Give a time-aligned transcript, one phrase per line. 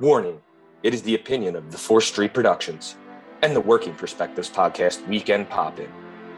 [0.00, 0.40] Warning
[0.82, 2.96] it is the opinion of the 4th Street Productions
[3.42, 5.88] and the Working Perspectives Podcast Weekend Pop In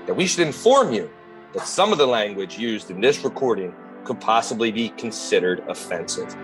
[0.04, 1.10] that we should inform you
[1.54, 3.74] that some of the language used in this recording
[4.04, 6.36] could possibly be considered offensive.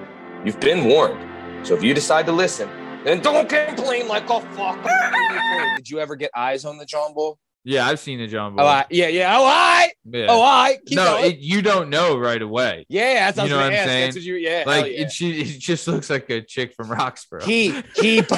[0.43, 1.67] You've been warned.
[1.67, 2.71] So if you decide to listen,
[3.05, 4.83] then don't complain like a fuck.
[5.77, 7.39] Did you ever get eyes on the John Bull?
[7.65, 8.63] Yeah, I've seen the John oh, Boy.
[8.63, 9.39] Oh, I, yeah, yeah.
[9.39, 9.91] Oh, I.
[10.05, 10.27] yeah.
[10.29, 10.79] Oh, I.
[10.85, 12.87] Keep no, it, you don't know right away.
[12.89, 14.07] yeah, that's what you know I what was I'm saying?
[14.07, 14.35] That's what you.
[14.35, 15.03] Yeah, Like yeah.
[15.03, 17.43] it, she, it just looks like a chick from Roxborough.
[17.43, 18.29] keep, keep.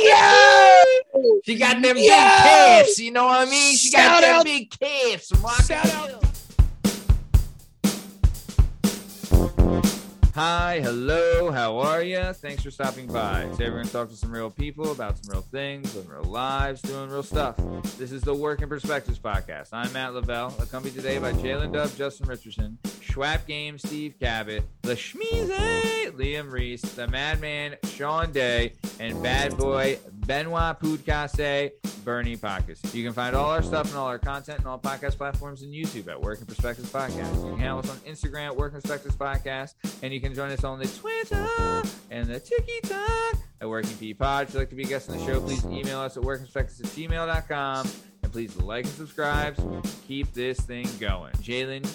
[0.00, 1.40] Yo!
[1.44, 2.08] She got them big Yo!
[2.08, 2.98] calves.
[2.98, 3.76] You know what I mean?
[3.76, 5.32] She got Shout them out- big calves.
[5.66, 6.24] Shout out-
[10.36, 12.32] Hi, hello, how are you?
[12.34, 13.48] Thanks for stopping by.
[13.52, 16.22] Today we're going to talk to some real people about some real things, living real
[16.22, 17.56] lives, doing real stuff.
[17.98, 19.70] This is the Work and Perspectives podcast.
[19.72, 24.94] I'm Matt Lavelle, accompanied today by Jalen Dove, Justin Richardson, Schwab Game, Steve Cabot, the
[24.94, 31.72] Schmeezy, Liam Reese, the Madman, Sean Day, and Bad Boy, Benoit Poudcasse,
[32.04, 32.80] Bernie Pacus.
[32.94, 35.72] You can find all our stuff and all our content and all podcast platforms and
[35.72, 37.34] YouTube at Working Perspectives Podcast.
[37.36, 40.50] You can handle us on Instagram at Work and Perspectives Podcast, and you can join
[40.50, 41.46] us on the Twitter
[42.10, 44.48] and the TikTok at Working P Pod.
[44.48, 46.80] If you'd like to be a guest on the show, please email us at workingperspectives
[46.80, 47.88] at gmail.com.
[48.22, 51.32] And please like and subscribe so keep this thing going.
[51.36, 51.86] Jalen,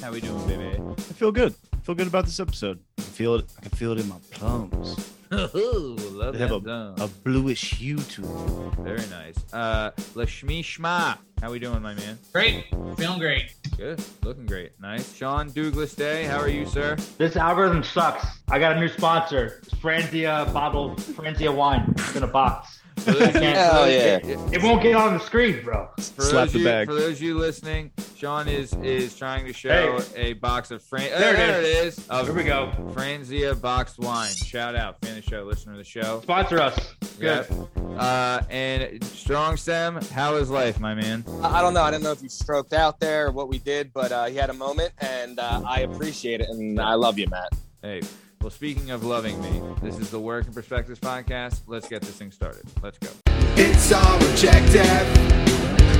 [0.00, 0.80] how we doing, baby?
[0.96, 1.54] I feel good.
[1.84, 2.78] I feel good about this episode.
[2.96, 3.44] I can feel it.
[3.58, 5.12] I can feel it in my plums.
[5.34, 7.00] Ooh, love They have that a, song.
[7.02, 8.70] a bluish hue to them.
[8.82, 9.34] Very nice.
[9.52, 12.18] Uh, Lashmi Shma, how we doing, my man?
[12.32, 12.64] Great.
[12.96, 13.52] Feeling great.
[13.76, 14.72] Good, looking great.
[14.80, 15.14] Nice.
[15.14, 16.96] Sean Douglas Day, how are you, sir?
[17.18, 18.24] This algorithm sucks.
[18.48, 19.60] I got a new sponsor.
[19.62, 21.92] It's Franzia bottle, Franzia wine.
[21.98, 22.80] It's in a box.
[22.96, 24.18] For those Hell yeah.
[24.52, 25.88] It won't get on the screen, bro.
[25.96, 26.86] For Slap those the you, bag.
[26.86, 31.10] For those of you listening, Sean is is trying to show a box of Fran.
[31.10, 32.08] There, There it it is.
[32.08, 32.72] Of Here we go.
[32.92, 34.32] Franzia boxed wine.
[34.32, 36.20] Shout out, fan of the show, listener of the show.
[36.22, 36.94] Sponsor us.
[37.18, 37.46] Good.
[37.48, 37.68] Yep.
[37.98, 41.24] Uh, and Strong Stem, how is life, my man?
[41.42, 41.82] I I don't know.
[41.82, 44.36] I didn't know if you stroked out there or what we did, but uh, he
[44.36, 47.50] had a moment, and uh, I appreciate it, and I love you, Matt.
[47.82, 48.00] Hey,
[48.40, 51.62] well, speaking of loving me, this is the Work and Perspectives podcast.
[51.66, 52.64] Let's get this thing started.
[52.82, 53.08] Let's go.
[53.56, 55.06] It's all objective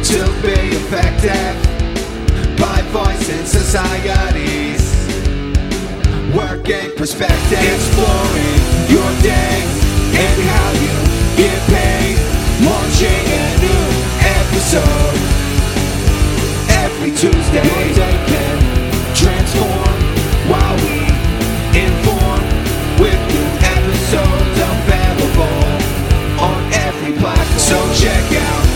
[0.05, 1.55] to be effective
[2.59, 4.83] by voicing societies.
[6.35, 9.63] Working perspective, exploring your day
[10.17, 10.97] and how you
[11.37, 12.19] get paid.
[12.65, 13.87] Launching a new
[14.41, 15.19] episode
[16.69, 18.44] every Tuesday.
[27.95, 28.67] Check out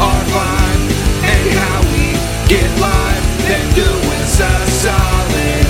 [0.00, 0.90] our vibe
[1.22, 2.16] and how we
[2.48, 3.24] get live.
[3.46, 4.52] Then do us a
[4.82, 5.66] solid.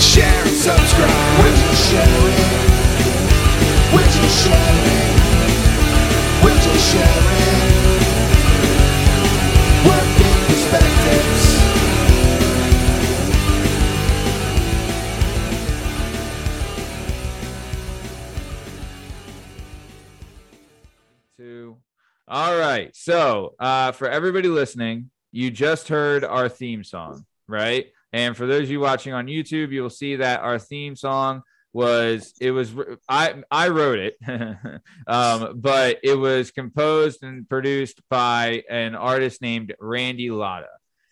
[0.00, 1.38] Share and subscribe.
[1.40, 2.52] Would you share it?
[3.94, 5.12] Would you share it?
[6.44, 7.31] Would you share it?
[21.42, 21.76] Two.
[22.28, 22.94] All right.
[22.94, 27.86] So, uh, for everybody listening, you just heard our theme song, right?
[28.12, 31.42] And for those of you watching on YouTube, you'll see that our theme song
[31.72, 32.72] was it was
[33.08, 34.16] I I wrote it,
[35.06, 40.68] um, but it was composed and produced by an artist named Randy Latta.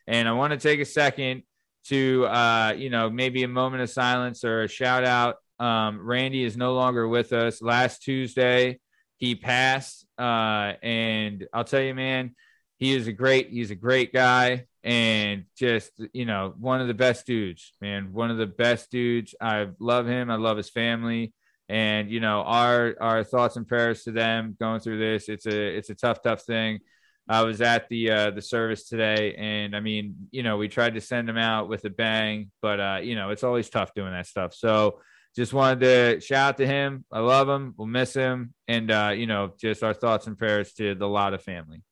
[0.06, 1.42] And I want to take a second
[1.86, 5.36] to uh, you know maybe a moment of silence or a shout out.
[5.58, 7.60] Um, Randy is no longer with us.
[7.62, 8.78] Last Tuesday,
[9.20, 12.34] he passed uh and i'll tell you man
[12.78, 16.94] he is a great he's a great guy and just you know one of the
[16.94, 18.12] best dudes man.
[18.12, 19.34] One of the best dudes.
[19.40, 20.30] I love him.
[20.30, 21.34] I love his family.
[21.68, 25.76] And you know our our thoughts and prayers to them going through this it's a
[25.76, 26.80] it's a tough tough thing.
[27.28, 30.94] I was at the uh the service today and i mean you know we tried
[30.94, 34.12] to send him out with a bang but uh you know it's always tough doing
[34.12, 34.54] that stuff.
[34.54, 35.00] So
[35.36, 37.04] just wanted to shout out to him.
[37.12, 37.74] I love him.
[37.76, 38.52] We'll miss him.
[38.68, 41.82] And, uh, you know, just our thoughts and prayers to the Lotta family.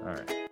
[0.00, 0.48] All right.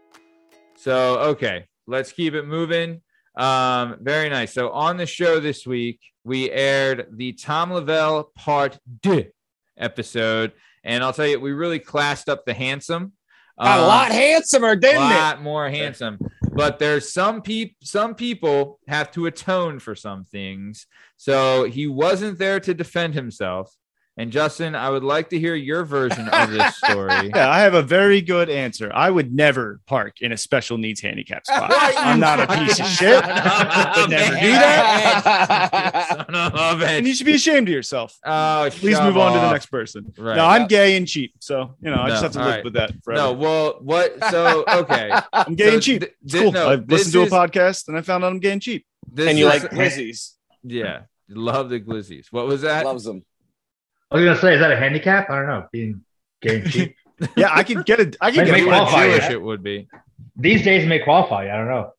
[0.77, 3.03] So, okay, let's keep it moving.
[3.37, 4.53] Um, very nice.
[4.53, 9.25] So, on the show this week, we aired the Tom Lavelle Part 2
[9.79, 10.53] episode.
[10.85, 13.13] And I'll tell you, we really classed up the handsome.
[13.61, 15.15] Got a Um, lot handsomer, didn't it?
[15.15, 16.19] A lot more handsome.
[16.57, 20.87] But there's some people some people have to atone for some things.
[21.19, 23.75] So he wasn't there to defend himself.
[24.19, 27.31] And Justin, I would like to hear your version of this story.
[27.35, 28.91] Yeah, I have a very good answer.
[28.95, 31.71] I would never park in a special needs handicap spot.
[31.71, 33.23] I'm not a piece of shit.
[33.23, 36.07] I would never do that.
[36.27, 36.89] Son of a bitch.
[36.89, 38.17] And you should be ashamed of yourself.
[38.25, 40.11] Oh, Please shove move on to the next person.
[40.17, 40.37] Right.
[40.37, 42.65] No, I'm gay and cheap, so you know I just have to all live right.
[42.65, 43.21] with that forever.
[43.23, 44.17] No, well, what?
[44.31, 46.01] So okay, I'm gay so and cheap.
[46.01, 46.53] th- It's thi- cool.
[46.53, 48.63] no, I this listened to a is- podcast and I found out I'm gay and
[48.63, 48.87] cheap.
[49.13, 50.33] This and you is- like glizzies.
[50.63, 52.29] Yeah, love the glizzies.
[52.31, 52.87] What was that?
[52.87, 53.25] Loves them.
[54.11, 55.31] I was gonna say, is that a handicap?
[55.31, 55.67] I don't know.
[55.73, 56.05] Being
[56.41, 56.97] gay and cheap.
[57.37, 58.17] Yeah, I could get it.
[58.21, 58.65] I can get it.
[58.65, 59.33] qualify, Jewish yeah.
[59.33, 59.89] it would be.
[60.37, 61.45] These days may qualify.
[61.53, 61.93] I don't know.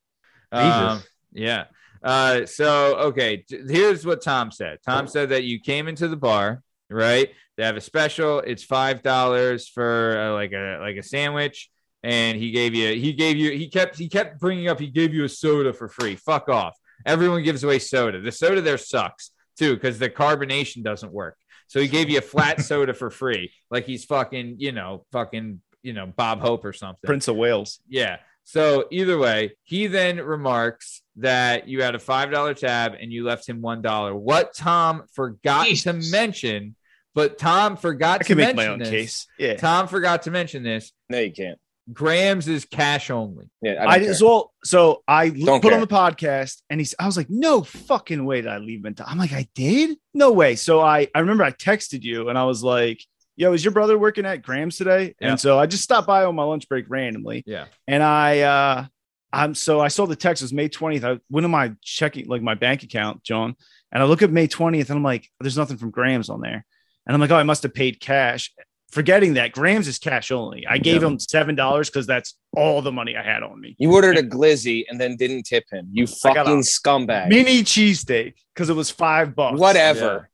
[0.51, 1.09] Um, Jesus.
[1.33, 1.65] yeah.
[2.03, 4.77] Uh, so okay, here's what Tom said.
[4.85, 7.29] Tom said that you came into the bar, right?
[7.57, 8.39] They have a special.
[8.39, 11.69] It's five dollars for uh, like a like a sandwich,
[12.03, 15.13] and he gave you he gave you he kept he kept bringing up he gave
[15.13, 16.15] you a soda for free.
[16.15, 16.77] Fuck off.
[17.05, 18.21] Everyone gives away soda.
[18.21, 21.35] The soda there sucks too because the carbonation doesn't work.
[21.67, 25.61] So he gave you a flat soda for free, like he's fucking you know fucking
[25.83, 27.05] you know Bob Hope or something.
[27.05, 27.79] Prince of Wales.
[27.87, 28.17] Yeah.
[28.43, 33.25] So either way, he then remarks that you had a five dollar tab and you
[33.25, 34.15] left him one dollar.
[34.15, 36.75] What Tom forgot to mention,
[37.13, 38.89] but Tom forgot I to can make my own this.
[38.89, 39.27] case.
[39.37, 39.55] Yeah.
[39.57, 40.93] Tom forgot to mention this.
[41.09, 41.59] No, you can't.
[41.93, 43.49] Grams is cash only.
[43.61, 44.11] Yeah, I, I, don't care.
[44.11, 44.53] as well.
[44.63, 45.73] So I l- Don't put care.
[45.75, 46.93] on the podcast, and he's.
[46.99, 49.97] I was like, "No fucking way did I leave him." I'm like, "I did?
[50.13, 53.01] No way." So I, I remember I texted you, and I was like,
[53.35, 55.29] "Yo, is your brother working at Grams today?" Yeah.
[55.31, 57.65] And so I just stopped by on my lunch break randomly, Yeah.
[57.87, 58.85] and I, uh
[59.31, 61.03] I'm so I saw the text it was May 20th.
[61.03, 63.55] I went to my checking, like my bank account, John,
[63.91, 66.65] and I look at May 20th, and I'm like, "There's nothing from Grams on there,"
[67.05, 68.51] and I'm like, "Oh, I must have paid cash."
[68.91, 70.65] Forgetting that Grams is cash only.
[70.65, 73.75] I gave him seven dollars because that's all the money I had on me.
[73.77, 75.89] You ordered a glizzy and then didn't tip him.
[75.91, 77.27] You fucking scumbag.
[77.27, 79.59] mini cheesesteak because it was five bucks.
[79.59, 80.29] Whatever.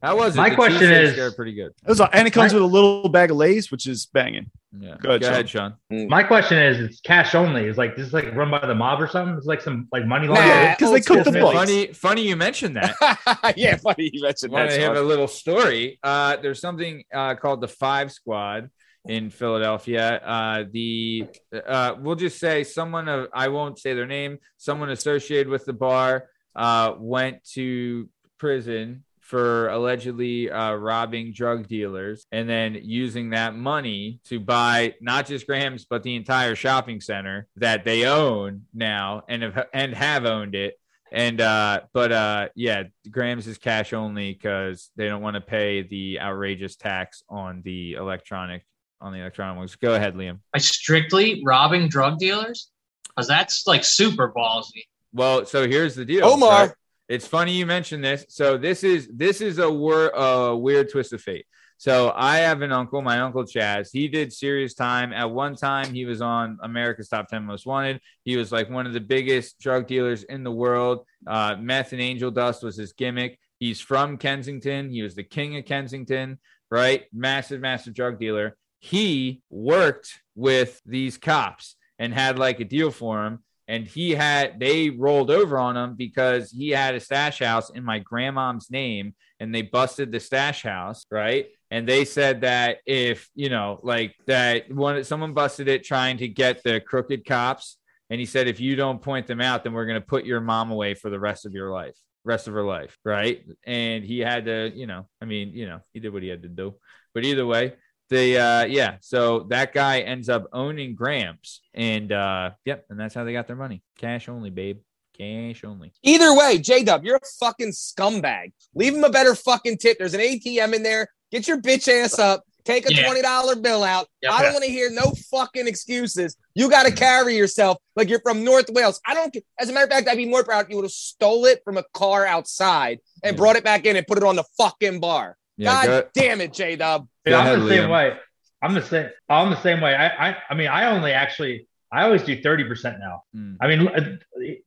[0.00, 0.38] That was it.
[0.38, 1.72] My The question is- pretty good.
[1.84, 4.50] It was, and it comes with a little bag of Lay's, which is banging.
[4.78, 4.96] Yeah.
[5.00, 5.74] Go ahead, Go ahead, Sean.
[5.90, 7.66] My question is, it's cash only.
[7.66, 9.36] Is like this is like run by the mob or something?
[9.36, 10.74] It's like some like money Nah, laundering.
[10.78, 11.56] Because they cook the school books.
[11.56, 13.54] Funny, funny you mentioned that.
[13.56, 14.76] yeah, funny you mentioned want that.
[14.76, 15.98] to have a little story.
[16.02, 18.70] Uh, there's something uh, called the Five Squad
[19.08, 20.20] in Philadelphia.
[20.24, 21.26] Uh, the
[21.66, 24.38] uh, we'll just say someone of I won't say their name.
[24.56, 28.08] Someone associated with the bar uh, went to
[28.38, 35.26] prison for allegedly uh, robbing drug dealers and then using that money to buy not
[35.26, 40.26] just Grahams but the entire shopping center that they own now and have and have
[40.26, 40.78] owned it
[41.10, 45.82] and uh but uh yeah Graham's is cash only because they don't want to pay
[45.82, 48.64] the outrageous tax on the electronic
[49.00, 52.70] on the electronic ones go ahead liam By strictly robbing drug dealers?
[53.08, 54.84] Because that's like super ballsy.
[55.12, 56.66] well so here's the deal Omar.
[56.66, 56.70] right?
[57.08, 58.26] It's funny you mentioned this.
[58.28, 61.46] So this is this is a wor- a weird twist of fate.
[61.78, 63.90] So i have an uncle my uncle chaz.
[63.92, 65.12] He did serious time.
[65.12, 68.00] At one time he was on america's top 10 most wanted.
[68.24, 71.04] He was like one of the biggest drug dealers in the world.
[71.26, 73.38] Uh, meth and angel dust was his gimmick.
[73.58, 74.90] He's from kensington.
[74.90, 76.38] He was the king of kensington
[76.70, 77.04] right?
[77.12, 78.56] Massive massive drug dealer.
[78.78, 84.60] He worked with these cops and had like a deal for him and he had
[84.60, 89.14] they rolled over on him because he had a stash house in my grandmom's name
[89.40, 91.46] and they busted the stash house right?
[91.70, 96.28] And they said that if you know like that one someone busted it trying to
[96.28, 97.78] get the crooked cops
[98.10, 100.40] and he said if you don't point them out then we're going to put your
[100.40, 103.44] mom away for the rest of your life rest of her life right?
[103.66, 106.42] And he had to you know i mean you know he did what he had
[106.42, 106.74] to do.
[107.14, 107.74] But either way
[108.08, 113.14] the uh yeah so that guy ends up owning grams and uh yep and that's
[113.14, 114.78] how they got their money cash only babe
[115.18, 118.52] cash only Either way, J Dub, you're a fucking scumbag.
[118.74, 119.96] Leave him a better fucking tip.
[119.98, 121.08] There's an ATM in there.
[121.32, 122.44] Get your bitch ass up.
[122.66, 123.04] Take a Yeah.
[123.06, 124.08] twenty dollar bill out.
[124.22, 124.32] Yep.
[124.32, 126.36] I don't want to hear no fucking excuses.
[126.54, 129.00] You got to carry yourself like you're from North Wales.
[129.06, 129.34] I don't.
[129.58, 131.62] As a matter of fact, I'd be more proud if you would have stole it
[131.64, 133.38] from a car outside and Yeah.
[133.38, 135.38] brought it back in and put it on the fucking bar.
[135.56, 137.08] Yeah God go- damn it, J Dub.
[137.24, 138.16] Yeah, I'm the same way.
[138.62, 139.08] I'm the same.
[139.28, 139.94] I'm the same way.
[139.94, 143.22] I, I, I mean, I only actually, I always do 30% now.
[143.34, 143.56] Mm.
[143.60, 144.00] I mean, uh,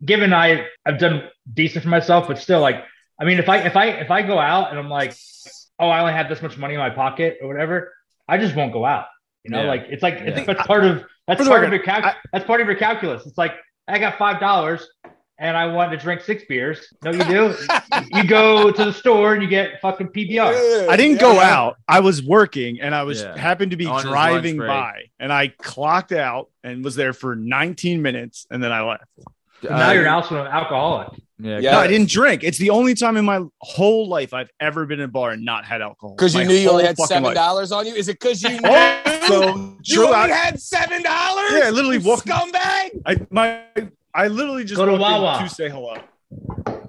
[0.05, 2.83] given I, I've done decent for myself, but still like,
[3.19, 5.15] I mean, if I, if I, if I go out and I'm like,
[5.79, 7.93] oh, I only have this much money in my pocket or whatever,
[8.27, 9.05] I just won't go out.
[9.43, 9.67] You know, Yeah.
[9.69, 10.45] like it's like, it's, Yeah.
[10.45, 13.25] that's part of, that's part record, of your cal- I- that's part of your calculus.
[13.25, 13.53] It's like,
[13.87, 14.83] I got $5
[15.39, 16.93] and I want to drink six beers.
[17.03, 17.55] No, you do.
[18.11, 20.87] you go to the store and you get fucking PBR.
[20.89, 21.77] I didn't go out.
[21.87, 23.37] I was working and I was Yeah.
[23.37, 28.01] happened to be On driving by and I clocked out and was there for 19
[28.01, 29.03] minutes and then I left.
[29.63, 31.09] now Uh, you're also an alcoholic.
[31.41, 31.71] Yeah, Yeah.
[31.71, 32.43] No, I didn't drink.
[32.43, 35.45] It's the only time in my whole life I've ever been in a bar and
[35.45, 36.15] not had alcohol.
[36.17, 37.93] Because you My knew you only had seven dollars on you.
[37.95, 41.51] Is it because you knew Also, you only I, had seven dollars?
[41.53, 43.01] Yeah, I literally You walked- Scumbag.
[43.05, 43.61] I my
[44.13, 45.39] I literally just Go to Wawa.
[45.43, 45.95] to say hello.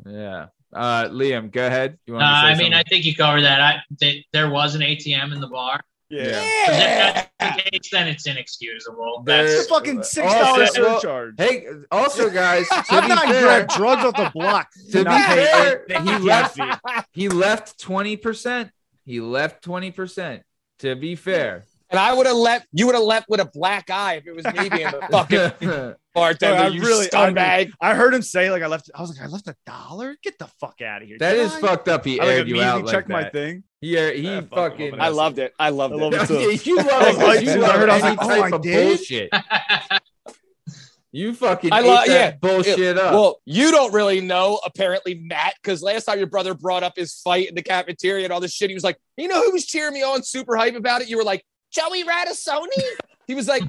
[0.07, 0.47] yeah.
[0.73, 1.99] Uh, Liam, go ahead.
[2.07, 3.61] You Uh, want to say I mean, I think you covered that.
[3.61, 5.81] I, they, there was an ATM in the bar.
[6.09, 6.23] Yeah.
[6.25, 6.33] Yeah.
[6.33, 7.13] 'Cause if Yeah.
[7.39, 9.23] that's the case, then it's inexcusable.
[9.25, 11.35] There- It's That's a fucking six dollar dollar well, surcharge.
[11.39, 14.69] Hey, also, guys, I'm not fair, drugs off the block.
[14.93, 16.59] To be not fair, he left-
[17.13, 18.71] he left twenty percent.
[19.05, 20.43] He left twenty percent.
[20.81, 22.67] To be fair, And I would have left.
[22.73, 25.95] You would have left with a black eye if it was me being the fucking
[26.15, 26.63] bartender.
[26.63, 27.73] I you really- I scumbag.
[27.81, 28.91] I heard him say like I left.
[28.95, 30.17] I was like I left a dollar.
[30.23, 31.19] Get the fuck out of here.
[31.21, 31.61] that Did is I?
[31.61, 32.05] fucked up.
[32.05, 33.33] He I like aired you immediately out like checked my that.
[33.33, 33.65] thing.
[33.81, 35.01] He, uh, he Yeah, fucking.
[35.01, 35.55] I loved it.
[35.59, 36.01] I loved I it.
[36.01, 36.35] love it too.
[36.71, 37.19] you love, it.
[37.19, 38.87] like- you I love heard- I was any like, oh, type I of did?
[38.99, 39.31] bullshit.
[41.13, 42.31] You fucking I ate love- that yeah.
[42.41, 43.13] bullshit up.
[43.13, 47.15] Well, you don't really know, apparently, Matt, because last time your brother brought up his
[47.15, 49.67] fight in the cafeteria and all this shit, he was like, you know who was
[49.67, 51.09] cheering me on super hype about it?
[51.09, 52.67] You were like, Joey Radisoni?
[53.27, 53.63] He was like,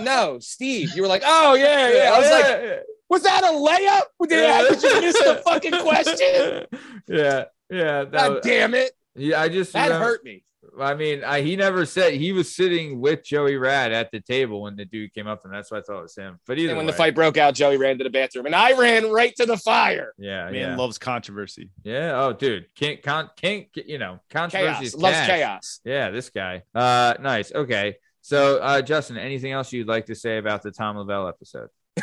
[0.00, 0.94] no, Steve.
[0.94, 2.12] You were like, oh, yeah, yeah.
[2.14, 4.28] I was like, was that a layup?
[4.28, 6.66] Did I did you miss the fucking question?
[7.08, 8.04] Yeah, yeah.
[8.04, 8.92] That God was, damn it.
[9.16, 10.44] yeah, I just That remember- hurt me.
[10.80, 14.62] I mean, I, he never said he was sitting with Joey Rad at the table
[14.62, 16.38] when the dude came up, and that's why I thought it was him.
[16.46, 18.54] But either And when way, the fight broke out, Joey ran to the bathroom and
[18.54, 20.12] I ran right to the fire.
[20.18, 21.70] yeah, Man yeah, loves controversy.
[21.84, 22.12] yeah.
[22.20, 24.94] Oh, dude, can't, can't, can't, you know, controversy Chaos.
[24.94, 25.80] Loves chaos.
[25.84, 26.62] Yeah, this guy.
[26.74, 27.52] Uh, nice.
[27.52, 31.68] Okay, so uh, Justin, anything else you'd like to say about the Tom Lavelle episode?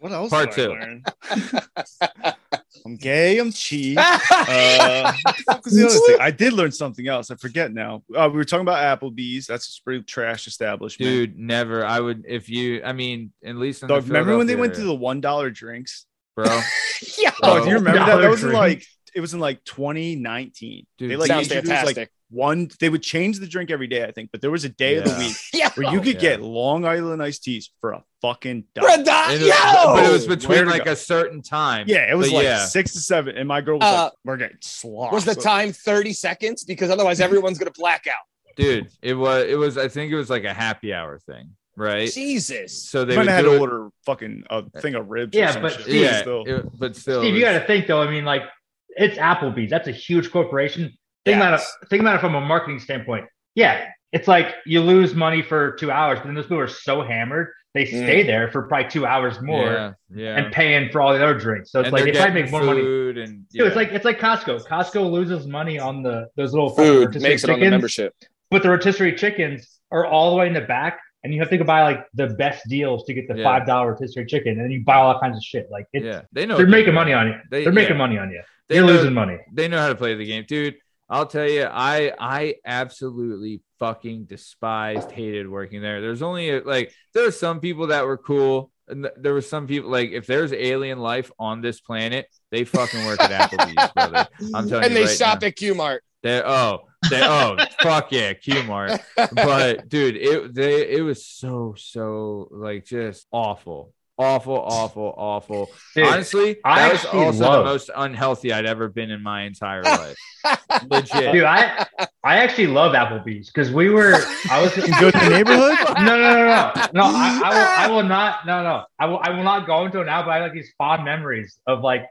[0.00, 0.30] What else?
[0.30, 0.74] Part two.
[2.84, 2.92] learn?
[2.92, 3.38] I'm gay.
[3.38, 3.98] I'm cheap.
[4.52, 6.16] Uh, what the fuck was the other thing?
[6.20, 7.30] I did learn something else.
[7.30, 8.02] I forget now.
[8.14, 9.46] Uh, we were talking about Applebee's.
[9.46, 11.08] That's a pretty trash establishment.
[11.08, 11.84] Dude, never.
[11.84, 12.82] I would if you.
[12.84, 15.50] I mean, at least in Dog, the remember when they went to the one dollar
[15.50, 16.06] drinks?
[16.34, 16.46] bro.
[17.18, 17.32] yeah.
[17.42, 18.20] Oh, do you remember that?
[18.20, 18.84] That was in like
[19.14, 20.86] it was in like 2019.
[20.98, 21.96] Dude, they like Sounds fantastic.
[21.96, 22.68] like one.
[22.80, 25.04] They would change the drink every day, I think, but there was a day of
[25.04, 25.68] the week Yo.
[25.74, 26.36] where you could Yeah.
[26.36, 29.04] get Long Island iced teas for a fucking For a dollar.
[29.04, 29.94] di- it was- Yo.
[29.94, 30.92] but it was between like go?
[30.92, 31.84] a certain time.
[31.88, 32.64] Yeah, it was But like yeah.
[32.66, 35.72] six to seven, and my girl was Uh, like, "We're getting sloshed." was the time
[35.72, 36.64] 30 seconds?
[36.64, 38.14] Because otherwise everyone's going to black out.
[38.56, 38.88] dude.
[39.02, 39.46] It was.
[39.48, 39.78] It was.
[39.78, 42.10] I think it was like a happy hour thing, right?
[42.12, 42.82] Jesus.
[42.88, 45.34] So they They would had to order fucking a thing of ribs.
[45.36, 45.72] Yeah, or but.
[45.80, 46.44] Steve, Yeah, still.
[46.46, 48.02] it- but still, Steve, it you got to think though.
[48.02, 48.42] I mean, like
[48.90, 49.70] it's Applebee's.
[49.70, 50.92] That's a huge corporation.
[51.24, 51.66] Think about it.
[51.88, 53.26] Think about it from a marketing standpoint.
[53.54, 57.02] Yeah, it's like you lose money for two hours, but then those people are so
[57.02, 57.88] hammered they mm.
[57.88, 60.36] stay there for probably two hours more Yeah, yeah.
[60.36, 61.72] and paying for all the other drinks.
[61.72, 62.80] So it's And like they're they probably make more money.
[62.82, 64.66] food and Dude, it's like it's like Costco.
[64.66, 68.14] Costco loses money on the those little Food rotisserie makes it on the chickens, membership.
[68.50, 71.56] but the rotisserie chickens are all the way in the back, and you have to
[71.56, 73.44] go buy like the best deals to get the Yeah.
[73.44, 75.68] five dollar rotisserie chicken, and then you buy all kinds of shit.
[75.70, 77.34] Like it's, yeah, they know they're making money on you.
[77.50, 78.42] They, They're making yeah, money on you.
[78.68, 79.38] They You're know, losing money.
[79.52, 80.76] They know how to play the game, dude.
[81.12, 86.00] I'll tell you, I I absolutely fucking despised, hated working there.
[86.00, 89.42] There's only a, like there were some people that were cool, and th- there were
[89.42, 93.92] some people like if there's alien life on this planet, they fucking work at Applebee's,
[93.92, 94.26] brother.
[94.54, 95.48] I'm telling And you they right shop now.
[95.48, 96.02] at Q Mart.
[96.22, 99.00] They oh they oh fuck yeah, Q Mart.
[99.34, 103.92] But dude, it they it was so so like just awful.
[104.18, 105.72] Awful, awful, awful.
[105.94, 109.42] Dude, Honestly, I that was actually also the most unhealthy I'd ever been in my
[109.42, 110.16] entire life.
[110.88, 111.32] Legit.
[111.32, 111.86] Dude, I
[112.22, 114.14] I actually love Applebee's because we were
[114.50, 115.78] I was You go to the neighborhood.
[115.98, 119.20] no no no no no I, I will I will not no no I will
[119.22, 121.80] I will not go into it now but I have like these fond memories of
[121.80, 122.10] like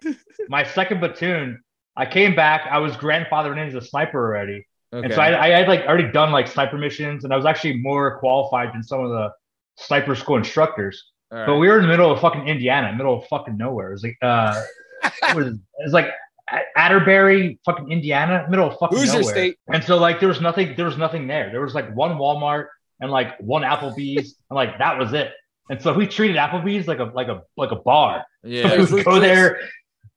[0.50, 1.62] my second platoon
[1.96, 5.06] I came back I was grandfathered in as a sniper already Okay.
[5.06, 7.78] and so I, I had like already done like sniper missions and I was actually
[7.78, 9.32] more qualified than some of the
[9.78, 11.46] sniper school instructors All right.
[11.46, 14.04] but we were in the middle of fucking Indiana middle of fucking nowhere it was
[14.04, 14.62] like uh
[15.30, 16.10] it was, it was like
[16.52, 19.58] A- Atterbury fucking Indiana middle of fucking Hoosier nowhere State.
[19.74, 21.50] and so like there was nothing, there was nothing there.
[21.52, 22.68] There was like one Walmart
[23.00, 25.32] and like one Applebee's, and like that was it.
[25.70, 28.26] And so we treated Applebee's like a like a like a bar.
[28.44, 28.78] yeah.
[28.78, 29.60] we would go there,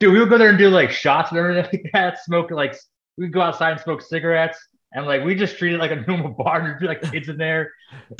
[0.00, 0.12] dude.
[0.12, 2.22] We would go there and do like shots and everything like that.
[2.24, 2.74] Smoke like
[3.16, 4.58] we'd go outside and smoke cigarettes.
[4.94, 6.62] And like we just treated it like a normal bar.
[6.62, 7.72] There'd be like kids in there,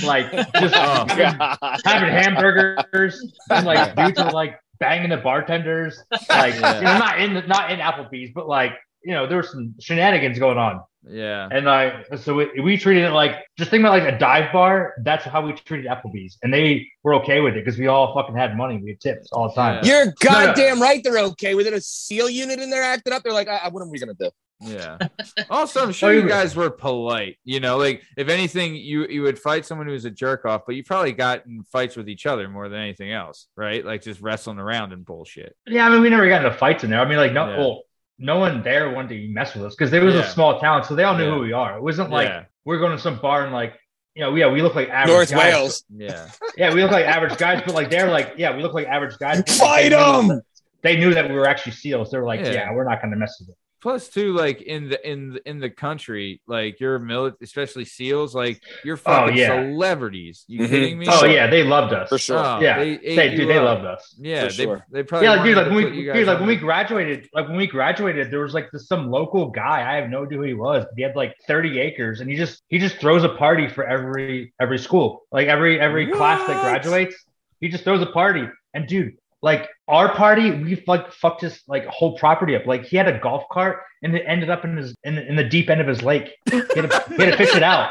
[0.05, 1.07] like just Oh.
[1.09, 6.03] having, having hamburgers, and like dudes were like banging the bartenders.
[6.29, 6.77] Like Yeah.
[6.79, 8.73] you know, not in the, not in Applebee's, but like
[9.05, 10.81] you know, there were some shenanigans going on.
[11.07, 11.47] yeah.
[11.51, 14.95] And I so we, we treated it like just think about like a dive bar.
[15.03, 18.35] That's how we treated Applebee's, and they were okay with it because we all fucking
[18.35, 18.81] had money.
[18.83, 19.85] We had tips all the time.
[19.85, 20.05] Yeah.
[20.05, 21.05] You're goddamn right.
[21.05, 21.73] They're okay with it.
[21.75, 23.23] A SEAL unit in there acting up.
[23.23, 24.31] They're like, I, I- what are we gonna do?
[24.65, 24.99] Yeah.
[25.51, 27.37] Also, I'm Oh, sure you you- guys were polite.
[27.45, 30.75] You know, like if anything, you you would fight someone who's a jerk off, but
[30.75, 33.85] you probably got in fights with each other more than anything else, right?
[33.85, 35.55] Like just wrestling around and bullshit.
[35.67, 37.01] Yeah, I mean, we never got into fights in there.
[37.01, 37.59] I mean, like, no, Yeah.
[37.59, 37.83] well,
[38.19, 40.23] no one there wanted to mess with us because there was Yeah.
[40.23, 41.35] a small town, so they all knew Yeah.
[41.35, 41.77] who we are.
[41.77, 43.75] It wasn't like yeah, we're going to some bar and like,
[44.15, 45.39] you know, yeah, we look like average North guys.
[45.53, 45.85] Wales.
[45.95, 46.29] yeah.
[46.57, 49.19] Yeah, we look like average guys, but like they're like, yeah, we look like average
[49.19, 49.43] guys.
[49.59, 50.41] Fight them.
[50.83, 52.11] They knew that we were actually seals.
[52.13, 52.53] They were like, Yeah.
[52.53, 53.57] yeah, we're not going to mess with it.
[53.85, 58.35] Plus, too, like in the in the, in the country, like you're military, especially SEALs,
[58.35, 59.49] like you're fucking Oh, yeah.
[59.49, 60.47] celebrities.
[60.49, 60.69] You Mhm.
[60.71, 61.07] kidding me?
[61.11, 62.39] Oh yeah, they loved us For sure.
[62.39, 64.17] Oh, Yeah, they, ate They, dude, they loved us.
[64.19, 64.87] Yeah, For they, sure.
[64.91, 67.47] they probably Yeah, like, dude, like when we, dude, like on when we graduated, like
[67.47, 69.87] when we graduated, there was like this some local guy.
[69.87, 72.37] I have no idea who he was, but he had like 30 acres, and he
[72.37, 76.63] just he just throws a party for every every school, like every every class that
[76.63, 77.23] graduates.
[77.61, 79.13] He just throws a party, and dude,
[79.45, 82.65] like our party, we like fucked his like whole property up.
[82.65, 85.37] Like he had a golf cart, and it ended up in his in the, in
[85.37, 86.31] the deep end of his lake.
[86.51, 87.91] He had to, he had to fish it out.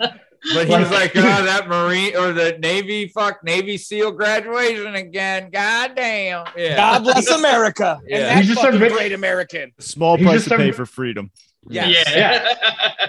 [0.52, 5.48] But he's was like, oh, that Marine or the Navy, fuck Navy SEAL graduation again.
[5.50, 6.44] God damn.
[6.54, 6.76] Yeah.
[6.76, 7.98] God bless America.
[8.06, 8.16] Yeah.
[8.18, 9.72] And that He's just a fucking rich- great American.
[9.78, 11.30] Small price to pay for freedom.
[11.66, 12.04] Yes.
[12.14, 12.54] Yeah.
[12.60, 13.06] Yeah.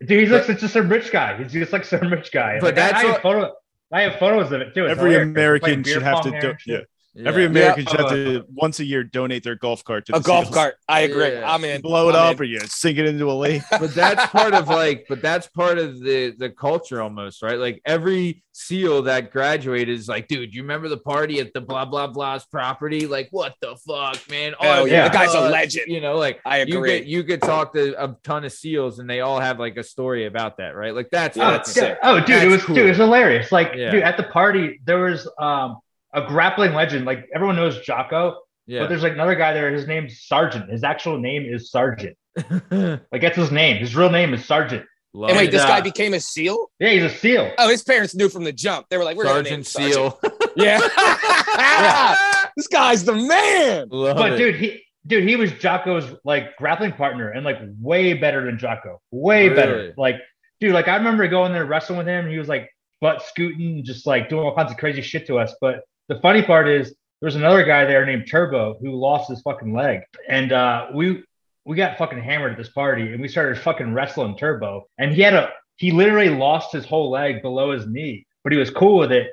[0.06, 1.36] Dude, he's like just a rich guy.
[1.36, 2.56] He's just like some rich guy.
[2.58, 3.52] But Like, I- that's I, have what- photo.
[3.92, 4.86] I have photos of it too.
[4.86, 5.28] It's Every hilarious.
[5.30, 6.78] American Like should have to do, and yeah.
[7.16, 7.22] Shit.
[7.24, 7.28] Yeah.
[7.28, 10.18] Every American should have Uh, to once a year donate their golf cart to A
[10.20, 10.54] the golf SEALs.
[10.54, 10.74] cart.
[10.88, 11.32] I agree.
[11.32, 11.52] Yeah.
[11.52, 11.80] I'm in.
[11.80, 12.40] Blow it I'm up, in.
[12.42, 13.62] or you sink it into a lake.
[13.70, 17.80] but that's part of like but that's part of the the culture almost right like
[17.84, 22.06] every seal that graduated is like dude you remember the party at the blah blah
[22.06, 25.08] blah's property like what the fuck man Hell Oh, yeah.
[25.08, 25.86] The guy's a uh, legend.
[25.88, 27.00] you know like I you agree.
[27.00, 29.82] get you could talk to a ton of seals and they all have like a
[29.82, 31.98] story about that right like that's Oh, that's fucking- sick.
[32.02, 32.74] oh, dude, That's it was cool.
[32.76, 33.52] dude, it was hilarious.
[33.52, 33.90] Like, Yeah.
[33.90, 35.76] dude, at the party there was um
[36.16, 37.04] a grappling legend.
[37.04, 39.70] Like everyone knows Jocko, but there's like another guy there.
[39.70, 40.68] His name's Sergeant.
[40.70, 42.16] His actual name is Sergeant.
[42.70, 43.76] Like that's his name.
[43.76, 44.84] His real name is Sergeant.
[45.14, 45.52] Love And wait, it.
[45.52, 46.70] this guy became a SEAL?
[46.78, 47.52] Yeah, he's a SEAL.
[47.56, 48.86] Oh, his parents knew from the jump.
[48.90, 50.14] They were like, we're gonna name sergeant Sergeant.
[50.22, 50.78] seal Yeah.
[52.56, 53.88] this guy's the man.
[53.90, 54.36] Love but it.
[54.36, 59.00] dude, he dude, he was Jocko's like grappling partner and like way better than Jocko.
[59.10, 59.94] Way better.
[59.96, 60.16] Like,
[60.60, 62.24] dude, like I remember going there wrestling with him.
[62.24, 62.68] And he was like
[63.00, 65.54] butt scooting, just like doing all kinds of crazy shit to us.
[65.60, 66.88] But the funny part is
[67.20, 70.00] there was another guy there named Turbo who lost his fucking leg.
[70.28, 71.24] And uh we
[71.64, 74.84] we got fucking hammered at this party and we started fucking wrestling Turbo.
[74.98, 78.58] And he had a he literally lost his whole leg below his knee, but he
[78.58, 79.28] was cool with it.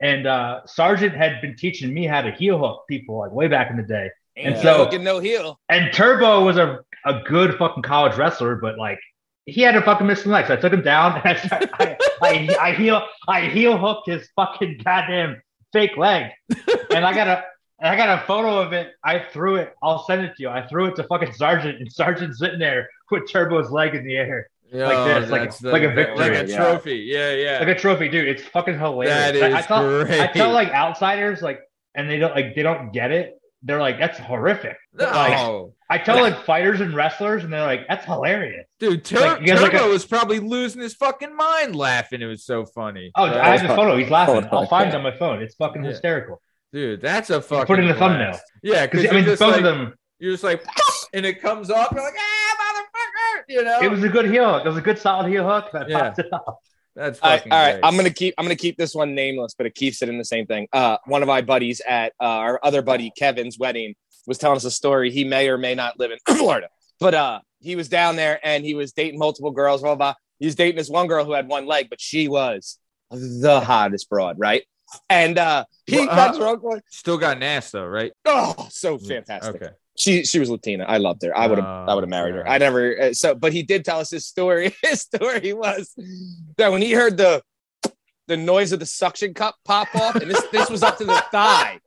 [0.00, 3.70] And uh Sergeant had been teaching me how to heel hook people like way back
[3.70, 4.10] in the day.
[4.36, 5.58] And Ain't so- no no heel.
[5.68, 8.98] And Turbo was a, a good fucking college wrestler, but like
[9.46, 10.46] he had a fucking missing leg.
[10.46, 14.28] So I took him down and I, I, I, I heel I heel hooked his
[14.36, 15.40] fucking goddamn
[15.72, 16.30] fake leg.
[16.90, 17.44] And I got a
[17.80, 18.92] I got a photo of it.
[19.04, 19.72] I threw it.
[19.82, 20.48] I'll send it to you.
[20.48, 24.16] I threw it to fucking Sergeant, and Sergeant's sitting there with Turbo's leg in the
[24.16, 24.48] air.
[24.72, 27.68] Yo, like oh, this, like- that's like a victory, like a trophy yeah yeah Like
[27.68, 28.26] a trophy, dude.
[28.28, 29.38] It's fucking hilarious.
[29.40, 31.60] That I- I is tell, I tell like outsiders, like,
[31.94, 33.38] and they don't like they don't get it.
[33.62, 34.76] They're like, that's horrific.
[34.94, 35.74] But, like, no.
[35.90, 39.62] I tell like fighters and wrestlers, and they're like, "That's hilarious." Dude, Tur- Like, Turbo
[39.62, 42.20] like a- was probably losing his fucking mind laughing.
[42.20, 43.10] It was so funny.
[43.14, 43.96] Oh, I have the photo.
[43.96, 44.46] He's laughing.
[44.52, 45.40] I'll find it on my phone.
[45.42, 45.90] It's fucking Yeah.
[45.90, 46.42] hysterical.
[46.72, 48.38] Dude, that's a fucking put it in the thumbnail.
[48.62, 49.94] Yeah, Because because I mean, just both like, of them.
[50.18, 50.62] you're just like,
[51.14, 51.92] and it comes up.
[51.92, 53.42] You're like, ah, motherfucker.
[53.48, 54.66] You know, It was a good heel hook.
[54.66, 55.70] It was a good solid heel hook.
[55.72, 56.00] That Yeah.
[56.00, 56.56] popped it off.
[56.94, 57.72] that's All right, fucking all right.
[57.80, 57.84] great.
[57.84, 60.24] I'm gonna keep I'm gonna keep this one nameless, but it keeps it in the
[60.24, 60.66] same thing.
[60.72, 63.94] Uh, one of my buddies at uh, our other buddy Kevin's wedding
[64.28, 65.10] was telling us a story.
[65.10, 66.68] He may or may not live in Florida,
[67.00, 69.80] but uh, he was down there and he was dating multiple girls.
[69.80, 70.12] Blah blah.
[70.12, 70.14] blah.
[70.38, 72.78] He was dating this one girl who had one leg, but she was
[73.10, 74.62] the hottest broad, right?
[75.10, 76.80] And uh, he Well, got uh, drunk one.
[76.90, 78.12] Still got Nas though, right?
[78.24, 79.56] Oh, so fantastic.
[79.56, 79.72] Okay.
[79.98, 80.84] She she was Latina.
[80.84, 81.36] I loved her.
[81.36, 82.48] I would have Oh, I would have married her.
[82.48, 84.72] I never uh, so but he did tell us his story.
[84.82, 85.92] His story was
[86.56, 87.42] that when he heard the
[88.28, 91.20] the noise of the suction cup pop off, and this this was up to the
[91.32, 91.80] thigh.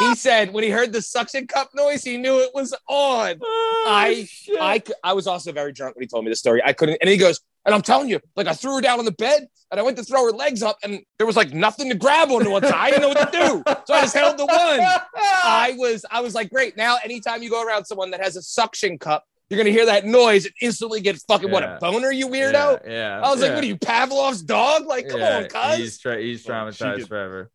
[0.00, 3.38] He said when he heard the suction cup noise, he knew it was on.
[3.42, 4.26] Oh, I,
[4.60, 6.62] I, I was also very drunk when he told me the story.
[6.64, 9.04] I couldn't, and he goes, and I'm telling you, like I threw her down on
[9.04, 11.88] the bed, and I went to throw her legs up, and there was like nothing
[11.90, 12.74] to grab onto one side.
[12.74, 14.80] I didn't know what to do, so I just held the one.
[15.16, 16.76] I was I was like, great.
[16.76, 20.06] Now, anytime you go around someone that has a suction cup, you're gonna hear that
[20.06, 22.80] noise and instantly get fucking what a boner, you weirdo.
[22.86, 23.20] Yeah, yeah.
[23.22, 24.86] I was like, what are you, Pavlov's dog?
[24.86, 25.76] Like, come Yeah, on, cuz.
[25.78, 27.50] He's, tra- he's Oh, traumatized she did- forever.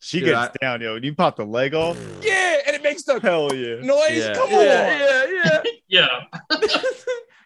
[0.00, 0.94] She Dude, gets down, yo.
[0.94, 3.76] When you pop the leg off, Yeah, and it makes the hell yeah.
[3.80, 4.10] noise.
[4.18, 4.64] Yeah, Come yeah, on.
[4.64, 6.18] yeah, yeah.
[6.50, 6.56] Yeah.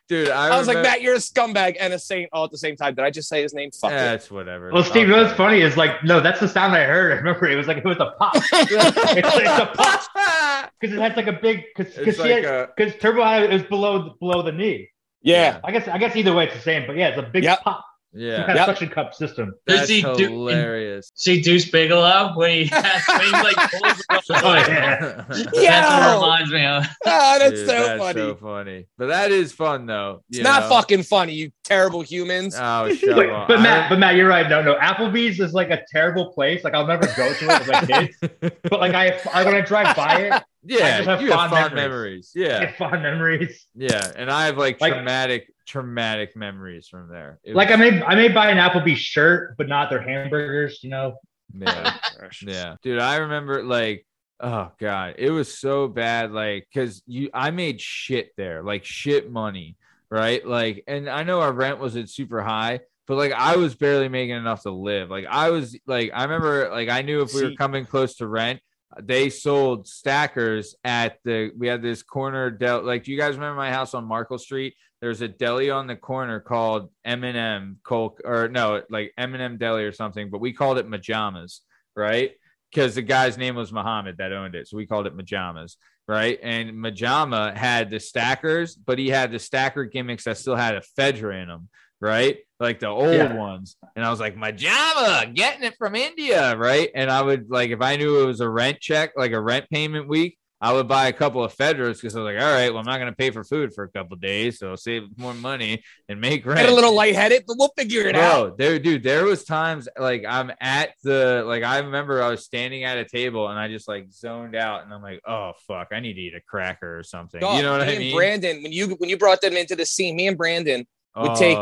[0.08, 2.50] Dude, I, I was like, remember- Matt, you're a scumbag and a saint all at
[2.50, 2.94] the same time.
[2.94, 3.70] Did I just say his name?
[3.70, 3.94] Fuck it.
[3.94, 4.70] That's whatever.
[4.70, 5.22] Well, Steve, you Okay.
[5.22, 7.12] what's funny is like, no, that's the sound I heard.
[7.14, 8.32] I remember it was like it was a pop.
[8.36, 10.70] it's, it's a pop.
[10.78, 12.68] because it has like a big because because like a
[13.00, 14.90] turbo had is below below the knee.
[15.22, 15.60] Yeah.
[15.64, 17.60] I guess I guess either way it's the same, but yeah, it's a big Yep.
[17.62, 18.44] pop, some yeah.
[18.46, 18.66] kind Yep.
[18.66, 19.54] suction cup system.
[19.66, 21.10] Does That's he do- hilarious.
[21.14, 24.24] See Deuce Bigalow when he, when he like pulls it up.
[24.44, 25.24] Oh, yeah.
[25.30, 26.84] That's what it reminds me of.
[27.06, 28.20] Ah, that's Dude, so that's funny.
[28.20, 28.86] so funny.
[28.98, 30.22] But that is fun though.
[30.28, 30.68] it's you not know?
[30.68, 32.54] fucking funny, you terrible humans.
[32.58, 33.48] Oh, shut But, up.
[33.48, 34.48] but I- Matt, but Matt, you're right.
[34.48, 36.64] No, no, Applebee's is like a terrible place.
[36.64, 38.16] Like I'll never go to it with my kids.
[38.62, 41.50] But like I, I when I drive by it, yeah, just have you have fond
[41.52, 42.32] fond memories.
[42.34, 42.50] memories.
[42.52, 43.66] Yeah, get fond memories.
[43.74, 47.40] yeah, and I have like, Like- traumatic, traumatic memories from there.
[47.44, 50.80] It Like I was- may, I may buy an Applebee's shirt, but not their hamburgers.
[50.82, 51.16] You know,
[51.54, 52.98] yeah, oh, yeah, dude.
[53.00, 54.06] I remember like,
[54.40, 56.32] oh god, it was so bad.
[56.32, 59.76] Like, cause you, I made shit there, like shit money,
[60.10, 60.46] right?
[60.46, 62.80] Like, and I know our rent wasn't super high.
[63.08, 65.10] But like I was barely making enough to live.
[65.10, 68.28] Like I was like I remember like I knew if we were coming close to
[68.28, 68.60] rent,
[69.00, 73.56] they sold stackers at the we had this corner del like do you guys remember
[73.56, 74.74] my house on Markle Street?
[75.00, 79.92] There's a deli on the corner called M&M Coke or no, like M&M Deli or
[79.92, 81.60] something, but we called it Majamas,
[81.96, 82.32] right?
[82.70, 85.76] Because the guy's name was Muhammad that owned it, so we called it Majamas,
[86.06, 86.38] right?
[86.42, 90.82] And Majama had the stackers, but he had the stacker gimmicks that still had a
[90.98, 91.68] Fedra in them,
[92.00, 92.38] right?
[92.62, 93.34] Like the old Yeah.
[93.34, 93.76] ones.
[93.96, 96.88] And I was like, my Majama, getting it from India, right?
[96.94, 99.68] And I would like if I knew it was a rent check, like a rent
[99.68, 102.70] payment week, I would buy a couple of Fedras because I was like, all right,
[102.70, 105.02] well, I'm not gonna pay for food for a couple of days, so I'll save
[105.18, 106.60] more money and make rent.
[106.60, 108.50] Get a little lightheaded, but we'll figure it out.
[108.50, 112.44] Bro, there, dude, there was times like I'm at the like I remember I was
[112.44, 115.88] standing at a table and I just like zoned out and I'm like, oh fuck,
[115.90, 117.40] I need to eat a cracker or something.
[117.40, 118.14] Dog, you know what I mean?
[118.14, 121.58] Brandon, when you when you brought them into the scene, me and Brandon would take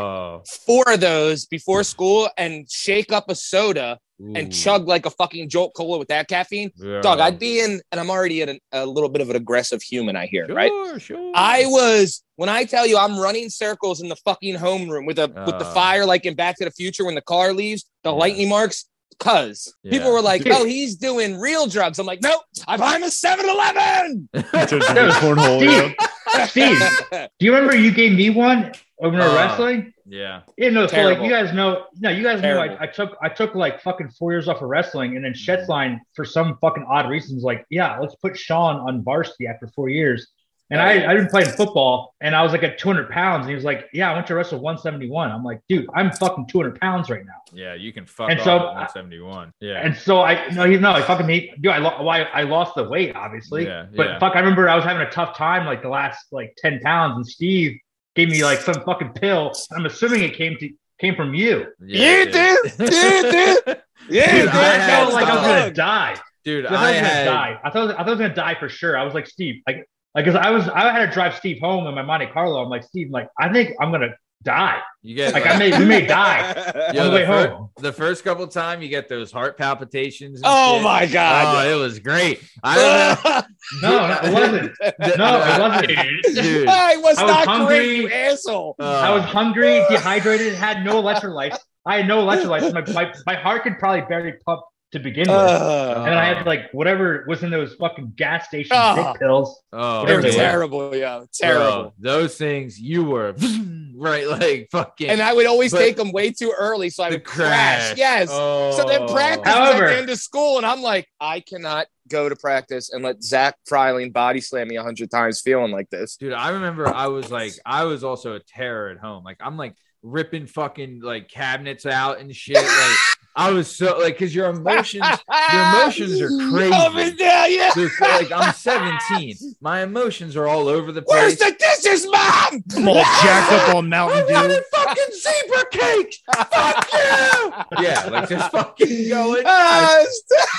[0.65, 3.97] four of those before school and shake up a soda
[4.35, 6.69] and chug like a fucking Jolt Cola with that caffeine.
[6.75, 7.01] yeah.
[7.01, 10.15] Dog, I'd be in, and I'm already an, a little bit of an aggressive human,
[10.15, 10.71] I hear, sure, right?
[11.01, 11.31] Sure.
[11.33, 15.27] I was when I tell you I'm running circles in the fucking homeroom with a
[15.27, 15.73] with the Uh.
[15.73, 18.15] fire like in Back to the Future when the car leaves, the Yeah.
[18.15, 18.85] lightning marks.
[19.19, 19.91] Cause Yeah.
[19.91, 20.55] people were like, Yeah.
[20.59, 24.29] "Oh, he's doing real drugs." I'm like, "Nope, I'm behind the 7-Eleven."
[24.67, 25.67] Turns into a cornhole, you
[26.35, 26.45] know?
[26.47, 26.79] Steve,
[27.11, 29.93] do you remember you gave me one when we were Uh, wrestling?
[30.05, 30.41] yeah.
[30.57, 30.85] Yeah, no.
[30.87, 31.21] So Terrible.
[31.21, 32.75] like you guys know, no, you guys Terrible.
[32.75, 32.79] know.
[32.79, 35.99] I, I took I took like fucking four years off of wrestling, and then Shetzline
[36.13, 40.27] for some fucking odd reasons, like, yeah, let's put Sean on varsity after four years.
[40.69, 43.49] And I, I didn't play in football, and I was like at 200 pounds, and
[43.49, 46.79] he was like, "Yeah, I want to wrestle 171." I'm like, "Dude, I'm fucking 200
[46.79, 48.63] pounds right now." Yeah, you can fuck And off so- at
[48.95, 49.51] 171.
[49.59, 49.81] Yeah.
[49.83, 51.61] And so I no, he's no, I fucking hate.
[51.61, 53.65] Dude, I, lo- why I lost the weight, obviously.
[53.65, 54.19] Yeah, but yeah.
[54.19, 57.15] fuck, I remember I was having a tough time like the last like 10 pounds,
[57.17, 57.77] and Steve
[58.15, 59.53] gave me like some fucking pill.
[59.71, 60.69] I'm assuming it came to
[60.99, 61.67] came from you.
[61.79, 62.31] You dude.
[62.31, 63.81] did, you did.
[64.09, 66.15] Yeah, Dude, dude, I I felt like I was gonna die.
[66.43, 67.59] Dude, I I I was gonna die.
[67.63, 68.97] I thought I, was, I thought I was gonna die for sure.
[68.97, 71.87] I was like, Steve, like, like, cause I was, I had to drive Steve home
[71.87, 72.61] in my Monte Carlo.
[72.61, 74.79] I'm like, Steve, like, I think I'm gonna die.
[75.03, 77.69] you get Like, I may, we may die Yo, on the the way fir- home.
[77.79, 80.37] the first couple time you get those heart palpitations.
[80.39, 80.83] and Oh shit.
[80.83, 81.65] my god.
[81.67, 82.41] Oh, it was great.
[82.63, 83.45] I
[83.81, 85.17] No, no, it wasn't.
[85.17, 86.35] No, it wasn't.
[86.35, 86.67] dude.
[86.67, 87.77] I was I was not hungry.
[87.77, 88.75] great, you asshole.
[88.79, 91.57] uh, I was hungry, dehydrated, had no electrolytes.
[91.85, 92.73] I had no electrolytes.
[92.73, 95.29] My, my, my heart could probably barely pump to begin with.
[95.29, 98.95] Uh, and then I had like whatever was in those fucking gas station Oh.
[99.13, 99.61] dick pills.
[99.71, 101.63] Oh, they were Whatever terrible, yeah, terrible.
[101.81, 103.33] Bro, those things you were
[103.95, 105.09] right, like fucking.
[105.09, 107.95] And I would always take them way too early, so I the would crash.
[107.97, 108.29] Yes.
[108.31, 108.71] Oh.
[108.71, 111.87] So then practice was at However- the end of school, and I'm like, I cannot
[112.09, 115.89] go to practice and let Zach Freiling body slam me a hundred times, feeling like
[115.89, 116.17] this.
[116.17, 119.23] Dude, I remember I was like, I was also a terror at home.
[119.23, 122.57] Like, I'm like ripping fucking like cabinets out and shit.
[122.57, 122.97] Like,
[123.35, 125.05] I was so like, cause your emotions,
[125.53, 126.71] your emotions are crazy.
[126.75, 127.71] Oh, but yeah, yeah.
[127.73, 129.35] Dude, like I'm 17.
[129.61, 131.51] My emotions are all over the Where's place.
[131.51, 132.63] the dishes, mom?
[132.75, 134.61] I'm all jacked up on Mountain I'm Dew.
[134.73, 136.17] fucking zebra cake.
[136.35, 137.83] Fuck you.
[137.85, 139.43] Yeah, like just fucking going.
[139.47, 140.03] Ah,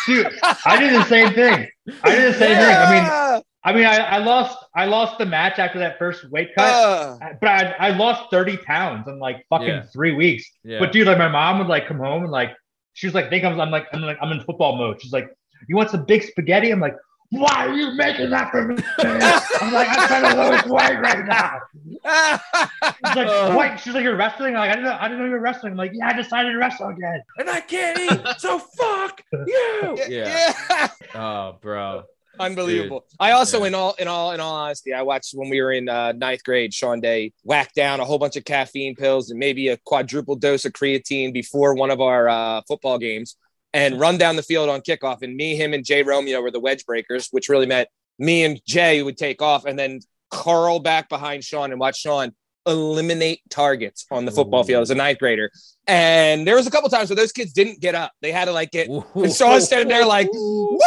[0.06, 0.26] Dude,
[0.64, 1.68] I did the same thing.
[2.02, 2.76] I did the same thing.
[2.76, 3.42] I mean.
[3.64, 7.16] I mean, I, I lost I lost the match after that first weight cut, Uh,
[7.40, 9.82] but I, I lost 30 pounds in like fucking Yeah.
[9.92, 10.44] three weeks.
[10.64, 10.80] Yeah.
[10.80, 12.50] But dude, like my mom would like come home and like
[12.94, 15.00] she was like, think I'm, I'm like I'm like I'm in football mode.
[15.02, 15.28] She's like,
[15.68, 16.70] you want some big spaghetti?
[16.70, 16.96] I'm like,
[17.30, 18.76] why are you making that for me?
[18.98, 21.60] I'm like, I'm trying to lose weight right now.
[21.74, 23.54] She's like, Uh.
[23.54, 23.80] what?
[23.80, 24.54] She's like, you're wrestling?
[24.54, 25.72] I'm like, I didn't know, I didn't know you were wrestling.
[25.72, 27.22] I'm like, yeah, I decided to wrestle again.
[27.38, 29.96] and I can't eat, so fuck you.
[30.08, 30.52] Yeah.
[30.70, 30.88] yeah.
[31.14, 32.04] Oh, bro.
[32.38, 33.04] Unbelievable.
[33.20, 33.68] I also, Yeah.
[33.68, 36.42] in all, in all, in all honesty, I watched when we were in uh, ninth
[36.44, 36.72] grade.
[36.72, 40.64] Sean Day whacked down a whole bunch of caffeine pills and maybe a quadruple dose
[40.64, 43.36] of creatine before one of our uh, football games,
[43.72, 45.22] and run down the field on kickoff.
[45.22, 48.60] And me, him, and Jay Romeo were the wedge breakers, which really meant me and
[48.66, 52.34] Jay would take off and then curl back behind Sean and watch Sean
[52.66, 55.50] eliminate targets on the football field as a ninth grader.
[55.86, 58.12] And there was a couple times where those kids didn't get up.
[58.20, 60.78] They had to like get and Sean's standing there like, woo!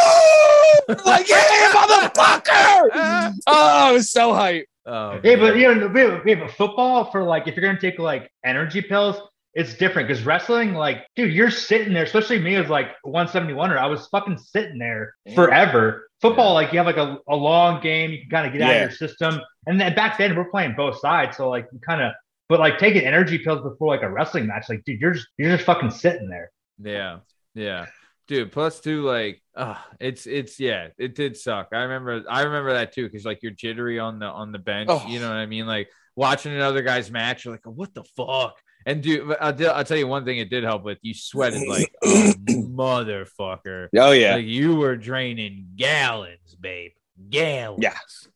[1.04, 3.32] Like, yeah, motherfucker!
[3.46, 4.66] Oh, it was so hype.
[4.86, 5.40] Oh, Yeah, man.
[5.40, 7.98] but you know, we have, we have a football for like if you're gonna take
[7.98, 9.16] like energy pills,
[9.56, 13.78] it's different because wrestling, like, dude, you're sitting there, especially me as like 171er.
[13.78, 16.10] I was fucking sitting there forever.
[16.20, 18.74] Football, like you have like a, a long game, you can kind of get out
[18.74, 19.40] of your system.
[19.66, 22.12] And then back then we're playing both sides, so like you kind of
[22.50, 25.50] but like taking energy pills before like a wrestling match, like dude, you're just you're
[25.56, 26.52] just fucking sitting there.
[26.78, 27.20] Yeah,
[27.54, 27.86] yeah,
[28.28, 28.52] dude.
[28.52, 31.68] Plus two, like, uh, it's it's yeah, it did suck.
[31.72, 34.90] I remember, I remember that too, because like you're jittery on the on the bench.
[34.92, 35.02] Oh.
[35.08, 35.66] You know what I mean?
[35.66, 38.60] Like watching another guy's match, you're like, what the fuck?
[38.86, 40.98] And dude, I'll, I'll tell you one thing it did help with.
[41.02, 42.06] You sweated like a
[42.48, 43.88] motherfucker.
[43.96, 44.36] Oh yeah.
[44.36, 46.92] Like you were draining gallons, babe.
[47.28, 47.82] Gallons.
[47.82, 47.94] Yeah.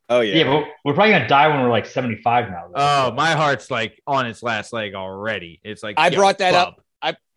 [0.09, 0.45] Oh Yeah, yeah.
[0.45, 2.71] but we're probably gonna die when we're like 75 now.
[2.75, 5.61] Oh, my heart's like on its last leg already.
[5.63, 6.77] It's like I brought that up.
[6.77, 6.85] bub.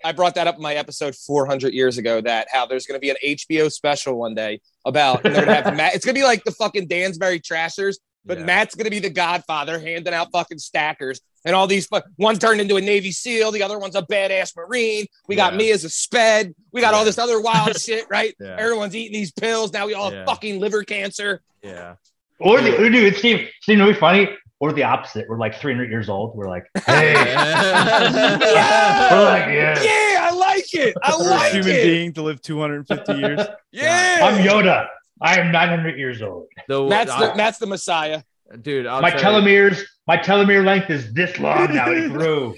[0.05, 2.99] I brought that up in my episode 400 years ago that how there's going to
[2.99, 5.95] be an HBO special one day about and they're going to have Matt.
[5.95, 8.45] It's going to be like the fucking Danbury Trashers, but Yeah.
[8.45, 11.87] Matt's going to be the Godfather handing out fucking stackers and all these.
[11.87, 15.05] fu- One turned into a Navy SEAL, the other one's a badass Marine.
[15.27, 15.57] We got Yeah.
[15.59, 16.53] me as a sped.
[16.71, 18.33] We got all this other wild shit, right?
[18.39, 18.55] Yeah.
[18.59, 19.85] Everyone's eating these pills now.
[19.87, 21.41] We all have fucking liver cancer.
[21.61, 21.95] Yeah.
[22.39, 24.29] Or the dude, Steve, Steve, it'd funny.
[24.59, 25.27] Or the opposite.
[25.27, 26.37] We're like 300 years old.
[26.37, 29.13] We're like, hey, Yeah!
[29.13, 29.83] we're like, yeah.
[29.83, 30.95] Yeah, I like it.
[31.03, 31.83] I First like human it.
[31.83, 33.39] being to live 250 years.
[33.71, 34.87] Yeah, I'm Yoda.
[35.23, 36.47] I am 900 years old.
[36.67, 38.21] The, Matt's the, I- Matt's the Messiah.
[38.61, 38.85] dude.
[38.85, 41.89] I'll my tell you- telomeres, my telomere length is this long now.
[41.89, 42.55] It grew.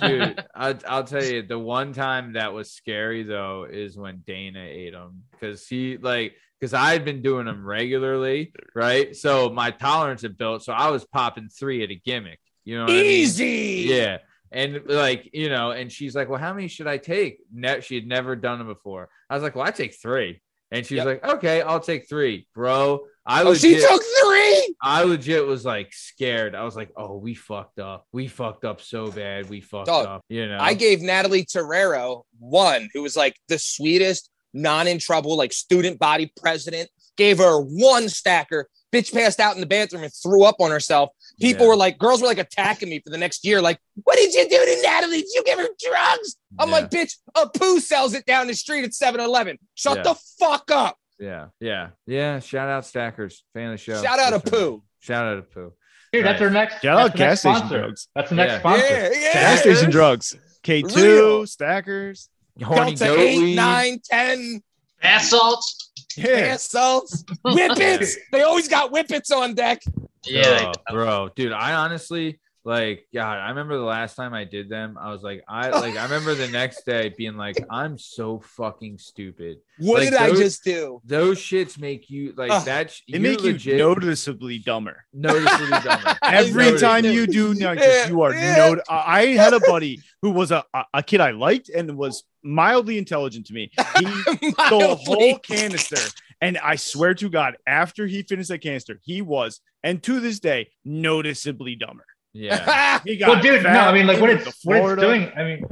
[0.00, 4.64] dude I, i'll tell you the one time that was scary though is when dana
[4.66, 9.70] ate them because he like because i had been doing them regularly right so my
[9.70, 12.94] tolerance had built so i was popping three at a gimmick you know what I
[12.94, 13.04] mean?
[13.04, 13.84] Easy.
[13.86, 14.18] yeah
[14.50, 17.94] and like you know and she's like well how many should i take ne- she
[17.96, 20.40] had never done them before i was like well i take three
[20.74, 21.06] and she's Yep.
[21.06, 24.74] like okay i'll take three bro i Oh, she took three.
[24.82, 26.54] I legit was like scared.
[26.54, 28.06] I was like, "Oh, we fucked up.
[28.12, 29.48] We fucked up so bad.
[29.48, 30.58] We fucked Dog, up." You know.
[30.60, 35.98] I gave Natalie Terrero one, who was like the sweetest, non in trouble, like student
[35.98, 36.90] body president.
[37.16, 38.68] Gave her one stacker.
[38.92, 41.08] Bitch passed out in the bathroom and threw up on herself.
[41.40, 41.68] People Yeah.
[41.70, 43.60] were like, girls were like attacking me for the next year.
[43.60, 45.22] Like, what did you do to Natalie?
[45.22, 46.36] Did you give her drugs?
[46.58, 46.74] I'm Yeah.
[46.74, 49.58] like, bitch, a poo sells it down the street at 7 Eleven.
[49.74, 50.02] Shut Yeah.
[50.04, 50.96] the fuck up.
[51.18, 52.40] Yeah, yeah, yeah.
[52.40, 54.02] Shout out Stackers, fan of the show.
[54.02, 54.60] Shout out That's to right.
[54.62, 54.82] Pooh.
[55.00, 55.72] Shout out to Poo.
[56.12, 56.46] Dude, that's Right.
[56.46, 56.74] our next.
[56.74, 57.78] Shout that's out the gas next station sponsor.
[57.78, 58.08] drugs.
[58.14, 58.58] That's the next Yeah.
[58.60, 58.84] sponsor.
[58.86, 59.32] Yeah, yeah.
[59.32, 60.36] Gas station drugs.
[60.62, 61.46] K2, Real.
[61.46, 62.28] stackers.
[62.62, 63.54] Horny Delta goat 8, weed.
[63.56, 64.62] 9, 10,
[65.04, 65.92] Bath salts.
[66.16, 66.28] Yeah.
[66.28, 68.14] ass salts, whippets.
[68.32, 69.82] They always got whippets on deck.
[70.24, 70.72] Yeah.
[70.88, 71.52] Oh, bro, dude.
[71.52, 73.38] I honestly like, God.
[73.38, 74.96] I remember the last time I did them.
[74.98, 75.96] I was like, I like.
[75.96, 79.58] I remember the next day being like, I'm so fucking stupid.
[79.78, 81.00] What Like did I just do?
[81.04, 82.64] Those shits make you like Ugh.
[82.64, 82.90] that.
[82.90, 85.04] sh- They make legit you noticeably dumber.
[85.12, 86.16] noticeably dumber.
[86.22, 88.80] Every Notice- time you do nitrous, Yeah, you are no.
[88.88, 92.98] I had a buddy who was a, a, a kid I liked and was mildly
[92.98, 93.70] intelligent to me.
[93.98, 95.96] He stole a whole canister.
[96.40, 100.40] And I swear to God, after he finished that canister, he was, and to this
[100.40, 102.04] day, noticeably dumber.
[102.34, 103.00] Yeah.
[103.26, 105.30] Well, dude, no, I mean, like he what it's to what it's doing.
[105.36, 105.64] I mean,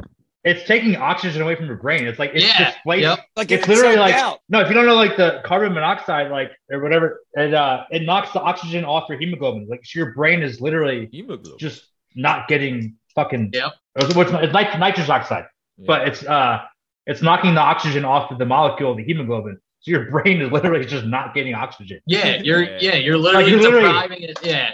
[0.45, 2.07] it's taking oxygen away from your brain.
[2.07, 3.03] It's like it's Yeah, displacing.
[3.03, 3.19] yep.
[3.37, 4.39] like It's it's literally literally like out.
[4.49, 4.61] no.
[4.61, 8.33] If you don't know, like the carbon monoxide, like or whatever, it uh, it knocks
[8.33, 9.67] the oxygen off your hemoglobin.
[9.69, 11.59] Like so your brain is literally Hemoglobin.
[11.59, 13.51] just not getting fucking.
[13.55, 13.73] Yep.
[13.97, 15.45] It's, it's like nitrous oxide,
[15.79, 15.85] Yeah.
[15.87, 16.63] but it's uh,
[17.07, 19.59] it's knocking the oxygen off of the molecule of the hemoglobin.
[19.81, 22.01] So your brain is literally just not getting oxygen.
[22.07, 22.79] Yeah, you're Yeah.
[22.81, 24.39] yeah, you're literally you're literally- depriving it.
[24.45, 24.71] Yeah.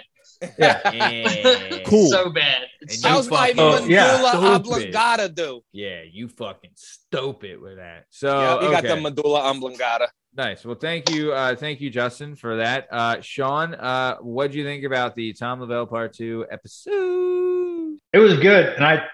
[0.59, 0.91] Yeah.
[0.93, 1.79] Yeah.
[1.87, 2.09] Cool.
[2.11, 2.63] so bad.
[2.81, 4.29] It's And so you How's my fucking- Oh, medulla yeah.
[4.31, 4.45] Stupid.
[4.55, 5.61] oblongata do?
[5.73, 8.05] Yeah, you fucking stupid with that.
[8.11, 10.09] So yeah, we got the medulla oblongata.
[10.35, 10.65] nice.
[10.65, 12.87] Well, thank you, uh, thank you, Justin, for that.
[12.91, 17.99] Uh, Sean, uh, what do you think about the Tom Lavelle Part Two episode?
[18.13, 19.05] It was good, and I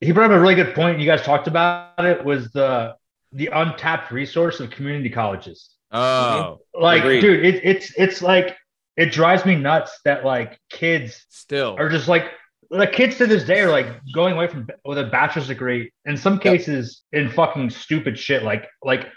[0.00, 0.98] he brought up a really good point.
[0.98, 2.94] You guys talked about it was the
[3.32, 5.70] the untapped resource of community colleges.
[5.92, 7.20] Oh, Like, Agreed.
[7.20, 8.56] dude, it, it's it's like
[8.96, 12.24] it drives me nuts that like kids still, are just like
[12.70, 16.16] the kids to this day are like going away from with a bachelor's degree in
[16.16, 19.08] some cases in fucking stupid shit like like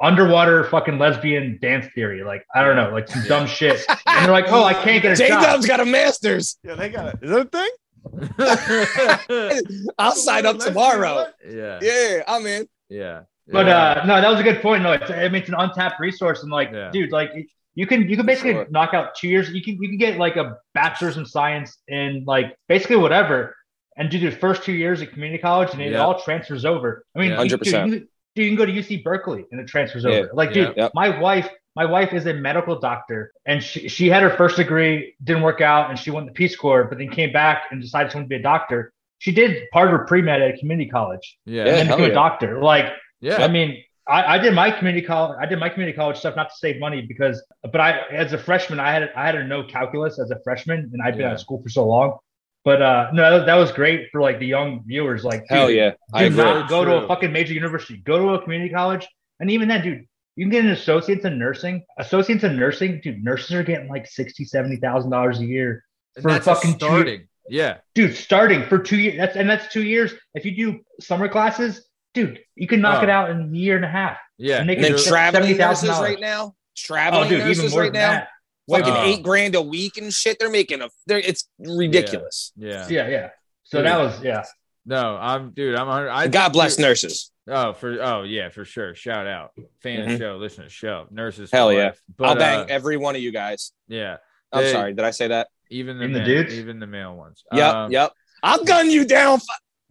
[0.00, 4.32] underwater fucking lesbian dance theory like I don't know like some dumb shit and they're
[4.32, 6.58] like oh I can't get a J job Dub's got a master's.
[6.64, 7.18] Yeah, they got it.
[7.22, 7.68] Is that a thing?
[9.98, 11.26] I'll sign up tomorrow.
[11.48, 12.66] yeah, Yeah, I'm in.
[12.88, 13.22] yeah.
[13.48, 14.82] But uh no, that was a good point.
[14.82, 16.90] No, it's I mean it's an untapped resource, and like, Yeah.
[16.92, 18.66] dude, like it- You can you can basically Sure.
[18.70, 19.50] knock out two years.
[19.50, 23.56] You can you can get like a bachelor's in science in like basically whatever,
[23.96, 25.98] and do the first two years at community college, and it Yeah.
[26.04, 27.04] all transfers over.
[27.16, 27.42] I mean, Yeah.
[27.44, 27.86] dude, 100%.
[27.88, 28.08] you, dude,
[28.44, 30.10] you can go to UC Berkeley and it transfers Yeah.
[30.10, 30.30] over.
[30.34, 30.92] Like, dude, Yep.
[30.94, 35.14] my wife, my wife is a medical doctor, and she she had her first degree,
[35.24, 38.12] didn't work out, and she went to Peace Corps, but then came back and decided
[38.12, 38.92] she wanted to be a doctor.
[39.18, 41.64] She did part of her pre med at a community college, Yeah.
[41.64, 42.06] and then became yeah.
[42.08, 42.60] a doctor.
[42.62, 43.42] Like, Yeah.
[43.42, 45.36] I mean, I, I did my community college.
[45.40, 48.38] I did my community college stuff not to save money because, but I, as a
[48.38, 51.28] freshman, I had I had to know calculus as a freshman, and I'd been Yeah.
[51.28, 52.18] out of school for so long.
[52.64, 55.24] But uh no, that, that was great for like the young viewers.
[55.24, 55.92] Like, Hell dude, yeah.
[56.12, 56.44] I do agree.
[56.44, 57.96] not go to a fucking major university.
[57.98, 59.06] Go to a community college,
[59.40, 61.84] and even then, dude, you can get an associate's in nursing.
[61.98, 65.84] Associates in nursing, dude, nurses are getting like sixty, seventy thousand dollars a year,
[66.16, 67.28] And for that's a fucking two- starting.
[67.48, 67.78] Yeah.
[67.94, 68.14] dude.
[68.16, 69.16] Starting for two years.
[69.16, 70.14] That's and that's two years.
[70.34, 73.04] If you do summer classes, dude, you can knock Oh.
[73.04, 74.18] it out in a year and a half.
[74.38, 74.58] Yeah.
[74.60, 75.58] And they And then traveling $70,000.
[75.58, 76.54] nurses right now.
[76.76, 78.10] Traveling Oh, dude, nurses even more right now.
[78.10, 78.28] that.
[78.70, 79.04] Fucking Oh.
[79.04, 80.38] eight grand a week and shit.
[80.38, 80.88] They're making a.
[81.06, 82.52] They're, it's ridiculous.
[82.56, 82.86] Yeah.
[82.88, 83.28] Yeah, yeah.
[83.64, 83.86] So Dude.
[83.86, 84.44] that was yeah.
[84.86, 85.74] No, I'm dude.
[85.74, 85.86] I'm.
[85.86, 87.30] 100 I God bless nurses.
[87.48, 88.94] Oh, for oh yeah, for sure.
[88.94, 89.50] Shout out,
[89.82, 90.18] fan of the Mhm.
[90.18, 91.50] show, listen to the show, nurses.
[91.52, 91.92] Hell yeah.
[92.16, 93.72] But, I'll bang uh, every one of you guys.
[93.88, 94.18] yeah,
[94.52, 94.92] I'm They- sorry.
[94.94, 95.48] Did I say that?
[95.70, 96.54] even the, Even the ma- dudes?
[96.54, 97.42] even the male ones.
[97.52, 97.74] Yep.
[97.74, 98.12] Um, yep.
[98.44, 99.40] I'll gun you down.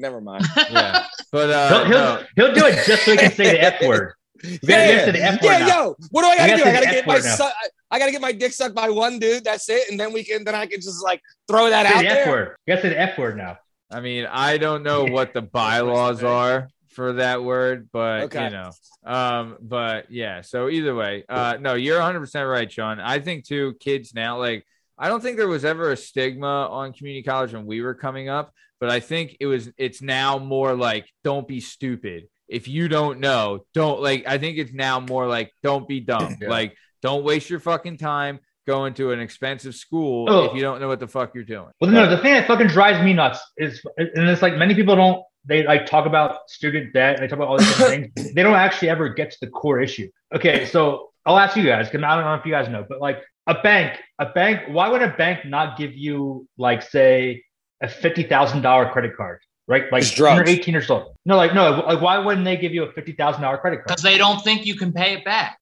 [0.01, 0.45] Fu- Never mind.
[0.71, 3.61] Yeah, but He'll, uh, he'll, no, he'll do it just so he can say the
[3.61, 4.13] F word.
[4.43, 5.67] You gotta Yeah, say the F word yeah, now.
[5.67, 5.95] yo.
[6.09, 6.63] What do I gotta You do?
[6.63, 7.35] gotta I gotta get F my word now.
[7.35, 7.49] su-
[7.91, 9.43] I gotta get my dick sucked by one dude.
[9.43, 10.43] That's it, and then we can.
[10.43, 12.29] Then I can just like throw that Say out the F there.
[12.29, 12.55] word.
[12.65, 13.57] You gotta say the F word now.
[13.91, 18.45] I mean, I don't know what the bylaws are for that word, but Okay.
[18.45, 18.71] you know,
[19.05, 20.41] um, but yeah.
[20.41, 22.99] So either way, uh, no, you're 100 percent right, Sean.
[22.99, 24.65] I think too, kids now, like,
[25.01, 28.29] I don't think there was ever a stigma on community college when we were coming
[28.29, 29.69] up, but I think it was.
[29.77, 32.25] It's now more like, don't be stupid.
[32.47, 34.25] If you don't know, don't like.
[34.27, 36.35] I think it's now more like, don't be dumb.
[36.41, 36.49] Yeah.
[36.49, 40.45] Like, don't waste your fucking time going to an expensive school Oh.
[40.45, 41.71] if you don't know what the fuck you're doing.
[41.81, 44.95] Well, no, the thing that fucking drives me nuts is, and it's like many people
[44.95, 45.23] don't.
[45.45, 47.15] They like talk about student debt.
[47.15, 48.33] and They talk about all these different things.
[48.35, 50.09] They don't actually ever get to the core issue.
[50.35, 53.01] Okay, so I'll ask you guys because I don't know if you guys know, but
[53.01, 54.61] like a bank, a bank.
[54.69, 57.43] Why would a bank not give you like say
[57.81, 59.39] a fifty thousand dollar credit card?
[59.67, 61.15] Right, like It's you're 18 years old.
[61.25, 63.87] No, like no, like why wouldn't they give you a fifty thousand dollar credit card?
[63.87, 65.59] because they don't think you can pay it back.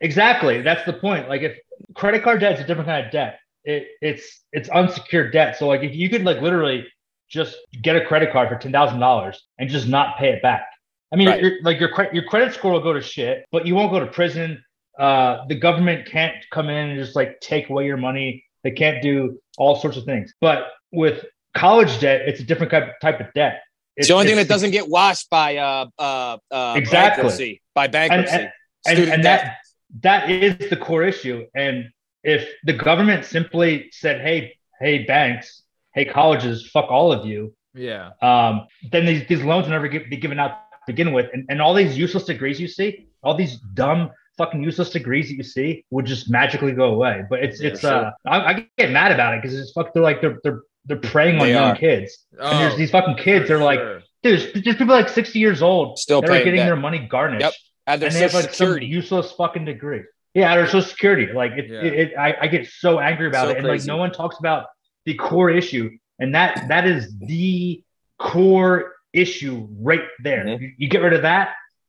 [0.00, 0.62] Exactly.
[0.62, 1.28] That's the point.
[1.28, 1.58] Like if
[1.94, 3.38] credit card debt is a different kind of debt.
[3.64, 5.58] It, it's it's unsecured debt.
[5.58, 6.86] So like if you could like literally
[7.28, 10.66] just get a credit card for ten thousand dollars and just not pay it back.
[11.12, 11.42] I mean, Right.
[11.42, 14.00] your, like your credit your credit score will go to shit, but you won't go
[14.00, 14.64] to prison.
[15.00, 18.44] Uh, the government can't come in and just like take away your money.
[18.64, 20.34] They can't do all sorts of things.
[20.40, 23.62] But with college debt, it's a different type type of debt.
[23.96, 27.22] It's the only thing that doesn't get washed by uh uh, uh Exactly.
[27.22, 27.62] bankruptcy.
[27.74, 28.34] By bankruptcy.
[28.34, 29.56] and, and, Student and that
[30.02, 31.88] that is the core issue and
[32.22, 35.62] if the government simply said hey hey banks
[35.94, 38.10] hey colleges fuck all of you Yeah.
[38.22, 41.44] um, then these, these loans will never get, be given out to begin with and,
[41.50, 44.10] and all these useless degrees you see all these dumb
[44.40, 47.80] fucking useless degrees that you see would just magically go away but it's Yeah, it's
[47.80, 48.06] sure.
[48.06, 50.96] uh I, I get mad about it because it's fuck they're like they're they're they're
[51.12, 51.76] preying on They young are.
[51.88, 53.98] kids and there's Oh, these fucking kids they're like sure.
[54.22, 56.66] dude there's, there's people like 60 years old Still that are getting debt.
[56.70, 57.52] their money garnished Yep.
[57.86, 60.02] Add their and they have social like some useless fucking degree.
[60.34, 61.26] Yeah, their social security.
[61.42, 61.82] Like it, Yeah.
[61.88, 64.36] it, it I, I get so angry about So it, and like no one talks
[64.38, 64.66] about
[65.06, 65.86] the core issue,
[66.20, 67.00] and that that is
[67.32, 67.82] the
[68.18, 70.44] core issue right there.
[70.44, 70.60] Mhm.
[70.60, 71.46] You, you get rid of that,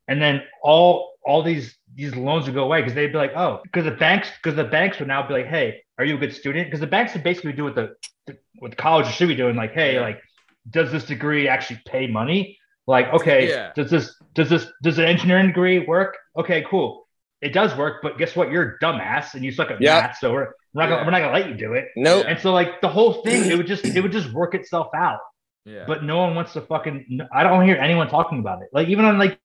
[0.08, 3.60] and then all all these these loans would go away because they'd be like, oh,
[3.64, 6.34] because the banks because the banks would now be like, hey, are you a good
[6.34, 6.68] student?
[6.68, 7.96] Because the banks would basically do what the
[8.60, 10.22] what college should be doing, like, hey, like,
[10.70, 12.58] does this degree actually pay money?
[12.88, 13.72] Like, okay, Yeah.
[13.76, 16.18] does this does this does an engineering degree work?
[16.38, 17.08] Okay, cool.
[17.42, 18.52] It does work, but guess what?
[18.52, 21.06] You're a dumbass and you suck at math, so we're, we're not gonna Yeah.
[21.06, 21.88] we're not gonna let you do it.
[21.96, 22.26] Nope.
[22.28, 25.20] And so like the whole thing, it would just it would just work itself out.
[25.66, 25.86] Yeah.
[25.88, 27.20] But no one wants to fucking.
[27.34, 28.70] I don't hear anyone talking about it.
[28.74, 29.40] Like even on like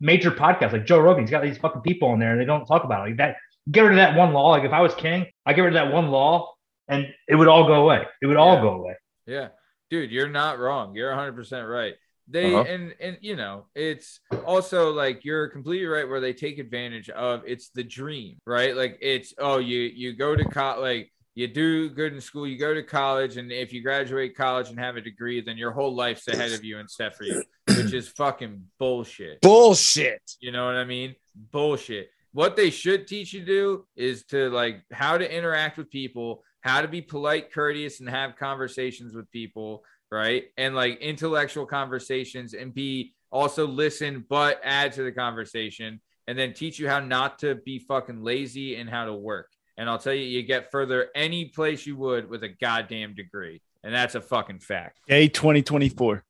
[0.00, 2.66] major podcasts, like Joe Rogan, he's got these fucking people on there, and they don't
[2.66, 3.10] talk about it.
[3.10, 3.36] Like that,
[3.70, 4.50] get rid of that one law.
[4.50, 6.52] Like if I was king, I get rid of that one law,
[6.88, 8.04] and it would all go away.
[8.22, 8.94] It would all go away.
[9.26, 9.48] Yeah,
[9.90, 10.94] dude, you're not wrong.
[10.94, 11.94] You're 100 percent right.
[12.28, 12.64] They Uh-huh.
[12.68, 17.42] and and you know it's also like you're completely right where they take advantage of
[17.46, 18.76] it's the dream, right?
[18.76, 22.58] Like it's oh you you go to college like you do good in school, you
[22.58, 25.94] go to college, and if you graduate college and have a degree, then your whole
[25.94, 29.42] life's ahead of you and set for you, which is fucking bullshit.
[29.42, 30.22] Bullshit.
[30.40, 31.14] You know what I mean?
[31.52, 32.08] Bullshit.
[32.32, 36.42] What they should teach you to do is to like how to interact with people,
[36.62, 40.44] how to be polite, courteous, and have conversations with people, right?
[40.56, 46.54] And like intellectual conversations and be also listen, but add to the conversation and then
[46.54, 49.50] teach you how not to be fucking lazy and how to work.
[49.76, 53.60] And I'll tell you, you get further any place you would with a goddamn degree.
[53.84, 55.00] And that's a fucking fact.
[55.06, 56.24] Day 2024.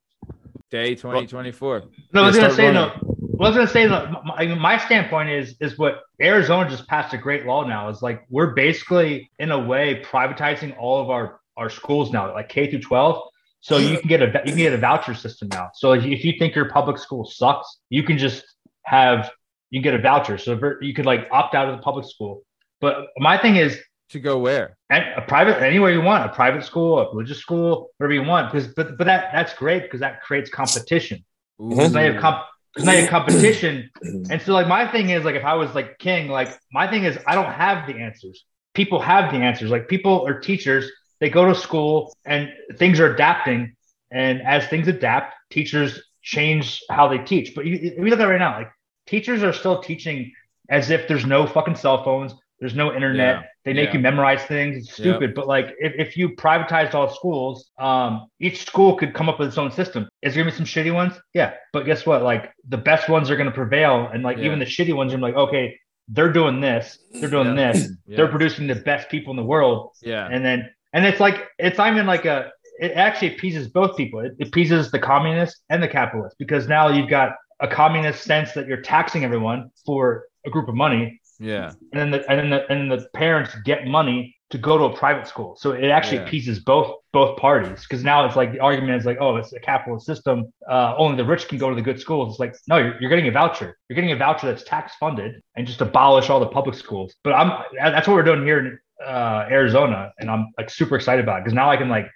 [0.71, 1.85] Day 2024.
[2.13, 2.89] No, I was gonna start say no.
[2.89, 2.99] running.
[2.99, 7.15] What I was gonna say no, my, my standpoint is is what Arizona just passed
[7.15, 7.89] a great law now.
[7.89, 12.49] Is like we're basically in a way privatizing all of our our schools now, like
[12.49, 13.29] K through 12.
[13.61, 15.71] So you can get a you can get a voucher system now.
[15.75, 18.45] So if you- think your public school sucks, you can just
[18.83, 19.31] have
[19.71, 20.39] you can get a voucher.
[20.39, 22.43] So you could like opt out of the public school.
[22.81, 23.79] But my thing is
[24.11, 24.77] To go where?
[24.91, 28.53] and a private anywhere you want, a private school, a religious school, whatever you want.
[28.53, 31.25] Because but but that that's great because that creates competition.
[31.59, 33.91] Because now you have comp- 'cause now you have competition.
[34.31, 37.05] And so like my thing is like if I was like king, like my thing
[37.05, 38.45] is I don't have the answers.
[38.75, 39.71] People have the answers.
[39.71, 40.85] Like people are teachers,
[41.21, 43.75] they go to school and things are adapting.
[44.11, 45.91] And as things adapt, teachers
[46.23, 47.55] change how they teach.
[47.55, 48.71] But you, you look at it right now, like
[49.07, 50.33] teachers are still teaching
[50.69, 53.37] as if there's no fucking cell phones, there's no internet.
[53.37, 53.43] Yeah.
[53.65, 53.95] They make Yeah.
[53.95, 54.77] you memorize things.
[54.79, 55.13] It's Yeah.
[55.13, 55.35] stupid.
[55.35, 59.49] But like if, if you privatized all schools, um, each school could come up with
[59.49, 60.09] its own system.
[60.23, 61.13] Is there gonna be some shitty ones?
[61.35, 61.53] Yeah.
[61.73, 62.23] But guess what?
[62.23, 64.09] Like the best ones are gonna prevail.
[64.13, 64.45] And like Yeah.
[64.45, 65.79] even the shitty ones are like, okay,
[66.09, 67.73] they're doing this, they're doing Yeah.
[67.73, 68.17] this, Yeah.
[68.17, 69.91] they're producing the best people in the world.
[70.03, 70.29] Yeah.
[70.31, 72.51] And then and it's like it's not even like a
[72.81, 74.21] it actually appeases both people.
[74.21, 78.53] It, it appeases the communist and the capitalist because now you've got a communist sense
[78.53, 81.73] that you're taxing everyone for a group of money Yeah.
[81.93, 84.97] and then the and then the and the parents get money to go to a
[84.97, 85.57] private school.
[85.59, 86.25] So it actually Yeah.
[86.25, 89.61] appeases both both parties because now it's like the argument is like, oh, it's a
[89.61, 90.53] capitalist system.
[90.69, 92.35] Uh, only the rich can go to the good schools.
[92.35, 93.77] It's like, no, you're, you're getting a voucher.
[93.89, 97.15] You're getting a voucher that's tax funded and just abolish all the public schools.
[97.25, 101.25] But I'm that's what we're doing here in uh, Arizona, and I'm like super excited
[101.25, 102.07] about it because now I can like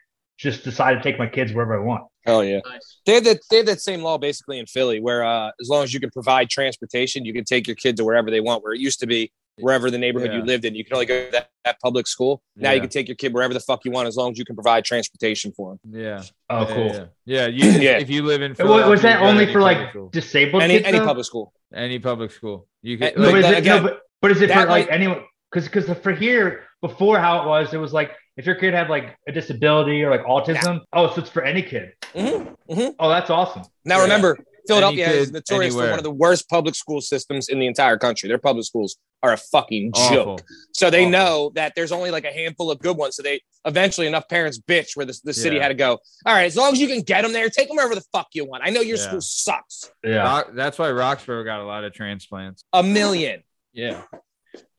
[0.41, 2.05] just decide to take my kids wherever I want.
[2.25, 2.61] Hell yeah.
[2.67, 2.99] Nice.
[3.07, 5.85] They have that they have that same law basically in Philly, where uh, as long
[5.85, 8.63] as you can provide transportation, you can take your kid to wherever they want.
[8.65, 10.39] Where it used to be wherever the neighborhood Yeah.
[10.39, 12.41] you lived in, you can only go to that, that public school.
[12.57, 14.45] Now you can take your kid wherever the fuck you want, as long as you
[14.47, 16.01] can provide transportation for them.
[16.01, 16.23] Yeah.
[16.49, 16.87] Oh, Yeah, cool.
[16.87, 17.07] Yeah.
[17.27, 17.47] Yeah.
[17.49, 17.99] You, Yeah.
[17.99, 20.09] If you live in Philly, was that you go to only for like school.
[20.09, 20.87] disabled Any kids?
[20.87, 21.05] any though?
[21.07, 21.53] public school.
[21.75, 22.67] any public school?
[22.83, 23.13] You can.
[23.17, 24.89] No, Like but, is that- it, again, no, but, but is it for that like
[24.89, 25.23] might- anyone?
[25.53, 28.89] Because because for here before how it was, it was like if your kid had
[28.89, 30.81] like a disability or like autism.
[30.95, 31.93] Oh, so it's for any kid.
[32.15, 32.95] Mhm, mhm.
[32.99, 33.63] Oh, that's awesome.
[33.85, 34.03] Now Yeah.
[34.05, 37.59] remember, Philadelphia Any is kid, notorious for one of the worst public school systems in
[37.59, 38.29] the entire country.
[38.29, 40.15] Their public schools are a fucking Awful.
[40.37, 40.43] joke.
[40.73, 41.11] So they Awful.
[41.11, 43.17] know that there's only like a handful of good ones.
[43.17, 45.63] So they eventually enough parents bitch where the, the city Yeah.
[45.63, 45.99] had to go.
[46.25, 48.29] All right, as long as you can get them there, take them wherever the fuck
[48.33, 48.63] you want.
[48.65, 49.03] I know your Yeah.
[49.09, 49.91] school sucks.
[50.03, 50.23] Yeah.
[50.23, 52.65] Rock, that's why Roxborough got a lot of transplants.
[52.73, 53.43] A million.
[53.75, 54.03] Yeah.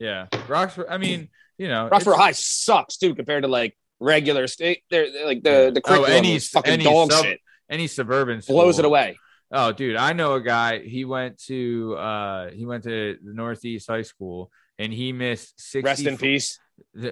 [0.00, 0.26] Yeah.
[0.48, 0.86] Roxborough.
[0.90, 1.28] I mean,
[1.62, 4.82] you know, it's- High sucks too compared to like regular state.
[4.90, 7.40] They're, they're like the the Oh, any is fucking any dog sub- shit.
[7.70, 9.16] Any suburban Blows it away.
[9.50, 10.80] Oh, dude, I know a guy.
[10.80, 15.84] He went to uh he went to the Northeast High School and he missed six.
[15.84, 16.58] Rest in peace.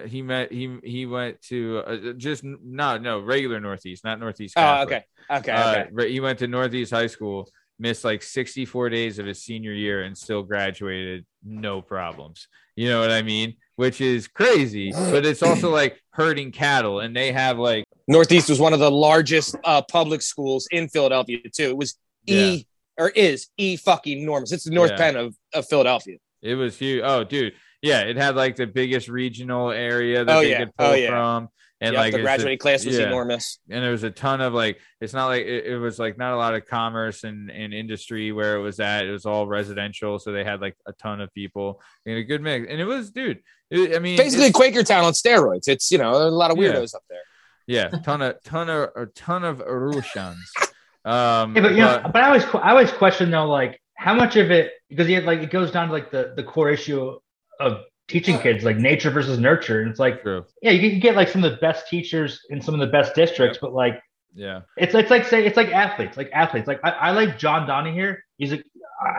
[0.07, 4.55] He met he he went to uh, just no no regular Northeast, not Northeast.
[4.57, 5.03] Oh, okay.
[5.29, 5.51] Okay.
[5.51, 5.89] Uh, Okay.
[5.93, 7.47] but he went to Northeast High School,
[7.79, 12.47] missed like 64 days of his senior year, and still graduated no problems.
[12.81, 13.53] You know what I mean?
[13.75, 18.59] Which is crazy, but it's also like herding cattle, and they have like Northeast was
[18.59, 21.65] one of the largest uh, public schools in Philadelphia too.
[21.69, 22.65] It was E
[22.97, 24.51] or is E fucking enormous.
[24.51, 24.97] It's the North Yeah.
[24.97, 26.17] Penn of, of Philadelphia.
[26.41, 27.03] it was huge.
[27.05, 27.53] Oh, dude,
[27.83, 30.59] yeah, it had like the biggest regional area that Oh, they yeah.
[30.65, 31.09] could pull Oh, yeah.
[31.09, 31.49] from,
[31.81, 33.07] and Yeah, like the it's a- graduating class was yeah.
[33.07, 33.59] enormous.
[33.69, 36.33] and there was a ton of like it's not like it, it was like not
[36.33, 40.19] a lot of commerce and, and industry where it was at it was all residential
[40.19, 43.09] so they had like a ton of people in a good mix and it was
[43.11, 43.39] dude
[43.71, 45.67] it, i mean Basically, it's- Quakertown on steroids.
[45.67, 46.73] It's you know a lot of Yeah.
[46.73, 47.19] weirdos up there.
[47.67, 50.51] yeah ton of ton of a ton of russians
[51.05, 54.13] um Yeah, but you know, but- but I always I always question though, like how
[54.13, 56.69] much of it because you have, like it goes down to like the the core
[56.69, 57.17] issue
[57.59, 57.71] of
[58.11, 61.29] teaching kids like nature versus nurture, and it's like true yeah, you can get like
[61.29, 63.99] some of the best teachers in some of the best districts, but like
[64.33, 66.67] yeah it's it's like say it's like athletes, like athletes.
[66.67, 68.23] Like I, I like John Donnie here.
[68.37, 68.59] He's a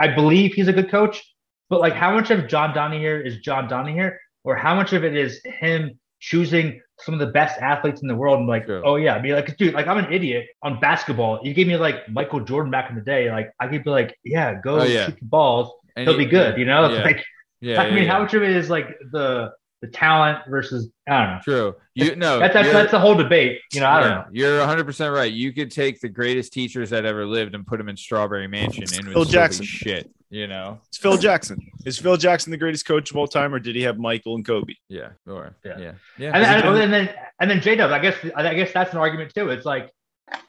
[0.00, 1.22] I believe he's a good coach,
[1.70, 4.92] but like how much of John Donnie here is John Donnie here, or how much
[4.92, 8.64] of it is him choosing some of the best athletes in the world and like,
[8.64, 8.80] True.
[8.84, 11.40] oh yeah, be like, dude, like I'm an idiot on basketball.
[11.42, 14.16] You gave me like Michael Jordan back in the day, like I could be like,
[14.24, 15.06] yeah, go Oh, yeah.
[15.06, 15.72] shoot the balls.
[15.96, 16.88] And He'll it- be good, you know.
[16.94, 17.02] Yeah.
[17.02, 17.24] like
[17.62, 21.18] yeah I mean, yeah, how much of it is like the the talent versus I
[21.18, 21.40] don't know.
[21.42, 23.60] true you know That's that's, that's the whole debate.
[23.72, 24.24] You know, I don't yeah, know.
[24.32, 25.30] You're 100 percent right.
[25.32, 28.84] You could take the greatest teachers that ever lived and put them in Strawberry Mansion,
[28.84, 29.64] and Phil would still be Jackson.
[29.64, 30.10] shit.
[30.30, 30.80] You know?
[30.88, 31.58] It's Phil Jackson.
[31.84, 34.46] Is Phil Jackson the greatest coach of all time, or did he have Michael and
[34.46, 34.72] Kobe?
[34.88, 35.10] Yeah.
[35.26, 35.78] Or Yeah.
[35.78, 35.92] yeah.
[36.16, 36.30] Yeah.
[36.32, 38.92] And, Has he and, and then and then J Dub, I guess I guess that's
[38.92, 39.50] an argument too.
[39.50, 39.90] It's like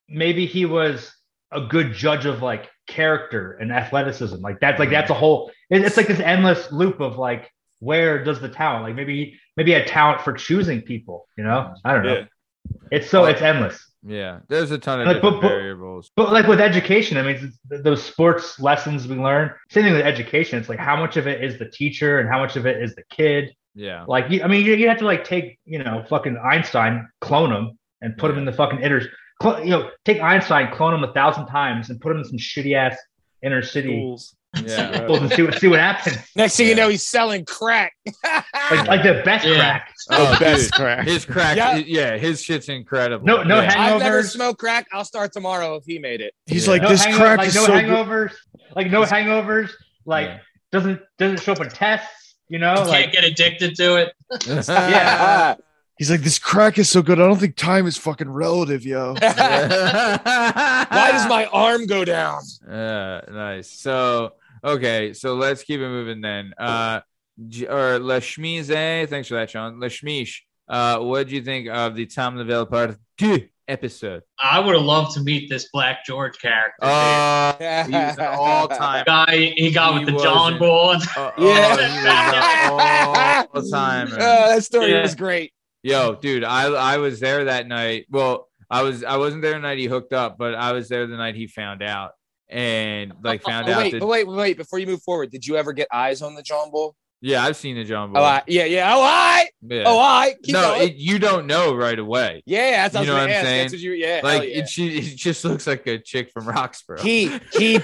[0.08, 1.12] maybe he was
[1.52, 4.38] a good judge of like character and athleticism.
[4.38, 5.52] Like that's like that's a whole.
[5.70, 8.84] It's like this endless loop of like where does the talent?
[8.84, 11.28] Like maybe maybe a talent for choosing people.
[11.38, 12.14] You know, I don't know.
[12.20, 12.26] Yeah.
[12.92, 13.86] It's so it's endless.
[14.06, 16.12] Yeah, there's a ton of Like, but- but- variables.
[16.16, 19.52] But like with education, I mean, those sports lessons we learn.
[19.70, 20.60] Same thing with education.
[20.60, 22.96] It's like how much of it is the teacher and how much of it is
[22.96, 23.54] the kid.
[23.76, 27.52] Yeah, Like, I mean, you, you have to like take, you know, fucking Einstein, clone
[27.52, 29.02] him, and put him in the fucking inner.
[29.44, 32.38] Cl- you know, take Einstein, clone him a thousand times, and put him in some
[32.38, 32.98] shitty ass
[33.44, 34.36] inner city Schools.
[34.66, 34.96] yeah.
[35.04, 36.18] schools and see what see what happens.
[36.36, 37.94] Next thing you know, he's selling crack.
[38.72, 39.56] Like, like the best Yeah.
[39.58, 39.94] crack.
[40.10, 41.06] Oh, best crack.
[41.06, 41.58] his crack.
[41.58, 41.76] Yeah.
[41.76, 42.18] Yeah.
[42.18, 43.26] his shit's incredible.
[43.26, 43.72] No- no yeah.
[43.72, 44.32] hang- I've never Hangovers.
[44.32, 44.88] smoked crack.
[44.94, 46.34] I'll start tomorrow if he made it.
[46.46, 46.72] He's Yeah.
[46.74, 47.86] like, No this hango- crack like is no so good.
[47.86, 48.34] hangovers.
[48.76, 49.70] Like no hangovers.
[50.06, 50.38] Like Yeah.
[50.72, 52.36] doesn't doesn't show up in tests.
[52.50, 54.14] You know, You can't get addicted to it.
[54.48, 55.56] Yeah.
[56.00, 57.20] He's like, this crack is so good.
[57.20, 59.14] I don't think time is fucking relative, yo.
[59.22, 60.20] Why
[61.12, 62.42] does my arm go down?
[62.68, 63.70] Uh, nice.
[63.70, 64.34] So
[64.64, 66.54] okay, so let's keep it moving then.
[66.58, 67.02] Uh,
[67.48, 69.76] J- or Lashmize, thanks for that, Sean.
[69.80, 74.24] Lashmish, uh, what do you think of the Tom Lavelle part two episode?
[74.40, 76.74] I would have loved to meet this Black George character.
[76.82, 76.90] dude.
[76.90, 79.04] Uh, he's an all-time.
[79.06, 81.24] guy he got he with the John wasn't- Bull.
[81.24, 81.78] Uh, Yeah.
[82.72, 84.14] oh, he was an all-time.
[84.14, 84.18] Uh,
[84.56, 85.02] that story Yeah.
[85.04, 85.54] was great.
[85.84, 88.08] Yo, dude, I I was there that night.
[88.10, 91.06] Well, I was I wasn't there the night he hooked up, but I was there
[91.08, 92.12] the night he found out
[92.50, 94.58] and like oh, found But out wait, that but wait, wait.
[94.58, 96.96] Before you move forward, did you ever get eyes on the John Bull?
[97.24, 98.20] Yeah, I've seen the John Boy.
[98.20, 98.94] Oh, I, yeah, yeah.
[98.94, 99.48] Oh, I.
[99.62, 99.84] yeah.
[99.86, 100.36] Oh, I.
[100.44, 102.44] Keep no, it, you don't know right away.
[102.46, 103.46] yeah, that's what you know I what was I'm ask.
[103.48, 103.62] saying?
[103.64, 104.50] That's what you, yeah, Like yeah.
[104.60, 107.00] it, she, it just looks like a chick from Roxborough.
[107.00, 107.76] He he.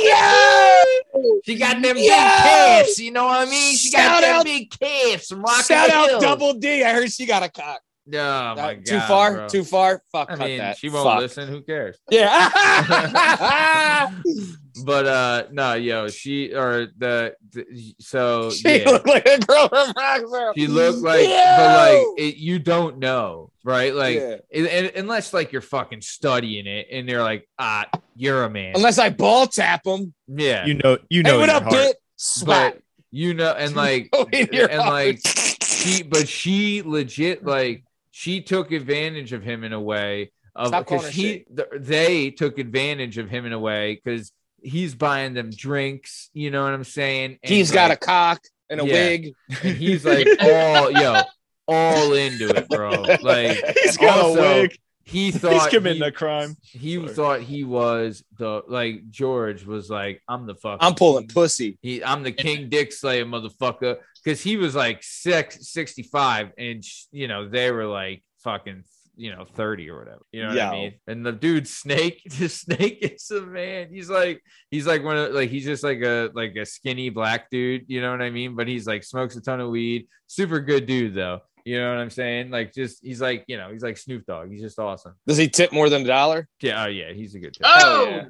[0.00, 0.82] yeah.
[1.44, 3.76] she got them big calves, You know what I mean?
[3.76, 6.84] She got Shout them out- big calves from Rock Shout out Double D.
[6.84, 7.80] I heard she got a cock.
[8.06, 9.34] Oh my god, too far.
[9.34, 9.48] bro.
[9.48, 10.02] Too far.
[10.12, 10.30] Fuck.
[10.30, 10.76] I cut mean, that.
[10.78, 11.20] she won't Fuck.
[11.20, 11.48] listen.
[11.48, 11.98] Who cares?
[12.10, 12.50] Yeah.
[14.84, 18.90] But uh, no, yo, she or the, the so she yeah.
[18.90, 20.52] looked like a girl from Roxborough.
[20.56, 23.94] She looked like, but like it, you don't know, right?
[23.94, 24.36] Like, Yeah.
[24.50, 27.86] it- and- unless like you're fucking studying it, and they're like, ah,
[28.16, 28.72] you're a man.
[28.74, 30.12] Unless I ball tap them.
[30.26, 31.94] yeah, You know, you Hey, know, what up, heart.
[32.44, 32.78] but
[33.12, 35.20] you know, and like, in your and like,
[35.62, 37.84] she, but she legit like
[38.16, 43.18] she took advantage of him in a way of because he th- they took advantage
[43.18, 44.30] of him in a way because
[44.62, 46.30] he's buying them drinks.
[46.32, 47.40] You know what I'm saying?
[47.42, 48.40] And, He's got a cock
[48.70, 48.92] and a Yeah.
[48.92, 49.34] wig.
[49.64, 51.22] and he's like all yo
[51.66, 52.92] all into it, bro.
[53.20, 54.78] Like He's got also, a wig.
[55.04, 56.56] He He's thought committing he, a crime.
[56.62, 57.08] he Sorry.
[57.08, 61.78] thought he was the like George was like I'm the fuck I'm pulling pussy.
[61.82, 63.96] he I'm the King Dick Slayer motherfucker.
[64.24, 68.84] Because he was like six, 65 and sh- you know they were like fucking
[69.16, 70.22] you know 30 or whatever.
[70.32, 70.64] You know what Yo.
[70.64, 70.94] I mean?
[71.06, 73.88] And the dude Snake the Snake is a man.
[73.92, 77.50] He's like he's like one of like he's just like a like a skinny black
[77.50, 77.84] dude.
[77.88, 78.56] You know what I mean?
[78.56, 80.08] But he's like smokes a ton of weed.
[80.26, 83.70] Super good dude though you know what I'm saying like just he's like you know
[83.72, 86.48] he's like Snoop Dogg he's just awesome Does he tip more than a dollar?
[86.60, 87.62] yeah oh yeah he's a good tip.
[87.64, 88.22] Oh, yeah.
[88.22, 88.28] yo,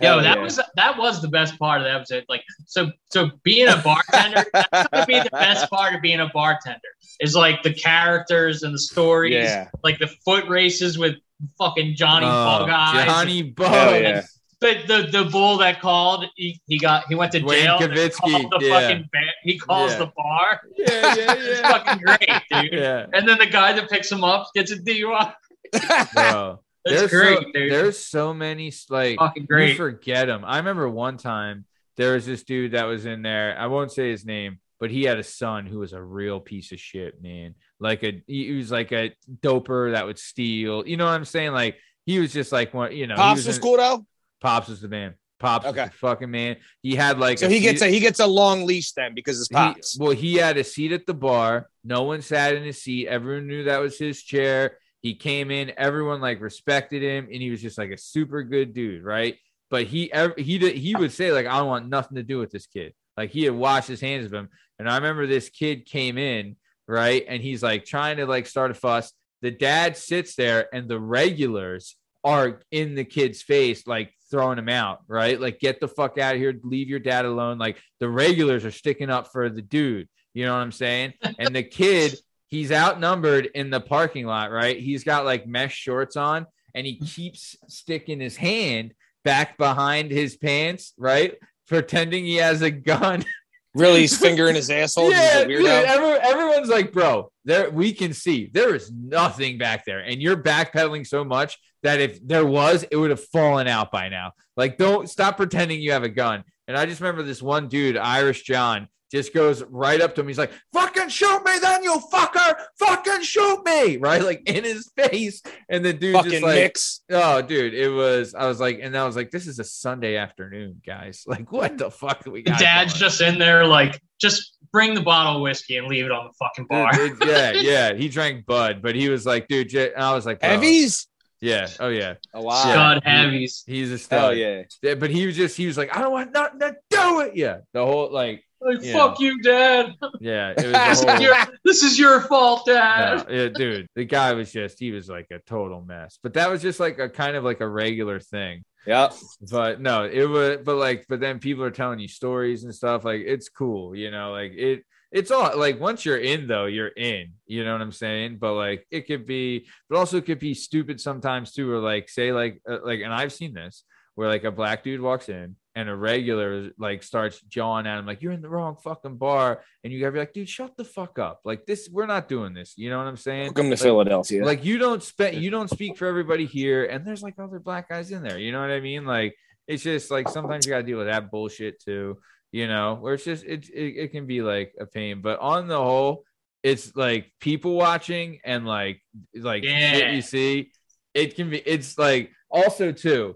[0.00, 0.42] Hell that yeah.
[0.42, 2.24] was that was the best part of the episode.
[2.30, 6.28] Like, so so being a bartender, that's gonna be the best part of being a
[6.32, 6.80] bartender.
[7.20, 9.68] Is like the characters and the stories, Yeah.
[9.82, 11.16] like the foot races with
[11.58, 13.06] fucking Johnny Oh, Bug Eyes.
[13.06, 14.22] Johnny Bug yeah.
[14.60, 17.78] The, the the bull that called, he, he got he went to Wayne jail.
[17.78, 18.16] and Kavitsky,
[18.48, 18.80] called the yeah.
[18.80, 19.98] fucking ba- he calls Yeah.
[19.98, 20.60] the bar.
[20.78, 21.34] yeah yeah yeah.
[21.36, 22.30] It's fucking great,
[22.70, 22.80] dude.
[22.80, 25.34] yeah And then the guy that picks him up gets a DUI.
[26.14, 27.72] bro That's there's great, so, dude.
[27.72, 29.76] There's so many like fucking you great.
[29.76, 30.42] forget them.
[30.44, 31.64] I remember one time
[31.96, 33.56] there was this dude that was in there.
[33.58, 36.72] I won't say his name, but he had a son who was a real piece
[36.72, 37.54] of shit, man.
[37.80, 40.86] Like a he was like a doper that would steal.
[40.86, 41.52] You know what I'm saying?
[41.52, 41.76] Like
[42.06, 42.92] he was just like one.
[42.96, 44.06] You know, he Pops was was in- cool though.
[44.40, 45.14] Pops is the man.
[45.38, 45.88] Pops Okay.
[45.92, 46.56] fucking man.
[46.82, 49.38] He had like So a he gets a he gets a long leash then because
[49.38, 49.98] it's he- pops.
[49.98, 51.68] well, he had a seat at the bar.
[51.84, 53.06] No one sat in his seat.
[53.08, 54.78] Everyone knew that was his chair.
[55.02, 55.72] He came in.
[55.76, 59.36] Everyone like respected him, and he was just like a super good dude, right?
[59.70, 62.50] But he he did, he would say like, I don't want nothing to do with
[62.50, 62.94] this kid.
[63.16, 64.48] Like he had washed his hands of him.
[64.78, 66.56] And I remember this kid came in,
[66.88, 69.12] right, and he's like trying to like start a fuss.
[69.42, 71.94] The dad sits there, and the regulars
[72.26, 75.40] are in the kid's face, like throwing him out, right?
[75.40, 77.56] Like, get the fuck out of here, leave your dad alone.
[77.56, 80.08] Like, the regulars are sticking up for the dude.
[80.34, 81.14] You know what I'm saying?
[81.38, 82.18] And the kid,
[82.48, 84.78] he's outnumbered in the parking lot, right?
[84.78, 87.04] He's got like mesh shorts on and he mm-hmm.
[87.04, 88.92] keeps sticking his hand
[89.24, 91.34] back behind his pants, right?
[91.68, 93.24] Pretending he has a gun.
[93.76, 95.10] Really, he's fingering his asshole.
[95.10, 95.84] yeah, He's a dude, weirdo.
[95.84, 100.36] every- everyone's like, bro, there we can see there is nothing back there, and you're
[100.36, 104.32] backpedaling so much that if there was, it would have fallen out by now.
[104.56, 106.42] Like, don't stop pretending you have a gun.
[106.68, 110.28] And I just remember this one dude, Irish John, just goes right up to him.
[110.28, 112.56] He's like, "Fucking shoot me, then you fucker!
[112.78, 115.42] Fucking shoot me!" Right, like in his face.
[115.68, 117.00] And the dude Fucking just like, mix.
[117.10, 118.34] Oh, dude, it was.
[118.34, 121.24] I was like, and I was like, this is a Sunday afternoon, guys.
[121.26, 122.58] Like, what the fuck do we got?
[122.58, 123.00] Dad's going?
[123.00, 126.32] just in there, like, just bring the bottle of whiskey and leave it on the
[126.38, 126.90] fucking bar.
[126.92, 127.52] Dude, it- yeah,
[127.90, 127.94] yeah.
[127.94, 130.48] He drank Bud, but he was like, dude, j- and I was like, bro.
[130.50, 131.06] Heavies.
[131.40, 131.68] Yeah.
[131.80, 132.14] Oh yeah.
[132.32, 132.62] Oh wow.
[132.66, 132.74] Yeah.
[132.74, 133.62] God he- heavies.
[133.66, 134.36] He's a Oh stud.
[134.38, 134.62] yeah.
[134.82, 137.36] Yeah, But he was just, he was like, I don't want nothing to do it.
[137.36, 137.58] Yeah.
[137.74, 138.92] The whole like, Like, Yeah.
[138.94, 139.94] fuck you, Dad.
[140.20, 140.50] yeah.
[140.50, 141.20] It This was is, whole.
[141.20, 141.34] your,
[141.64, 143.28] this is your fault, Dad.
[143.28, 146.18] No, yeah, dude, the guy was just, he was like a total mess.
[146.22, 148.64] But that was just like a kind of like a regular thing.
[148.86, 149.10] Yeah.
[149.50, 153.04] but no it was but like but then people are telling you stories and stuff
[153.04, 156.86] like it's cool you know like it it's all like once you're in though you're
[156.96, 160.38] in you know what i'm saying but like it could be but also it could
[160.38, 163.82] be stupid sometimes too or like say like uh, like and i've seen this
[164.14, 168.06] where like a black dude walks in and a regular like starts jawing at him
[168.06, 170.84] like you're in the wrong fucking bar and you gotta be like dude shut the
[170.84, 171.40] fuck up.
[171.44, 172.72] Like this we're not doing this.
[172.76, 173.48] You know what i'm saying?
[173.48, 174.44] Welcome to Like, Philadelphia.
[174.44, 177.90] like you don't spend you don't speak for everybody here and there's like other black
[177.90, 178.38] guys in there.
[178.38, 179.04] You know what i mean?
[179.04, 179.36] Like
[179.68, 182.18] it's just like sometimes you gotta deal with that bullshit too
[182.52, 185.20] you know where it's just it, it, it can be like a pain.
[185.20, 186.24] But on the whole
[186.62, 189.02] it's like people watching and like
[189.38, 190.72] like shit you see
[191.12, 193.34] it can be it's like also too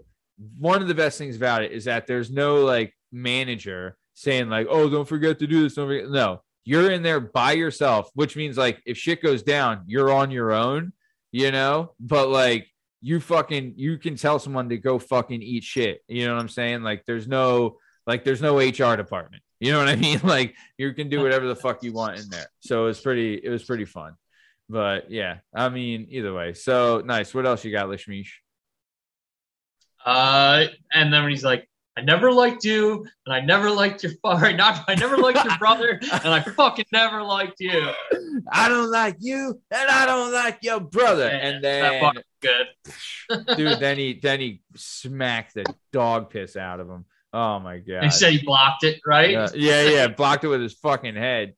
[0.57, 4.67] one of the best things about it is that there's no like manager saying like
[4.69, 6.09] oh don't forget to do this don't forget.
[6.09, 6.41] no.
[6.63, 10.51] You're in there by yourself which means like if shit goes down you're on your
[10.51, 10.93] own
[11.31, 11.93] you know?
[11.99, 12.67] But like
[13.01, 16.49] you fucking you can tell someone to go fucking eat shit you know what i'm
[16.49, 16.83] saying?
[16.83, 17.77] Like there's no
[18.07, 20.19] like there's no hr department you know what i mean?
[20.23, 22.47] Like you can do whatever the fuck you want in there.
[22.59, 24.13] So it's pretty it was pretty fun.
[24.69, 26.53] But yeah i mean either way.
[26.53, 27.33] So nice.
[27.33, 28.29] What else you got lishmish
[30.05, 34.13] Uh, and then when he's like, I never liked you, and I never liked your
[34.21, 34.51] father.
[34.55, 37.89] Not, I never liked your brother, and I fucking never liked you.
[38.51, 42.65] i don't like you and i don't like your brother Yeah, and that then
[43.29, 43.55] Good.
[43.57, 48.03] dude then he then he smacked the dog piss out of him oh my god
[48.03, 49.29] He said he blocked it, right?
[49.31, 50.07] Yeah, yeah, yeah.
[50.07, 51.53] Blocked it with his fucking head.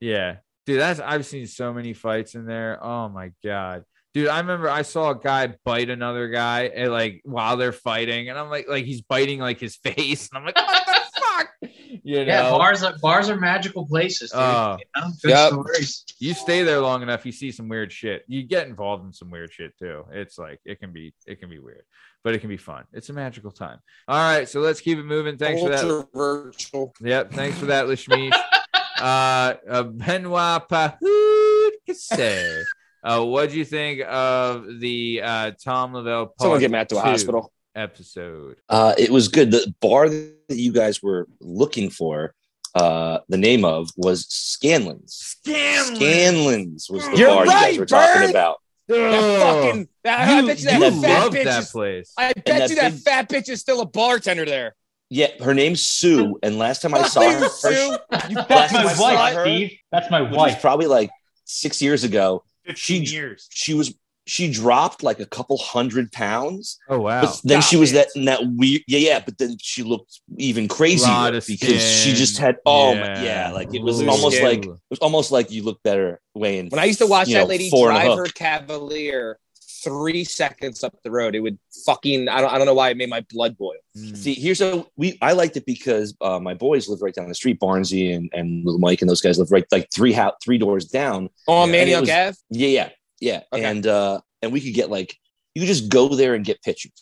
[0.00, 0.36] Yeah.
[0.66, 2.78] Dude, that's I've seen so many fights in there.
[2.82, 3.84] Oh my god.
[4.18, 8.28] Dude, I remember I saw a guy bite another guy and like while they're fighting,
[8.28, 11.70] and I'm like, like he's biting like his face, and I'm like, what the fuck?
[12.02, 14.32] You know, Yeah, bars are bars are magical places.
[14.32, 14.40] Dude.
[14.40, 14.76] Oh.
[14.80, 15.08] you know?
[15.22, 15.48] Good Yep.
[15.52, 16.04] stories.
[16.18, 18.24] you stay there long enough, you see some weird shit.
[18.26, 20.04] You get involved in some weird shit too.
[20.10, 21.84] It's like it can be it can be weird,
[22.24, 22.86] but it can be fun.
[22.92, 23.78] It's a magical time.
[24.08, 25.36] All right, so let's keep it moving.
[25.38, 26.08] Thanks for that.
[26.12, 26.92] Virtual.
[27.02, 27.34] Yep.
[27.34, 28.32] Thanks for that, Lishmish.
[29.00, 32.64] uh, uh, Benoit Pahoud Cassé.
[33.02, 36.96] Uh, what do you think of the uh, Tom Lavelle part Someone get Matt to
[36.96, 37.52] a hospital.
[37.74, 38.56] episode?
[38.68, 39.50] Uh, it was good.
[39.50, 42.34] The bar that you guys were looking for,
[42.74, 45.36] uh, the name of was Scanlon's.
[45.44, 48.30] Scanlon's was the You're bar you guys were talking Bird.
[48.30, 48.56] about.
[48.88, 49.88] That fucking.
[50.04, 51.44] That, I you, bet you that you fat bitch.
[51.44, 52.12] that Is, place.
[52.16, 54.74] I bet that you that big- fat bitch is still a bartender there.
[55.10, 57.96] Yeah, her name's Sue, and last time I saw her, You first, Sue.
[58.28, 59.78] You Last That's my wife, her, Steve.
[59.90, 60.60] That's my wife.
[60.60, 61.10] probably like
[61.44, 62.44] six years ago,
[62.76, 63.48] she years.
[63.50, 63.94] she was
[64.26, 67.22] she dropped like a couple hundred pounds, Oh wow.
[67.22, 67.94] but then Stop she was it.
[67.94, 69.22] that in that weird yeah yeah.
[69.24, 73.00] But then she looked even crazier Lot of because she just had oh Yeah.
[73.00, 74.48] my, yeah like it was Loose almost skin.
[74.48, 76.68] like it was almost like you look better weighing.
[76.68, 79.38] When I used to watch that know, lady four drive her Cavalier
[79.82, 82.28] three seconds up the road, it would fucking.
[82.28, 82.52] I don't.
[82.52, 83.74] I don't know why it made my blood boil.
[83.96, 84.16] Mm.
[84.16, 85.18] See, here's a we.
[85.22, 87.58] I liked it because uh, my boys live right down the street.
[87.60, 90.86] Barnesy and and little Mike and those guys live right like three house three doors
[90.86, 91.28] down.
[91.46, 92.36] Oh, Yeah, Manny and it Ave.
[92.50, 92.88] Yeah, yeah,
[93.20, 93.40] yeah.
[93.52, 93.64] Okay.
[93.64, 95.16] And uh, and we could get like
[95.54, 96.92] you could just go there and get pictures.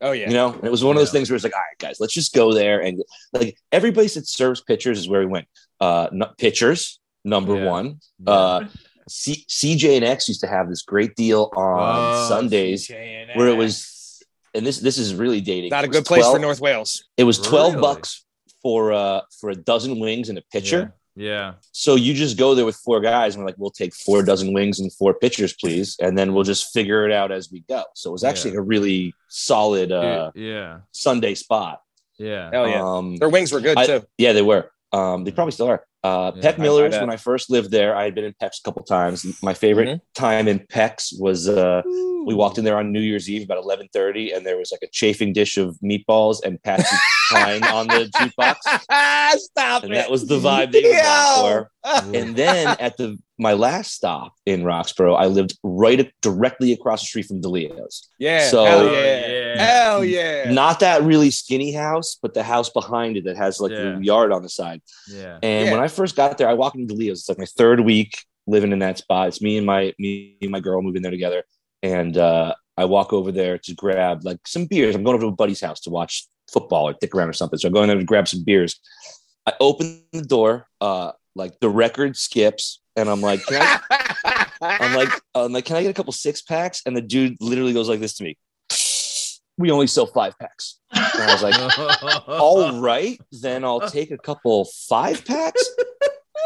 [0.00, 0.28] Oh yeah.
[0.28, 1.98] You know, and it was one of those things where it's like, all right, guys,
[1.98, 3.02] let's just go there and
[3.32, 5.48] like every place that serves pictures is where we went.
[5.80, 7.64] Uh, n- pictures number Yeah.
[7.70, 7.98] one.
[8.24, 8.64] Uh,
[9.08, 13.56] C- CJ and X used to have this great deal on Oh, Sundays where it
[13.56, 14.22] was,
[14.54, 15.70] and this this is really dating.
[15.70, 17.04] Not a good place for North Wales.
[17.16, 17.82] It was twelve Really?
[17.82, 18.24] bucks
[18.62, 20.94] for uh for a dozen wings and a pitcher.
[21.14, 21.54] Yeah.
[21.72, 24.52] So you just go there with four guys and we're like, we'll take four dozen
[24.52, 27.82] wings and four pitchers, please, and then we'll just figure it out as we go.
[27.94, 29.96] So it was actually a really solid Yeah.
[29.96, 30.78] uh, yeah.
[30.92, 31.80] Sunday spot.
[32.18, 32.50] Yeah.
[32.52, 32.82] Hell yeah.
[32.84, 34.04] Um, Their wings were good I- too.
[34.16, 34.70] yeah, they were.
[34.92, 35.84] Um, they probably still are.
[36.04, 36.94] Uh, Yeah, Peck Miller's.
[36.94, 39.26] I when I first lived there, I had been in Peck's a couple times.
[39.42, 40.22] My favorite Mm-hmm.
[40.24, 41.82] time in Peck's was uh,
[42.24, 44.82] we walked in there on New Year's Eve about eleven thirty, and there was like
[44.82, 46.96] a chafing dish of meatballs and Patsy
[47.28, 48.56] Cline on the jukebox.
[49.40, 49.96] Stop and it.
[49.96, 51.70] that was the vibe they were going for.
[52.14, 57.06] And then at the my last stop in Roxborough, I lived right directly across the
[57.06, 58.08] street from DeLeo's.
[58.18, 58.48] Yeah.
[58.48, 59.37] So- yeah.
[59.56, 59.62] Yeah.
[59.82, 60.50] Hell yeah.
[60.52, 63.96] Not that really skinny house, but the house behind it that has like Yeah.
[63.96, 64.80] a yard on the side.
[65.08, 65.38] Yeah.
[65.42, 65.72] And Yeah.
[65.72, 67.20] when I first got there, I walked into Leo's.
[67.20, 69.28] It's like my third week living in that spot.
[69.28, 71.44] It's me and my me and my girl moving there together.
[71.82, 74.94] And uh, I walk over there to grab like some beers.
[74.94, 77.58] I'm going over to a buddy's house to watch football or dick around or something.
[77.58, 78.80] So I'm going there to grab some beers.
[79.46, 84.94] I open the door, uh, like the record skips, and I'm like, can I, I'm
[84.96, 86.82] like, I'm like, can I get a couple six packs?
[86.84, 88.36] And the dude literally goes like this to me.
[89.58, 90.78] We only sell five packs.
[90.92, 95.62] And I was like, all right, then I'll take a couple five packs.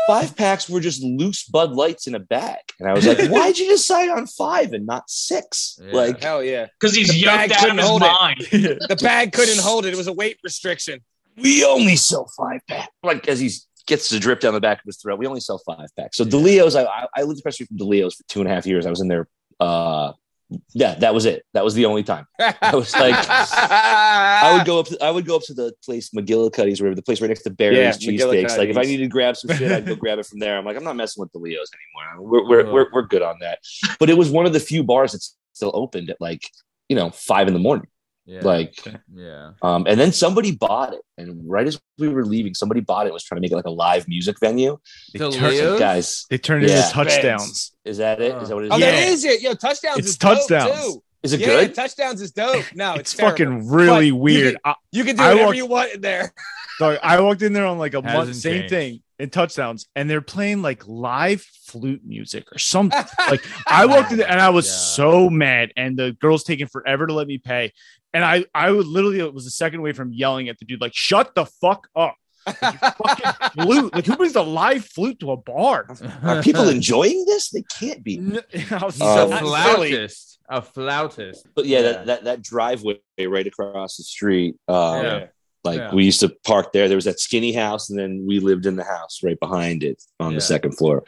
[0.06, 2.58] Five packs were just loose Bud Lights in a bag.
[2.80, 5.78] And I was like, why'd you decide on five and not six?
[5.80, 5.92] Yeah.
[5.92, 6.66] Like, Hell yeah.
[6.80, 8.06] Because he's The bag out couldn't of his hold it.
[8.20, 8.38] mind.
[8.88, 9.92] The bag couldn't hold it.
[9.92, 11.00] It was a weight restriction.
[11.36, 12.90] we only sell five packs.
[13.04, 13.50] Like, as he
[13.86, 16.16] gets the drip down the back of his throat, we only sell five packs.
[16.16, 18.54] So, DeLeo's, I, I- I lived across the street from DeLeo's for two and a
[18.54, 18.86] half years.
[18.86, 19.28] I was in there.
[19.60, 20.12] Uh,
[20.72, 21.44] yeah, that was it.
[21.54, 22.26] That was the only time.
[22.38, 24.86] I was like, I would go up.
[24.86, 27.50] To, I would go up to the place McGillicuddy's, whatever the place right next to
[27.50, 28.56] Barry's Yeah, cheesesteaks.
[28.56, 30.58] Like if I needed to grab some shit, I'd go grab it from there.
[30.58, 32.30] I'm like, I'm not messing with the Leos anymore.
[32.30, 32.72] We're we're, uh-huh.
[32.72, 33.58] we're we're good on that.
[33.98, 36.42] But it was one of the few bars that's still opened at like
[36.88, 37.86] you know five in the morning.
[38.24, 38.40] Yeah.
[38.42, 38.76] Like,
[39.12, 39.50] yeah.
[39.62, 43.08] um, and then somebody bought it, and right as we were leaving, somebody bought it.
[43.08, 44.78] and Was trying to make it like a live music venue.
[45.12, 45.78] They The turn- Leos?
[45.80, 46.82] Guys, They turned it Yeah.
[46.82, 47.72] into touchdowns.
[47.84, 48.34] is that it?
[48.40, 48.72] Is that what it is?
[48.72, 48.90] Oh, Yeah.
[48.92, 49.42] that is it.
[49.42, 50.80] Yo, touchdowns It's is dope, touchdowns.
[50.94, 51.02] too.
[51.24, 51.74] Is it yeah, good?
[51.74, 52.64] touchdowns is dope.
[52.74, 54.56] No, it's, It's fucking really But you weird.
[54.64, 56.32] can- You can do I whatever walked- you want in there.
[56.78, 58.70] sorry, I walked in there on like a month, Hasn't same changed.
[58.70, 63.04] thing in touchdowns, and they're playing like live flute music or something.
[63.30, 64.72] like I walked in there and I was Yeah.
[64.72, 67.72] so mad, and the girl's taking forever to let me pay,
[68.14, 70.80] and I I would literally it was a second away from yelling at the dude
[70.80, 73.94] like, "Shut the fuck up!" Like, fucking flute.
[73.94, 75.86] Like who brings a live flute to a bar?
[76.22, 77.50] Are people enjoying this?
[77.50, 78.18] They can't be.
[78.18, 78.40] N-
[78.70, 80.38] I was He's Um, a so flautist.
[80.48, 81.46] A flautist.
[81.54, 81.82] But yeah, Yeah.
[81.92, 84.56] That, that that driveway right across the street.
[84.68, 85.26] Um, Yeah.
[85.64, 85.94] Like Yeah.
[85.94, 86.88] we used to park there.
[86.88, 90.02] There was that skinny house, and then we lived in the house right behind it
[90.18, 90.36] on Yeah.
[90.38, 91.04] the second floor.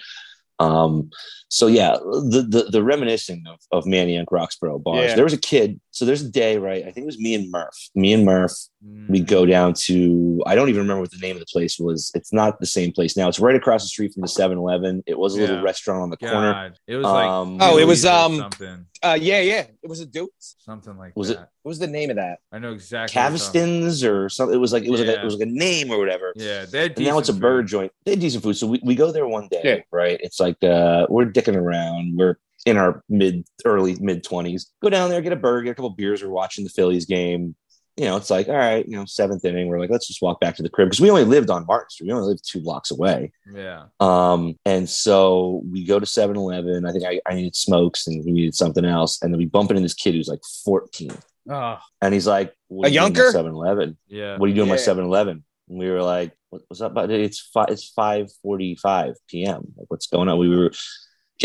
[0.60, 1.10] Um,
[1.48, 5.08] so yeah, the the, the reminiscing of, of and Roxborough bars.
[5.10, 5.14] Yeah.
[5.16, 5.80] There was a kid.
[5.94, 6.82] So there's a day, right?
[6.82, 7.76] I think it was me and Murph.
[7.94, 8.52] Me and Murph.
[8.84, 9.08] Mm.
[9.08, 10.42] We go down to.
[10.44, 12.10] I don't even remember what the name of the place was.
[12.14, 13.28] It's not the same place now.
[13.28, 15.04] It's right across the street from the 7-Eleven.
[15.06, 16.72] It was a little restaurant on the corner.
[16.88, 19.66] It was like Um, Oh, it was, um, something, Uh, yeah, yeah.
[19.82, 20.28] It was a dude.
[20.38, 22.40] something like Was it- What was the name of that?
[22.52, 23.18] I know exactly.
[23.20, 24.54] what Caviston's or something.
[24.54, 26.32] It was like it was like a, it was like a name or whatever.
[26.36, 27.70] Yeah, they're And now it's a decent bird food.
[27.70, 27.92] joint.
[28.04, 28.56] They had decent food.
[28.56, 29.76] So we, we go there one day, Yeah.
[29.92, 30.18] right?
[30.22, 32.16] It's like uh we're dicking around.
[32.18, 32.36] We're
[32.66, 34.72] in our mid early mid twenties.
[34.82, 36.22] Go down there, get a burger, get a couple beers.
[36.22, 37.54] We're watching the Phillies game.
[37.96, 39.68] You know, it's like, all right, you know, seventh inning.
[39.68, 41.90] We're like, let's just walk back to the crib because we only lived on Martin
[41.90, 42.08] Street.
[42.08, 43.30] We only lived two blocks away.
[43.52, 43.84] Yeah.
[44.00, 46.84] Um, and so we go to 7-Eleven.
[46.86, 49.22] I think I, I needed smokes and he needed something else.
[49.22, 51.12] And then we bump into this kid who's like 14.
[51.50, 53.96] Oh, And he's like, what A are you doing at 7-Eleven?
[54.08, 54.38] yeah.
[54.38, 54.74] what are you doing Yeah.
[54.74, 55.44] by 7-Eleven?
[55.68, 56.94] And we were like, what's up?
[56.94, 59.72] But it's five, it's 5.45 p.m.
[59.76, 60.38] Like, what's going on?
[60.38, 60.72] We were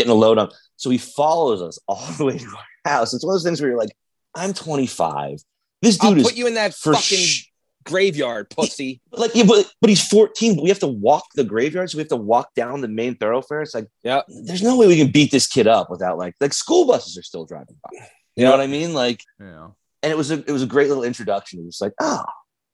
[0.00, 0.50] getting a load on.
[0.76, 3.12] So he follows us all the way to our house.
[3.14, 3.94] It's one of those things where you're like,
[4.34, 5.38] I'm 25.
[5.82, 7.46] This I'll dude is put you in that fucking sh-
[7.84, 9.00] graveyard, pussy.
[9.12, 11.90] like, yeah, but, but he's 14, but we have to walk the graveyard.
[11.90, 13.62] So we have to walk down the main thoroughfare.
[13.62, 14.26] It's like, Yep.
[14.44, 17.22] there's no way we can beat this kid up without like, like school buses are
[17.22, 18.06] still driving by.
[18.36, 18.94] You know what I mean?
[18.94, 19.68] Like, Yeah.
[20.02, 21.60] and it was a, it was a great little introduction.
[21.60, 22.24] It was like, oh,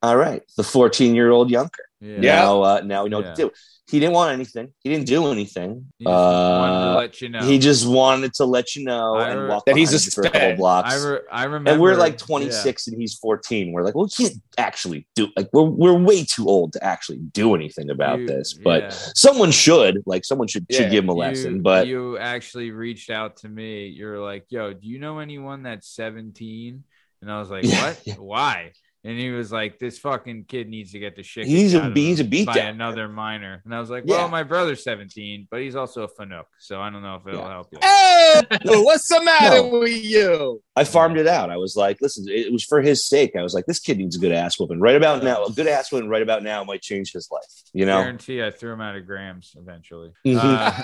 [0.02, 1.70] all right, the 14 year old Yunker.
[2.00, 2.20] Yeah.
[2.20, 3.28] Now, uh, now we know Yeah.
[3.28, 3.50] what to do.
[3.88, 4.72] He didn't want anything.
[4.80, 5.86] He didn't do anything.
[5.98, 7.40] He just wanted to Uh, let you know.
[7.42, 10.10] He just wanted to let you know I and re- walk That he's a you
[10.10, 10.92] for a couple blocks.
[10.92, 11.70] I, re- I remember.
[11.70, 12.26] and we're like yeah.
[12.26, 13.72] 26 and he's 14.
[13.72, 17.18] We're like, well, we can't actually do like we're we're way too old to actually
[17.18, 18.54] do anything about You- this.
[18.54, 18.90] But yeah.
[19.14, 20.78] someone should like someone should Yeah.
[20.80, 21.62] should give him a You- lesson.
[21.62, 23.86] But you actually reached out to me.
[23.86, 26.82] You're like, "Yo, do you know anyone that's 17?"
[27.22, 28.00] And I was like, Yeah, "What?
[28.04, 28.14] yeah.
[28.16, 28.72] Why?"
[29.06, 31.46] And he was like, "This fucking kid needs to get the shit.
[31.46, 32.74] He needs kicked a- out of he needs him a beat by down.
[32.74, 34.16] another minor." And I was like, Yeah.
[34.16, 37.40] "Well, my brother's 17, but he's also a Fanuc, so I don't know if it'll
[37.40, 37.48] Yeah.
[37.50, 38.42] help you." Hey,
[38.82, 39.78] what's the matter No.
[39.78, 40.60] with you?
[40.74, 41.50] I farmed it out.
[41.50, 43.36] I was like, listen, it was for his sake.
[43.38, 45.44] I was like, this kid needs a good ass whooping right about now.
[45.44, 47.42] A good ass whooping right about now might change his life.
[47.72, 47.98] You know.
[48.00, 50.10] Guarantee I threw him out of Graham's eventually.
[50.26, 50.38] Mhm.
[50.42, 50.82] Uh,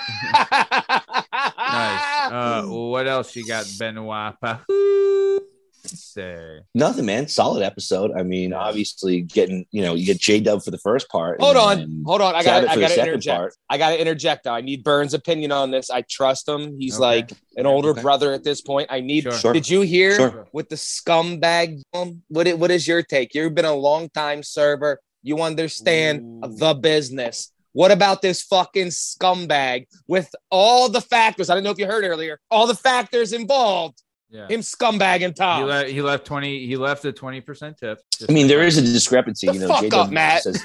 [1.59, 2.31] nice.
[2.33, 4.35] Uh, what else you got, Benoit?
[6.15, 6.57] Pahoo?
[6.59, 6.61] Say.
[6.75, 7.29] Nothing, man.
[7.29, 8.11] Solid episode.
[8.17, 11.41] I mean, obviously, getting you know, you get J Dub for the first part.
[11.41, 12.35] hold on, hold on.
[12.35, 13.37] I got, I for the got to second interject.
[13.39, 13.55] part.
[13.71, 14.45] I got to interject.
[14.45, 14.53] Though.
[14.55, 15.91] I need Burns' opinion on this.
[15.91, 16.77] I trust him.
[16.79, 17.01] He's Okay.
[17.05, 18.03] like an older Okay.
[18.03, 18.89] brother at this point.
[18.91, 19.23] I need.
[19.25, 19.33] Sure.
[19.33, 19.53] Sure.
[19.53, 20.47] Did you hear Sure.
[20.53, 21.83] with the scumbag?
[21.95, 22.47] um, What?
[22.47, 23.35] it- What is your take?
[23.35, 25.01] You've been a long time server.
[25.25, 26.57] you understand Ooh.
[26.57, 27.53] the business.
[27.75, 31.49] What about this fucking scumbag with all the factors?
[31.49, 34.03] I don't know if you heard earlier, all the factors involved.
[34.33, 34.49] Yeah.
[34.49, 35.65] Him scumbag and He, Tom.
[35.65, 37.99] le- he left 20 he left a 20% tip.
[38.29, 39.47] I mean, there is a discrepancy.
[39.47, 40.43] The you know, fuck J-Dub up, Matt.
[40.43, 40.65] says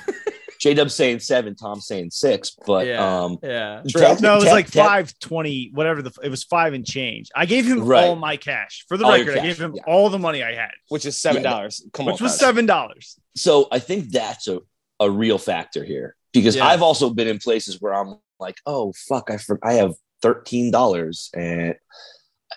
[0.60, 3.24] J Dub's saying seven, Tom's saying six, but Yeah.
[3.24, 3.84] um, yeah.
[3.90, 6.86] Ted- No, it was Ted- like Ted- five twenty, whatever the it was five and
[6.86, 7.30] change.
[7.36, 8.06] I gave him Right.
[8.06, 8.86] all my cash.
[8.88, 9.84] For the All record, I gave him yeah.
[9.86, 11.86] all the money I had, which is seven dollars.
[11.94, 13.20] Come which on, was seven dollars.
[13.36, 14.62] So I think that's a,
[15.00, 16.66] a real factor here because Yeah.
[16.66, 19.94] I've also been in places where I'm like, oh fuck, I for, I have
[20.24, 21.76] thirteen dollars and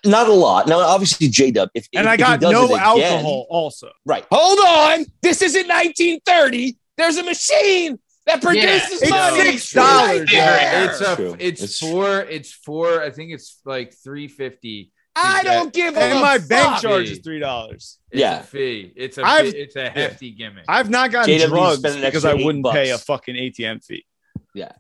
[0.05, 0.67] not a lot.
[0.69, 3.47] Now, obviously, J Dub, if And if I he got does no again- alcohol.
[3.51, 4.25] Also, right?
[4.31, 5.07] Hold on.
[5.23, 6.77] This isn't 1930.
[6.97, 9.43] There's a machine that produces It's money.
[9.53, 10.21] six dollars.
[10.21, 10.91] right there.
[10.91, 11.37] It's a True.
[11.39, 16.21] it's, It's- four it's four I think it's like 350 I don't give a and
[16.21, 16.83] my bank fuck.
[16.83, 17.99] charge is three dollars.
[18.13, 18.41] Yeah.
[18.41, 18.93] a fee.
[18.97, 20.65] It's a I've- it's a hefty gimmick.
[20.69, 24.05] I've not gotten JW drugs spent because I wouldn't pay a fucking ATM fee.
[24.55, 24.73] Yeah.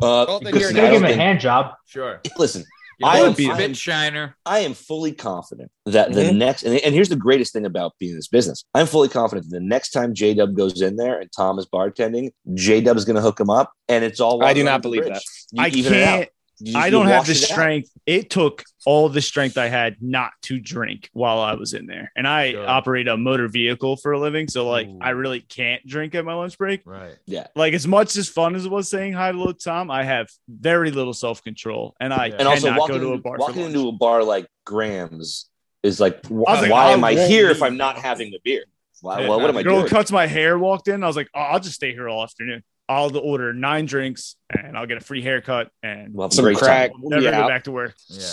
[0.00, 1.74] Uh, Well, you're I They don't give him a hand job.
[1.86, 2.20] sure.
[2.38, 2.64] listen,
[2.98, 4.36] You I know, am- spit I am- shiner.
[4.46, 6.36] I am fully confident that the Mhm.
[6.36, 8.64] next, and, and here's the greatest thing about being in this business.
[8.74, 11.66] I'm fully confident that the next time J Dub goes in there and Tom is
[11.66, 14.42] bartending, J Dub is going to hook him up, and it's all.
[14.42, 15.14] I do not believe bridge.
[15.14, 15.22] that.
[15.52, 16.18] You I even it out.
[16.20, 16.28] can't.
[16.58, 17.48] You I don't have the it out.
[17.50, 17.90] strength.
[18.06, 22.10] It took all the strength I had not to drink while I was in there.
[22.16, 22.66] And I Sure.
[22.66, 24.48] operate a motor vehicle for a living.
[24.48, 24.98] So, like, Ooh.
[25.02, 26.80] I really can't drink at my lunch break.
[26.86, 27.14] Right.
[27.26, 30.04] Yeah, Like, as much as fun as it was saying hi to little Tom, I
[30.04, 31.94] have very little self control.
[32.00, 32.36] And I Yeah.
[32.38, 33.36] and also walking, go to a bar.
[33.38, 35.50] walking into a bar like Graham's
[35.82, 38.64] is like, wh- like, why I am I here if I'm not having a beer?
[39.02, 39.28] Why, Yeah.
[39.28, 39.88] well, what am the I girl doing?
[39.90, 41.04] cuts my hair walked in.
[41.04, 42.62] I was like, oh, I'll just stay here all afternoon.
[42.88, 46.92] I'll order nine drinks and I'll get a free haircut and We'll Some great crack.
[46.92, 47.00] time.
[47.04, 47.42] never Yeah.
[47.42, 47.94] go back to work.
[48.08, 48.26] Yeah.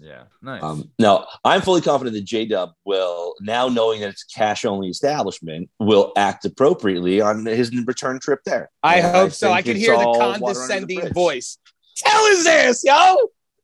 [0.00, 0.22] Yeah.
[0.42, 0.62] Nice.
[0.62, 4.64] Um, no, I'm fully confident that J Dub will, now knowing that it's a cash
[4.64, 8.70] only establishment, will act appropriately on his return trip there.
[8.82, 9.50] I And hope so.
[9.50, 11.58] I can hear the all water under the condescending voice.
[11.96, 13.16] Tell his ass, yo.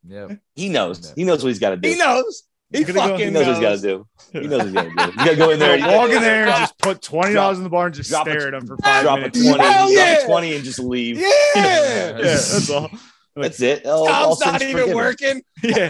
[0.05, 0.27] yeah.
[0.55, 1.13] He knows.
[1.15, 1.87] He knows what he's got to do.
[1.87, 2.43] He knows.
[2.77, 3.81] He He's gonna go- fucking He knows what knows.
[3.81, 3.97] he's got to
[4.33, 4.39] do.
[4.41, 5.11] He knows what he's got to do.
[5.11, 5.97] You got to go in there.
[5.97, 8.31] Walk in there and just put twenty dollars in the bar and just drop a-
[8.31, 10.17] stare at them for five drop a twenty, Hell drop yeah.
[10.23, 11.17] a twenty, and just leave.
[11.19, 11.29] Yeah.
[11.55, 12.89] Yeah, that's all.
[13.37, 13.85] That's it.
[13.85, 14.95] All, all Tom's not even forgiven.
[14.95, 15.41] working.
[15.63, 15.89] Yeah,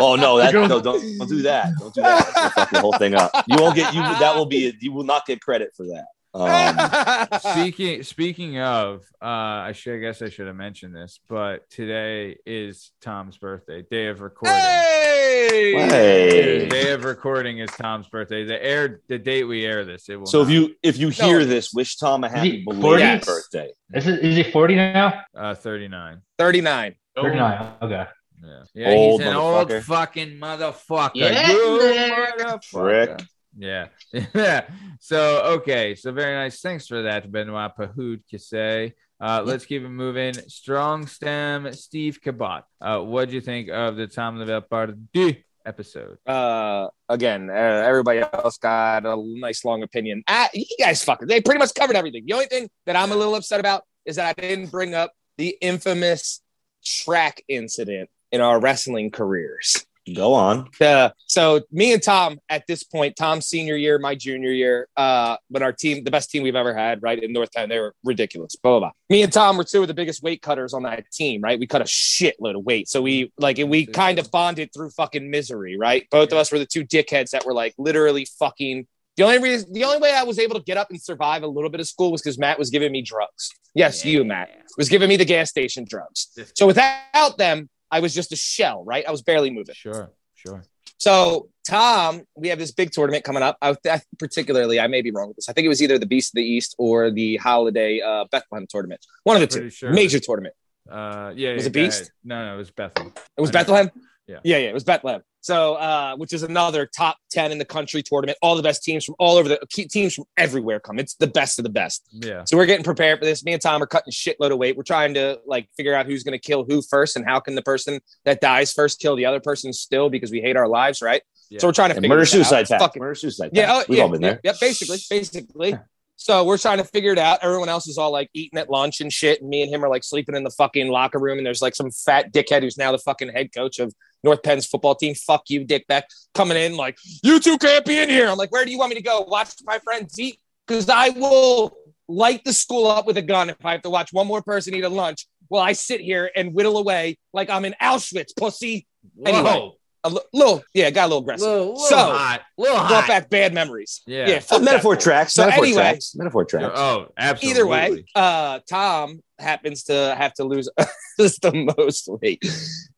[0.00, 0.82] Oh no, that, no, don't
[1.18, 1.70] don't do that.
[1.78, 2.32] Don't do that.
[2.34, 3.30] That's fuck the whole thing up.
[3.46, 4.00] You won't get you.
[4.02, 4.74] That will be.
[4.80, 6.06] You will not get credit for that.
[6.42, 11.68] Um, speaking speaking of, uh, I should I guess I should have mentioned this, but
[11.70, 14.56] today is Tom's birthday, day of recording.
[14.56, 15.72] hey.
[15.88, 16.68] Hey.
[16.68, 18.44] Day of recording is Tom's birthday.
[18.44, 21.38] The air the date we air this, it will so if you if you hear
[21.40, 21.44] No.
[21.46, 23.38] this, wish Tom a happy he belated 40?
[23.40, 23.70] birthday.
[23.94, 25.22] Is, it, is he 40 now?
[25.36, 26.20] uh 39.
[26.38, 26.94] 39.
[27.16, 27.72] 39.
[27.82, 28.06] Okay.
[28.44, 28.62] Yeah.
[28.74, 31.12] Yeah, Old he's an old fucking motherfucker.
[31.14, 32.12] Yeah, You Nick.
[32.12, 32.64] motherfucker.
[32.64, 33.22] Frick.
[33.56, 33.88] Yeah.
[34.34, 34.66] yeah.
[35.00, 35.94] So okay.
[35.94, 36.60] So very nice.
[36.60, 38.92] Thanks for that, Benoit Pahoud Kisse.
[39.20, 40.34] Uh, let's keep it moving.
[40.48, 42.64] Strong stem, Steve Cabot.
[42.80, 46.18] Uh, what do you think of the Tom Lavelle Pardy episode?
[46.26, 50.22] Uh, again, uh, everybody else got a nice long opinion.
[50.28, 52.24] Ah, you guys fucking, they pretty much covered everything.
[52.26, 55.12] The only thing that I'm a little upset about is that I didn't bring up
[55.38, 56.42] the infamous
[56.84, 59.85] track incident in our wrestling careers.
[60.14, 60.68] Go on.
[60.80, 65.36] Uh, so me and Tom at this point, Tom's senior year, my junior year, uh,
[65.48, 67.94] when our team, the best team we've ever had, right in North Town, they were
[68.04, 68.54] ridiculous.
[68.56, 68.90] Blah, blah, blah.
[69.10, 71.58] Me and Tom were two of the biggest weight cutters on that team, right?
[71.58, 72.88] We cut a shitload of weight.
[72.88, 76.06] So we like we kind of bonded through fucking misery, right?
[76.10, 78.86] Both of us were the two dickheads that were like literally fucking
[79.16, 81.46] the only reason the only way I was able to get up and survive a
[81.46, 83.50] little bit of school was because Matt was giving me drugs.
[83.74, 86.28] Yes, you, Matt, was giving me the gas station drugs.
[86.54, 89.04] So without them, I was just a shell, right?
[89.06, 89.74] I was barely moving.
[89.74, 90.10] Sure.
[90.34, 90.62] Sure.
[90.98, 93.58] So Tom, we have this big tournament coming up.
[93.60, 95.48] I, I, particularly, I may be wrong with this.
[95.48, 98.66] I think it was either the Beast of the East or the Holiday uh, Bethlehem
[98.68, 99.04] tournament.
[99.24, 99.70] One of the two.
[99.70, 99.90] Sure.
[99.90, 100.54] Major tournament.
[100.88, 101.54] Uh, yeah.
[101.54, 102.12] Was yeah, it Beast?
[102.24, 103.12] No, no, it was Bethlehem.
[103.36, 103.50] It was.
[103.50, 103.90] Bethlehem.
[104.26, 104.38] Yeah.
[104.44, 104.68] yeah, yeah.
[104.68, 105.22] It was Bethlehem.
[105.40, 108.36] So, uh, which is another top ten in the country tournament.
[108.42, 110.98] All the best teams from all over the teams from everywhere come.
[110.98, 112.04] It's the best of the best.
[112.10, 112.42] Yeah.
[112.44, 113.44] So we're getting prepared for this.
[113.44, 114.76] Me and Tom are cutting shitload of weight.
[114.76, 117.54] We're trying to like figure out who's going to kill who first, and how can
[117.54, 121.00] the person that dies first kill the other person still because we hate our lives,
[121.00, 121.22] right?
[121.48, 121.60] Yeah.
[121.60, 122.38] So we're trying to figure murder this out.
[122.38, 122.82] suicide pact.
[122.82, 124.40] Fucking- Murder suicide yeah, oh, We've yeah, all been there.
[124.42, 125.78] Yeah, basically, basically.
[126.16, 127.40] So we're trying to figure it out.
[127.42, 129.88] Everyone else is all like eating at lunch and shit, and me and him are
[129.88, 131.38] like sleeping in the fucking locker room.
[131.38, 133.94] And there's like some fat dickhead who's now the fucking head coach of
[134.26, 135.14] North Penn's football team.
[135.14, 136.02] Fuck you, dickback,
[136.34, 138.28] coming in like you two can't be in here.
[138.28, 139.22] I'm like, where do you want me to go?
[139.22, 141.76] Watch my friends eat because I will
[142.08, 144.74] light the school up with a gun if I have to watch one more person
[144.74, 148.86] eat a lunch while I sit here and whittle away like I'm in Auschwitz, pussy.
[149.24, 149.72] Anyway.
[150.10, 150.20] Whoa.
[150.20, 151.46] a little, yeah, got a little aggressive.
[151.48, 152.42] Little, little So, hot.
[152.58, 152.88] Little hot.
[152.88, 154.02] Brought back bad memories.
[154.06, 154.28] Yeah.
[154.28, 154.38] yeah.
[154.40, 155.00] fuck that metaphor fool.
[155.02, 155.34] tracks.
[155.34, 156.14] So metaphor anyway- tracks.
[156.14, 156.72] Metaphor tracks.
[156.76, 157.50] Oh, absolutely.
[157.60, 160.68] Either way, uh, Tom happens to have to lose
[161.18, 162.42] the most weight.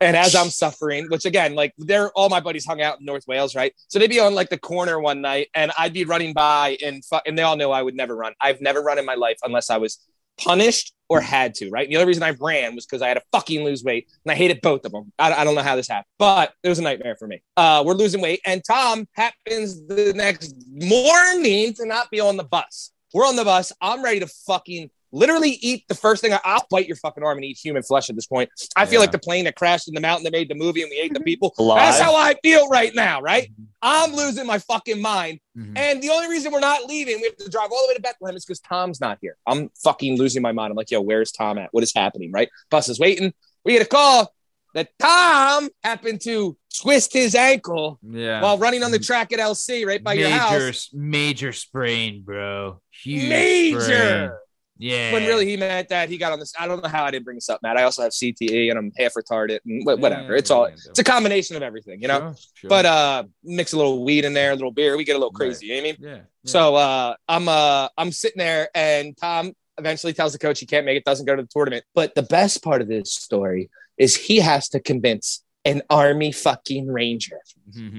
[0.01, 3.27] And as I'm suffering, which again, like they're all my buddies hung out in North
[3.27, 3.73] Wales, right?
[3.89, 7.05] So they'd be on like the corner one night and I'd be running by and
[7.05, 8.35] fu- and they all know I would never run.
[8.41, 9.99] I've never run in my life unless I was
[10.39, 11.85] punished or had to, right?
[11.87, 14.33] And the only reason I ran was because I had to fucking lose weight and
[14.33, 15.13] I hated both of them.
[15.19, 17.43] I, I don't know how this happened, but it was a nightmare for me.
[17.57, 22.45] Uh, we're losing weight and Tom happens the next morning to not be on the
[22.45, 22.93] bus.
[23.15, 23.73] We're on the bus.
[23.81, 26.33] I'm ready to fucking literally eat the first thing.
[26.33, 28.51] I, I'll bite your fucking arm and eat human flesh at this point.
[28.77, 29.01] I feel Yeah.
[29.01, 31.15] like the plane that crashed in the mountain that made the movie and we ate
[31.15, 31.53] the people.
[31.59, 33.51] That's how I feel right now, right?
[33.83, 35.41] I'm losing my fucking mind.
[35.57, 35.79] Mhm.
[35.79, 38.03] And the only reason we're not leaving, we have to drive all the way to
[38.03, 39.37] Bethlehem, is because Tom's not here.
[39.47, 40.71] I'm fucking losing my mind.
[40.71, 41.69] I'm like, yo, where's Tom at?
[41.73, 42.49] What is happening, right?
[42.71, 43.33] Bus is waiting.
[43.65, 44.33] We get a call
[44.75, 48.41] that Tom happened to twist his ankle yeah.
[48.43, 50.91] while running on the track at LC right by major, your house.
[50.93, 52.81] major sprain, bro.
[52.91, 53.81] Huge Major.
[53.81, 54.31] sprain.
[54.79, 55.13] Yeah.
[55.13, 56.53] When really he meant that he got on this.
[56.59, 57.77] I don't know how I didn't bring this up, Matt.
[57.77, 60.37] I also have CTE and I'm half retarded and wh- whatever.
[60.37, 62.19] It's all it's a combination of everything, you know.
[62.21, 62.69] Sure, sure.
[62.71, 64.97] But uh, mix a little weed in there, a little beer.
[64.97, 65.67] We get a little crazy.
[65.67, 65.97] You know what I mean?
[66.01, 66.15] yeah.
[66.17, 66.21] yeah.
[66.45, 70.87] So uh, I'm uh, I'm sitting there, and Tom eventually tells the coach he can't
[70.87, 71.85] make it, doesn't go to the tournament.
[71.95, 76.87] But the best part of this story is he has to convince an army fucking
[76.87, 77.39] ranger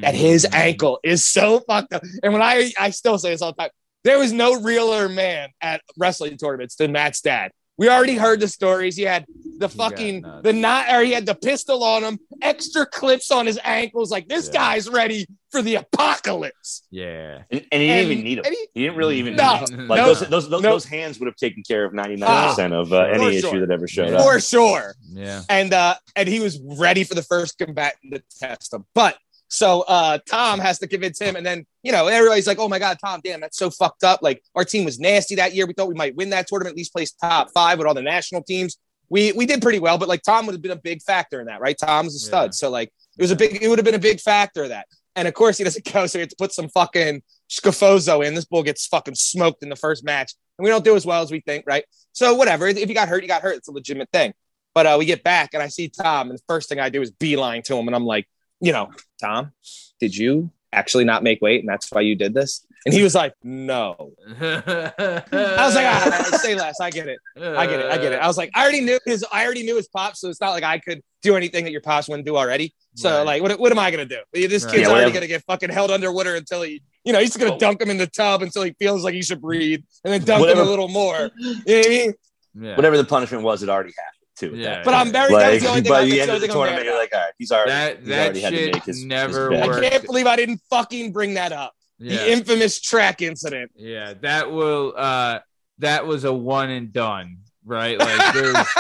[0.02, 0.56] that his Mm-hmm.
[0.56, 2.02] ankle is so fucked up.
[2.24, 3.70] And when I I still say this all the time,
[4.04, 7.52] there was no realer man at wrestling tournaments than Matt's dad.
[7.78, 8.98] We already heard the stories.
[8.98, 9.26] He had
[9.58, 13.58] the fucking the knot, or he had the pistol on him, extra clips on his
[13.64, 14.12] ankles.
[14.12, 14.54] Like this Yeah.
[14.60, 16.84] guy's ready for the apocalypse.
[16.92, 17.44] Yeah.
[17.50, 18.44] And, and he didn't And- even need him.
[18.50, 19.88] he- He didn't really even No, need him.
[19.88, 20.72] Like no, those, those, those, no.
[20.72, 23.88] those hands would have taken care of 99% of uh, For any issue that ever
[23.88, 24.18] showed Yeah.
[24.18, 24.26] up.
[24.26, 24.94] for sure.
[25.12, 25.44] Yeah.
[25.50, 29.18] and uh and he was ready for the first combatant to test him but
[29.50, 32.80] so uh tom has to convince him and then you know everybody's like oh my
[32.80, 34.22] god tom damn that's so fucked up.
[34.22, 35.66] Like our team was nasty that year.
[35.66, 38.02] We thought we might win that tournament at least place top five with all the
[38.02, 38.78] national teams.
[39.10, 41.48] We we did pretty well but like tom would have been a big factor in
[41.48, 41.76] that right?
[41.78, 42.48] Tom was a stud.
[42.50, 42.52] Yeah.
[42.52, 44.88] so like it was a big it would have been a big factor of that.
[45.16, 48.36] And of course he doesn't go so he had to put some fucking scafozo in.
[48.36, 51.22] This bull gets fucking smoked in the first match and we don't do as well
[51.22, 51.86] as we think right?
[52.14, 52.68] So whatever.
[52.68, 53.58] If you got hurt you got hurt.
[53.58, 54.34] It's a legitimate thing.
[54.76, 57.02] But uh, we get back and I see Tom, and the first thing I do
[57.02, 58.28] is beeline to him, and I'm like,
[58.62, 59.52] you know, Tom,
[60.00, 62.66] did you actually not make weight, and that's why you did this?
[62.86, 64.14] And he was like, no.
[64.40, 66.80] I I was like, ah, say less.
[66.80, 67.20] I get it.
[67.36, 67.92] I get it.
[67.92, 68.20] I get it.
[68.22, 69.26] I was like, I already knew his.
[69.32, 71.82] I already knew his pops, so it's not like I could do anything that your
[71.82, 72.74] pops wouldn't do already.
[72.96, 73.24] So Right.
[73.24, 74.20] like, what, what am I gonna do?
[74.34, 74.72] This Right.
[74.72, 75.14] kid's Yeah, already whatever.
[75.14, 78.08] gonna get fucking held underwater until he, you know, he's gonna dunk him in the
[78.08, 80.62] tub until he feels like he should breathe, and then dunk Whatever.
[80.62, 81.30] him a little more.
[81.38, 82.14] You know what I mean?
[82.62, 82.76] Yeah.
[82.78, 84.48] Whatever the punishment was, it already happened too.
[84.54, 84.82] at Yeah.
[84.84, 85.14] But I'm point.
[85.14, 85.34] very.
[85.36, 85.92] that was the only thing.
[85.92, 87.14] by I- the that's end the of the only thing I'm tournament, mad you're like,
[87.14, 89.68] all right, he's already That- he's that already had to shit make his never his
[89.68, 89.86] worked.
[89.86, 91.74] I can't believe I didn't fucking bring that up.
[92.00, 92.16] Yeah.
[92.16, 93.72] The infamous track incident.
[93.76, 95.40] Yeah, that will uh
[95.80, 98.00] that was a one and done, right?
[98.00, 98.54] Like there's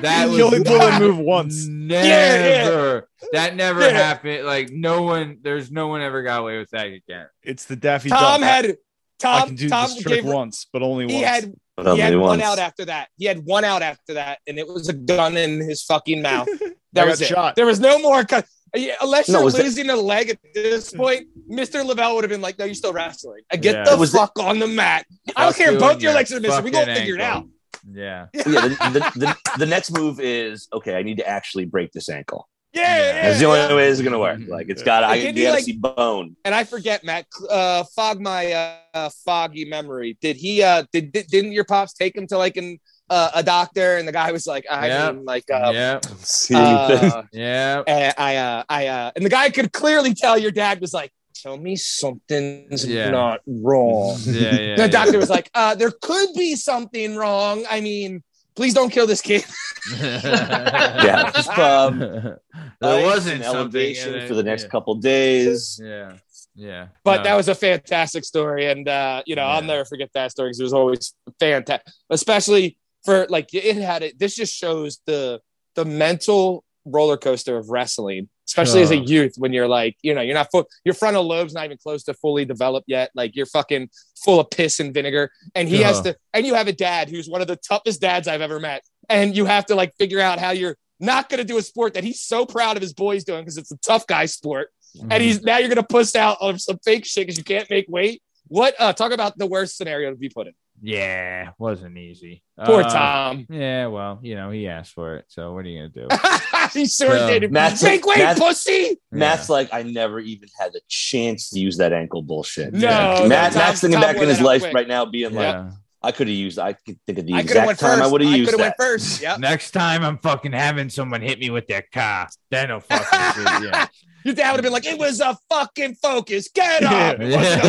[0.00, 1.66] that was you only pull and move once.
[1.66, 3.08] Never.
[3.32, 3.90] That never Yeah.
[3.90, 4.44] happened.
[4.46, 7.26] Like no one there's no one ever got away with that again.
[7.42, 8.50] It's the Daffy Tom Duck.
[8.50, 8.74] had I
[9.18, 9.46] Tom.
[9.48, 10.24] can do Tom this trick gave.
[10.32, 11.26] once, but only He once.
[11.26, 11.54] had
[11.84, 12.42] But he only had one once.
[12.42, 13.08] out after that.
[13.16, 16.48] He had one out after that, and it was a gun in his fucking mouth.
[16.92, 17.26] That was it.
[17.28, 17.54] shot.
[17.54, 18.24] There was no more.
[18.24, 18.46] Cut.
[18.74, 21.84] Yeah, Unless No, you're was that- losing a leg at this point, Mr.
[21.86, 23.42] Lavelle would have been like, "No, you're still wrestling.
[23.52, 23.84] Uh, Get Yeah.
[23.84, 25.06] the Was it- fuck on the mat.
[25.36, 25.70] I don't care.
[25.70, 26.64] you Both your your legs are missing.
[26.64, 27.46] We gonna figure it out."
[27.88, 28.26] Yeah.
[28.34, 28.50] yeah, the,
[28.92, 30.96] the, the, the next move is okay.
[30.96, 32.48] I need to actually break this ankle.
[32.72, 32.98] Yeah, Yeah.
[33.14, 33.74] yeah, That's the only yeah.
[33.74, 34.40] way it's gonna work.
[34.46, 35.02] Like it's got.
[35.04, 36.36] I Did you he, gotta like- see bone.
[36.44, 37.26] And I forget, Matt.
[37.48, 38.52] Uh, fog my
[38.94, 40.16] uh, foggy memory.
[40.20, 40.62] Did he?
[40.62, 43.96] Uh, did, did didn't your pops take him to like an uh, a doctor?
[43.96, 45.10] And the guy was like, I Yeah.
[45.12, 46.00] mean, like, uh, yeah.
[46.18, 47.10] See anything?
[47.12, 47.82] uh, Yeah.
[47.86, 51.10] and I, uh, I, uh, and the guy could clearly tell your dad was like,
[51.34, 53.10] "Tell me something's Yeah.
[53.10, 54.40] not wrong." Yeah.
[54.54, 54.76] Yeah.
[54.76, 54.86] the yeah.
[54.86, 57.64] doctor was like, uh, "There could be something wrong.
[57.68, 58.22] I mean,
[58.60, 59.42] please don't kill this kid."
[59.98, 62.38] yeah, just um, there
[62.82, 64.28] ice wasn't and elevation it.
[64.28, 64.68] for the next yeah.
[64.68, 65.80] couple days.
[65.82, 66.12] Yeah.
[66.54, 66.88] Yeah.
[67.02, 67.22] But No.
[67.24, 70.60] that was a fantastic story, and uh, you know, I'll never forget that story because
[70.60, 74.18] it was always fantastic, especially for like it had it.
[74.18, 75.40] This just shows the
[75.74, 80.20] the mental roller coaster of wrestling, especially as a youth when you're like, you know,
[80.20, 83.10] you're not full, your frontal lobe's not even close to fully developed yet.
[83.14, 83.90] Like you're fucking
[84.24, 87.28] full of piss and vinegar, and he has to, and you have a dad who's
[87.28, 90.38] one of the toughest dads I've ever met, and you have to like figure out
[90.38, 93.24] how you're not going to do a sport that he's so proud of his boys
[93.24, 95.12] doing because it's a tough guy sport Mm-hmm.
[95.12, 97.86] and he's now you're gonna push out on some fake shit because you can't make
[97.88, 98.22] weight.
[98.48, 100.52] What uh talk about the worst scenario to be put in?
[100.82, 102.42] Yeah, wasn't easy.
[102.64, 103.46] Poor Uh, Tom.
[103.50, 105.24] Yeah, well, you know, he asked for it.
[105.28, 106.08] So what are you gonna do?
[106.72, 107.52] he sure So- did.
[107.52, 108.96] Matt's- Make way, Matt's- pussy.
[109.12, 112.72] Matt's like, I never even had the chance to use that ankle bullshit.
[112.72, 114.74] No, Matt, no, Matt's Tom- thinking Tom back in his life quick.
[114.74, 115.66] right now, being like,
[116.02, 116.58] I could have used.
[116.58, 118.02] I could think of the I could have exact went time first.
[118.02, 118.82] I would have I used could have that.
[118.82, 119.20] went first.
[119.20, 119.38] Yep.
[119.40, 122.26] Next time I'm fucking having someone hit me with their car.
[122.50, 123.66] Then I'll fucking see.
[123.66, 123.86] Yeah.
[124.24, 126.48] Your dad would have been like, "It was a fucking focus.
[126.54, 127.68] Get up." It wasn't a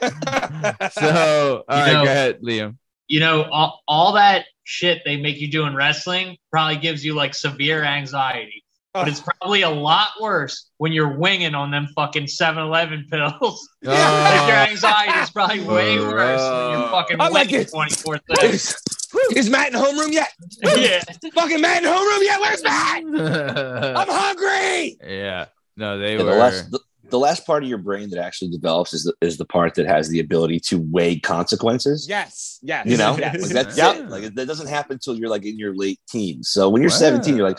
[0.00, 2.76] van." so, all right, know- go ahead, Liam.
[3.06, 7.14] You know, all, all that shit they make you do in wrestling probably gives you
[7.14, 8.64] like severe anxiety.
[8.94, 13.68] But it's probably a lot worse when you're winging on them fucking 7-Eleven pills.
[13.82, 17.70] like your anxiety is probably way worse when you're fucking I'm like winging it.
[17.70, 18.58] 24 7.
[19.30, 20.28] is, is Matt in homeroom yet?
[20.62, 21.02] Yeah.
[21.34, 22.40] Fucking Matt in homeroom yet?
[22.40, 23.02] Where's Matt?
[23.96, 24.96] I'm hungry.
[25.06, 25.46] yeah.
[25.76, 26.30] No, they Yeah, were.
[26.30, 29.36] the last the, the last part of your brain that actually develops is the, is
[29.36, 32.06] the part that has the ability to weigh consequences.
[32.08, 32.58] Yes.
[32.62, 32.86] Yes.
[32.86, 33.42] You know, Yes.
[33.42, 33.96] like that's Yep.
[33.96, 34.08] it.
[34.08, 36.48] Like that doesn't happen until you're like in your late teens.
[36.48, 37.58] So when you're 17, you're like,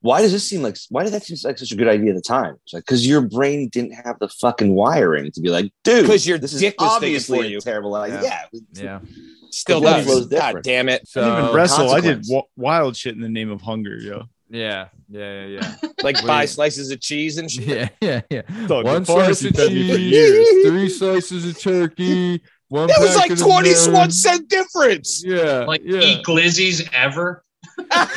[0.00, 0.76] why does this seem like?
[0.90, 2.56] Why did that seem like such a good idea at the time?
[2.64, 6.26] It's like because your brain didn't have the fucking wiring to be like, dude, 'Cause
[6.26, 8.20] your this is dick was obviously for a terrible idea.
[8.22, 9.00] Yeah, yeah.
[9.54, 10.06] Still The blood does.
[10.06, 11.06] flow's God damn it.
[11.08, 11.90] So, I didn't even uh, wrestle.
[11.90, 14.24] I did w- wild shit in the name of hunger, yo.
[14.50, 15.88] yeah, yeah, yeah, yeah.
[16.02, 16.26] Like Wait.
[16.26, 17.66] buy slices of cheese and shit.
[17.66, 18.66] Yeah, yeah, yeah.
[18.66, 22.42] Dog, One slice of fed me for cheese, three slices of turkey.
[22.68, 24.10] One It was like packet of 21 melon.
[24.10, 25.22] cent difference.
[25.24, 27.42] Yeah, Like yeah, eat glizzies ever.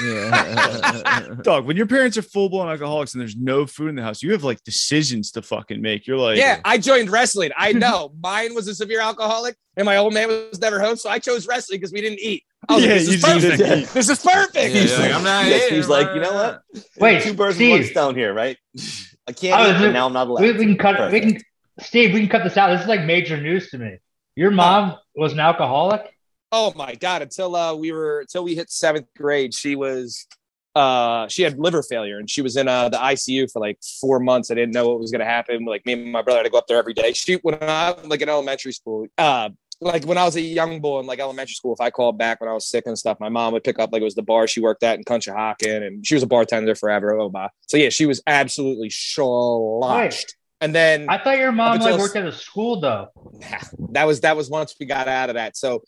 [0.03, 1.27] Yeah.
[1.41, 4.21] Dog, when your parents are full blown alcoholics and there's no food in the house,
[4.21, 6.07] you have like decisions to fucking make.
[6.07, 7.51] You're like, Yeah, I joined wrestling.
[7.57, 8.13] I know.
[8.21, 11.47] Mine was a severe alcoholic, and my old man was never home, so I chose
[11.47, 12.43] wrestling because we didn't eat.
[12.69, 13.57] I was Yeah, like, this is just perfect.
[13.57, 13.87] didn't eat.
[13.89, 14.55] This is perfect.
[14.75, 16.61] Yeah, you're like, I'm not Yes, he's like, you know what?
[16.99, 17.91] Wait, Two birds with one Steve.
[17.91, 18.57] stone here, right?
[19.27, 20.41] I can't Oh, eat, is but now I'm not allowed.
[20.41, 21.11] We, we can cut.
[21.11, 21.41] We can.
[21.79, 22.69] Steve, we can cut this out.
[22.71, 23.97] This is like major news to me.
[24.35, 24.99] Your mom oh.
[25.15, 26.01] was an alcoholic.
[26.51, 27.21] Oh my god!
[27.21, 30.25] Until uh, we were until we hit seventh grade, she was
[30.77, 34.19] uh, she had liver failure, and she was in uh, the ICU for like four
[34.19, 34.51] months.
[34.51, 35.65] I didn't know what was going to happen.
[35.65, 37.13] Like me and my brother had to go up there every day.
[37.13, 39.49] She when I like in elementary school, uh,
[39.81, 42.39] like when I was a young boy in like elementary school, if I called back
[42.41, 44.21] when I was sick and stuff, my mom would pick up like it was the
[44.21, 47.19] bar she worked at in Conshohocken, and she was a bartender forever.
[47.19, 47.49] Oh my!
[47.67, 50.35] So yeah, she was absolutely sloshed.
[50.61, 53.09] And then I thought your mom until- like worked at a school though.
[53.91, 55.57] that was that was once we got out of that.
[55.57, 55.83] So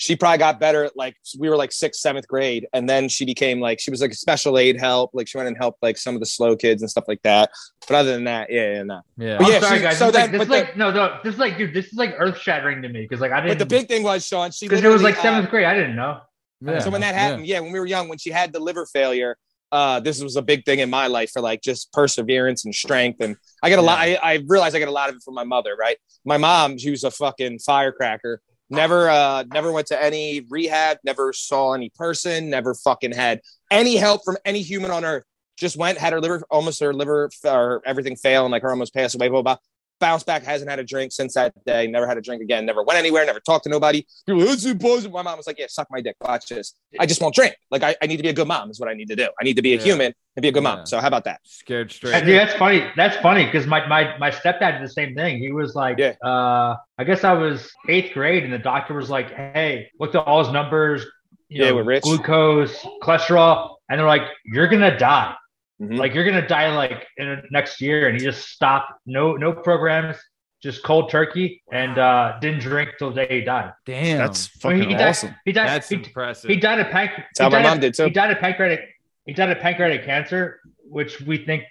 [0.00, 3.26] she probably got better at like we were like sixth, seventh grade, and then she
[3.26, 5.10] became like she was like a special aid help.
[5.12, 7.50] Like she went and helped like some of the slow kids and stuff like that.
[7.86, 9.02] But other than that, yeah, yeah, no.
[9.18, 9.36] Yeah.
[9.36, 9.98] But I'm yeah, sorry, she- guys.
[9.98, 11.18] so this is like, this is but like no, no.
[11.22, 11.74] This is like, dude.
[11.74, 13.58] This is like earth shattering to me because like I didn't.
[13.58, 15.66] But the big thing was, Sean, she because it was like literally, uh, seventh grade.
[15.66, 16.20] I didn't know.
[16.62, 17.60] Yeah, so when that happened, yeah.
[17.60, 19.36] when we were young, when she had the liver failure,
[19.72, 23.20] uh, this was a big thing in my life for like just perseverance and strength.
[23.20, 23.98] And I get a lot.
[23.98, 25.76] I, I realized I get a lot of it from my mother.
[25.78, 28.40] Right, my mom, she was a fucking firecracker.
[28.70, 30.98] Never, uh, never went to any rehab.
[31.04, 32.50] Never saw any person.
[32.50, 33.40] Never fucking had
[33.70, 35.24] any help from any human on earth.
[35.56, 38.94] Just went, had her liver, almost her liver or everything fail, and like her almost
[38.94, 39.28] passed away.
[39.28, 39.56] Blah blah.
[40.00, 40.08] Blah.
[40.10, 41.86] Bounced back, hasn't had a drink since that day.
[41.86, 42.66] Never had a drink again.
[42.66, 43.24] Never went anywhere.
[43.24, 44.06] Never talked to nobody.
[44.26, 46.16] People, "It's impossible." My mom was like, "Yeah, suck my dick.
[46.20, 46.74] Watch this.
[46.98, 47.54] I just won't drink.
[47.70, 48.70] Like I, I need to be a good mom.
[48.70, 49.28] Is what I need to do.
[49.40, 49.82] I need to be a Yeah.
[49.82, 50.74] human and be a good Yeah.
[50.76, 50.86] mom.
[50.86, 51.40] So how about that?
[51.44, 52.24] Scared straight.
[52.24, 52.84] dude, that's funny.
[52.96, 55.38] That's funny because my, my my stepdad did the same thing.
[55.38, 56.14] He was like, Yeah.
[56.24, 60.26] uh, I guess I was eighth grade, and the doctor was like, "Hey, looked at
[60.26, 61.04] all his numbers,
[61.48, 62.02] you Yeah, know, with Rich.
[62.04, 65.34] glucose, cholesterol," and they're like, "You're gonna die.
[65.80, 65.98] Mhm.
[65.98, 68.92] Like you're gonna die like in the next year." And he just stopped.
[69.06, 70.16] No no programs,
[70.62, 73.72] just cold turkey, and uh, didn't drink till the day he died.
[73.86, 74.18] Damn.
[74.18, 75.34] that's I mean, fucking he died, awesome.
[75.44, 75.68] He died.
[75.68, 76.50] That's he, impressive.
[76.50, 78.04] he died of panc- That's how he my mom of- did, too.
[78.04, 78.80] He died of pancreatic.
[79.26, 81.64] He died of pancreatic cancer, which we think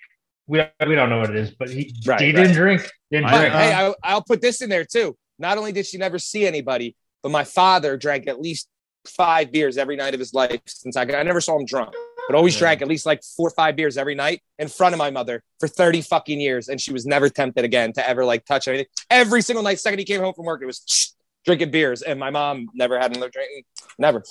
[0.47, 2.35] we we don't know what it is, but he Right, he right.
[2.35, 2.89] didn't drink.
[3.11, 3.53] Didn't I- drink.
[3.53, 5.15] hey, I, I'll put this in there too.
[5.37, 8.67] Not only did she never see anybody, but my father drank at least
[9.07, 11.93] five beers every night of his life since I, I never saw him drunk,
[12.29, 12.59] but always Yeah.
[12.59, 15.41] drank at least like four or five beers every night in front of my mother
[15.59, 16.69] for 30 fucking years.
[16.69, 18.85] And she was never tempted again to ever like touch anything.
[19.09, 22.03] Every single night, second he came home from work, it was drinking beers.
[22.03, 23.65] And my mom never had another drink.
[23.97, 24.23] Never.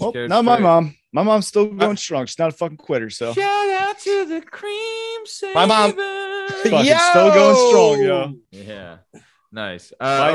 [0.00, 0.62] Well, Scared not my straight.
[0.64, 0.96] mom.
[1.12, 2.26] My mom's still going strong.
[2.26, 3.10] She's not a fucking quitter.
[3.10, 5.20] So Shout out to the cream
[5.54, 6.70] My mom- savers.
[6.70, 8.34] Fucking still going strong, yo.
[8.50, 8.96] Yeah.
[9.52, 9.92] Nice.
[10.00, 10.30] Uh, My-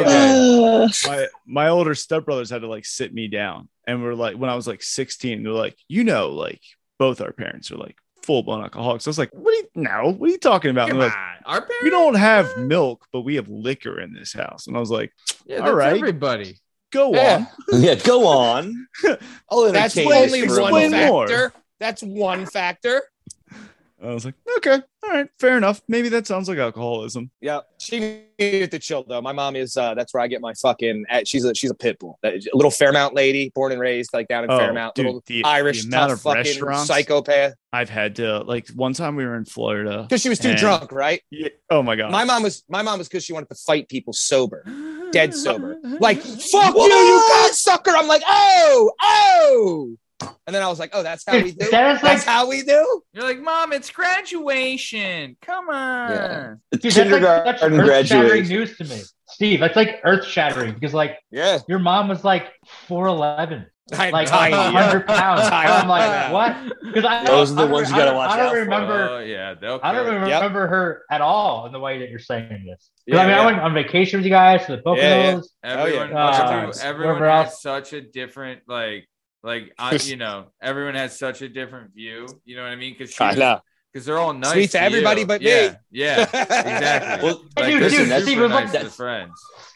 [0.86, 0.88] okay.
[1.08, 4.56] my my older stepbrothers had to like sit me down and we're like when I
[4.56, 6.62] was like 16, they're like, you know, like
[7.00, 9.06] both our parents are like full blown alcoholics.
[9.08, 10.90] I was like, what are you no, what are you talking about?
[10.90, 11.04] Come on.
[11.08, 11.14] like,
[11.46, 11.84] Our parents?
[11.84, 14.68] we don't have milk, but we have liquor in this house.
[14.68, 15.12] And I was like,
[15.46, 15.96] Yeah, All that's right.
[15.96, 16.58] everybody.
[16.92, 17.46] go Yeah.
[17.72, 18.88] yeah, go on.
[19.52, 21.12] I'll That's entertain only this for one Explain moment.
[21.12, 21.28] more.
[21.28, 21.54] factor.
[21.80, 23.04] That's one factor.
[24.04, 24.74] I was like, okay,
[25.04, 25.82] all right, fair enough.
[25.88, 27.32] Maybe that sounds like alcoholism.
[27.40, 29.22] Yeah, she needed to chill though.
[29.22, 29.78] My mom is.
[29.78, 31.06] Uh, that's where I get my fucking.
[31.10, 32.20] uh, She's a she's a pit bull.
[32.24, 34.96] A little Fairmount lady, born and raised like down in Oh, Fairmount.
[34.96, 37.54] dude, little the- Irish the tough of fucking psychopath.
[37.72, 40.04] I've had to like one time we were in Florida.
[40.04, 41.22] Because she was too And- drunk, right?
[41.32, 42.12] Yeah, oh my god.
[42.12, 42.64] My mom was.
[42.68, 44.64] My mom was because she wanted to fight people sober,
[45.12, 45.78] dead sober.
[46.02, 47.94] Like fuck you, you cocksucker.
[47.96, 49.96] I'm like, oh, oh.
[50.22, 51.70] And then I was like, oh, that's how we do.
[51.72, 53.02] That is like That's how we do.
[53.14, 55.36] You're like, mom, it's graduation.
[55.42, 56.12] Come on.
[56.12, 56.54] Yeah.
[56.72, 58.56] Dude, that's like that's Kindergarten earth shattering graduation.
[58.58, 59.02] news to me.
[59.28, 61.60] Steve, that's like earth shattering because like Yeah.
[61.68, 62.48] your mom was like
[62.88, 64.54] 4'11, I, like tiny.
[64.56, 65.42] 100 pounds.
[65.52, 66.74] I'm like, what?
[66.84, 68.52] Because I Those are the I don't- ones you gotta don't- watch I don't out
[68.54, 68.60] for.
[68.60, 69.10] remember.
[69.10, 70.28] Oh yeah, they'll I don't kill.
[70.30, 70.42] Yep.
[70.42, 72.90] remember her at all in the way that you're saying this.
[72.90, 73.42] 'Cause, Yeah, I mean, yeah.
[73.42, 74.98] I went on vacation with you guys to the Poconos.
[74.98, 75.42] Yeah, yeah.
[75.64, 79.08] Everyone, Oh, everyone, Uh, everyone has such a different like
[79.46, 82.28] like I, you know everyone has such a different view.
[82.46, 82.96] You know what I mean?
[82.98, 83.60] Because I know.
[83.94, 84.52] because they're all nice.
[84.54, 85.28] Sweet to everybody you.
[85.28, 85.76] but yeah, me.
[85.92, 87.24] Yeah, exactly.
[87.30, 89.32] Well, like, dude, they're dude, super Steve, nice like- to friends.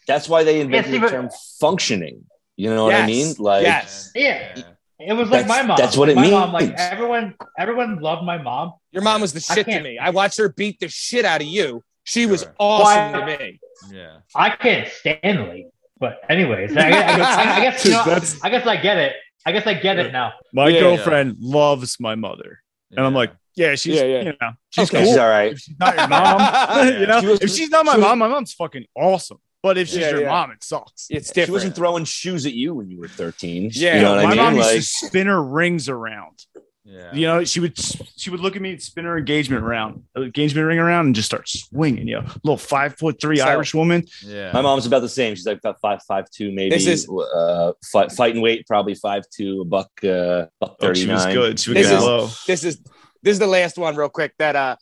[0.08, 1.30] That's why they invented Steve, the term
[1.60, 2.26] functioning.
[2.58, 3.36] You know what I mean?
[3.38, 4.12] Like, Yes.
[4.16, 4.64] Yeah.
[5.00, 5.78] It was like my mom.
[5.78, 6.76] that's what it my mom, like means.
[6.78, 8.74] everyone, everyone loved my mom.
[8.92, 9.98] Your mom was the shit to me.
[9.98, 11.84] I watched her beat the shit out of you.
[12.04, 12.56] She was Sure.
[12.60, 13.60] awesome Why- to me.
[13.94, 14.18] Yeah.
[14.36, 15.68] I can't stand the lady.
[16.00, 17.92] But anyways, I, guess- I, guess- I guess you
[18.40, 19.14] know, I guess I get it.
[19.50, 20.34] I guess I get it now.
[20.54, 20.82] my Yeah.
[20.82, 22.60] girlfriend loves my mother,
[22.96, 24.22] and I'm like, yeah, she's Yeah, yeah.
[24.22, 25.00] you know, she's Okay.
[25.04, 25.08] cool.
[25.08, 25.52] she's all right.
[25.54, 28.20] If she's not your mom, you know, was- if she's not my she was- mom,
[28.20, 29.40] my mom's fucking awesome.
[29.62, 30.30] But if she's Yeah, your yeah.
[30.30, 31.08] mom, it sucks.
[31.10, 31.48] It's different.
[31.48, 33.72] She wasn't throwing shoes at you when you were 13.
[33.74, 33.96] Yeah.
[33.96, 34.64] You know what my I mom mean?
[34.64, 36.46] used Like, to spin her rings around.
[36.92, 37.14] Yeah.
[37.14, 37.78] You know, she would
[38.18, 41.28] she would look at me and spin her engagement round, engagement ring around, and just
[41.28, 42.08] start swinging.
[42.08, 44.06] You know, little five foot three So- Irish woman.
[44.26, 44.52] Yeah.
[44.54, 45.36] my mom's about the same.
[45.36, 46.72] She's like about five, five, two, maybe.
[46.76, 51.08] This is- uh, fight, fighting weight, probably five, two, a buck, uh, buck Oh, she
[51.08, 51.60] was good.
[51.60, 52.28] She would This get is- low.
[52.48, 52.82] this is
[53.22, 54.76] this is the last one real quick that uh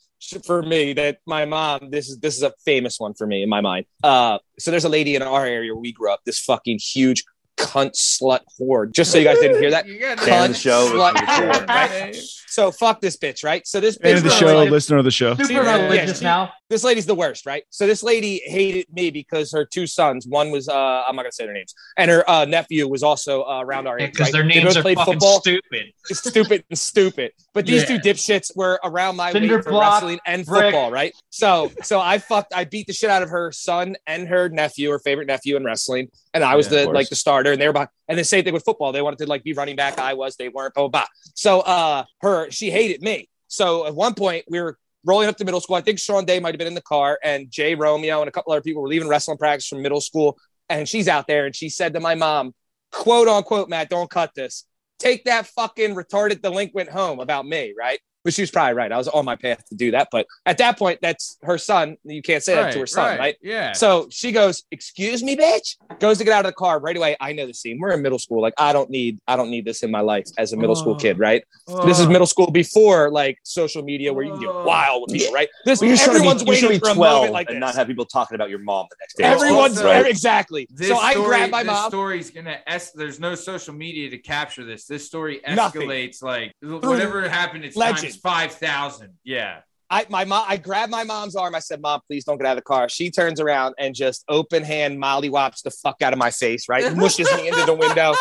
[0.45, 3.49] for me that my mom this is this is a famous one for me in
[3.49, 6.39] my mind uh so there's a lady in our area where we grew up this
[6.39, 7.23] fucking huge
[7.57, 10.87] cunt slut whore just so you guys didn't hear that You got the cunt show.
[10.93, 12.15] slut It's whore, right
[12.47, 15.05] so fuck this bitch right so this Fan bitch of the show, like- listener of
[15.05, 15.35] the show.
[15.35, 16.51] Super Yeah, religious she- now.
[16.69, 17.63] this lady's the worst, right?
[17.69, 21.31] So this lady hated me because her two sons, one was uh I'm not gonna
[21.31, 24.11] say their names, and her uh, nephew was also uh, around our age.
[24.11, 24.33] Because right?
[24.33, 25.39] their They names both are played fucking football.
[25.41, 25.85] stupid.
[26.09, 27.31] It's stupid and stupid.
[27.53, 27.97] But these Yeah.
[27.97, 30.63] two dipshits were around my Cinder weight for block, wrestling and brick.
[30.63, 31.13] football, right?
[31.29, 34.89] So so I fucked I beat the shit out of her son and her nephew,
[34.91, 36.09] her favorite nephew in wrestling.
[36.37, 37.89] And I was Yeah, the like the starter, and they were behind.
[38.07, 38.91] And the same thing with football.
[38.91, 39.97] They wanted to like be running back.
[39.97, 41.01] I was, they weren't, blah blah.
[41.01, 41.07] blah.
[41.33, 43.27] So uh her she hated me.
[43.47, 45.75] So at one point we were rolling up to middle school.
[45.75, 48.31] I think Sean Day might have been in the car, and Jay Romeo and a
[48.31, 50.37] couple other people were leaving wrestling practice from middle school.
[50.69, 52.53] And she's out there, and she said to my mom,
[52.91, 54.65] "quote unquote, Matt, don't cut this.
[54.99, 58.91] Take that fucking retarded delinquent home about me, right?" But she was probably right.
[58.91, 61.95] I was on my path to do that, but at that point, that's her son.
[62.03, 63.35] You can't say that to her son, right?
[63.41, 63.71] Yeah.
[63.71, 67.15] So she goes, "Excuse me, bitch." Goes to get out of the car right away.
[67.21, 67.79] I know the scene.
[67.79, 68.41] We're in middle school.
[68.41, 70.93] Like I don't need, I don't need this in my life as a middle school
[70.93, 70.97] Oh.
[70.97, 71.41] kid, right?
[71.69, 71.85] Oh.
[71.85, 74.63] This is middle school before like social media where you can get Oh.
[74.65, 75.47] wild with people, right?
[75.65, 77.47] This Well, you're trying to be, everyone's you're waiting for be a moment 12 like
[77.47, 77.61] and this.
[77.61, 79.23] not have people talking about your mom the next day.
[79.23, 80.05] Everyone's Also, right?
[80.05, 80.67] exactly.
[80.69, 81.89] This so I story, grabbed my this mom.
[81.91, 84.85] story's gonna es- there's no social media to capture this.
[84.85, 85.83] This story Nothing.
[85.83, 87.63] escalates like whatever happened.
[87.63, 88.16] It's Legend.
[88.21, 89.13] Times five thousand.
[89.23, 89.59] Yeah.
[89.89, 90.43] I my mom.
[90.45, 91.55] I grabbed my mom's arm.
[91.55, 94.25] I said, "Mom, please don't get out of the car." She turns around and just
[94.27, 96.67] open hand molly wops the fuck out of my face.
[96.67, 98.13] Right, mushes me into the window.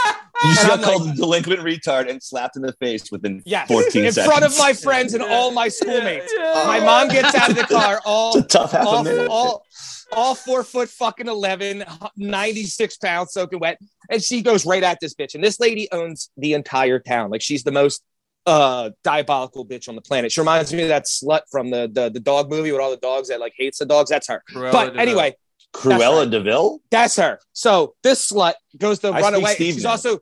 [0.44, 3.42] You just And got I'm called a delinquent retard and slapped in the face within
[3.44, 4.32] Yes, 14 in seconds.
[4.32, 6.32] front of my friends and all my schoolmates.
[6.36, 9.26] My mom gets out of the car all It's a tough half a all, minute.
[9.28, 9.64] all,
[10.12, 11.84] all four foot fucking 11,
[12.16, 13.78] 96 pounds soaking wet.
[14.10, 15.34] And she goes right at this bitch.
[15.34, 17.30] And this lady owns the entire town.
[17.30, 18.02] Like she's the most
[18.46, 20.30] uh diabolical bitch on the planet.
[20.32, 22.96] She reminds me of that slut from the the, the dog movie with all the
[22.96, 24.10] dogs that like hates the dogs.
[24.10, 24.42] That's her.
[24.50, 25.34] Cruella but de anyway,
[25.74, 26.30] Cruella right.
[26.30, 26.80] Deville?
[26.90, 27.38] that's her.
[27.52, 29.54] So this slut goes to I run away.
[29.54, 29.90] Steve she's now.
[29.90, 30.18] also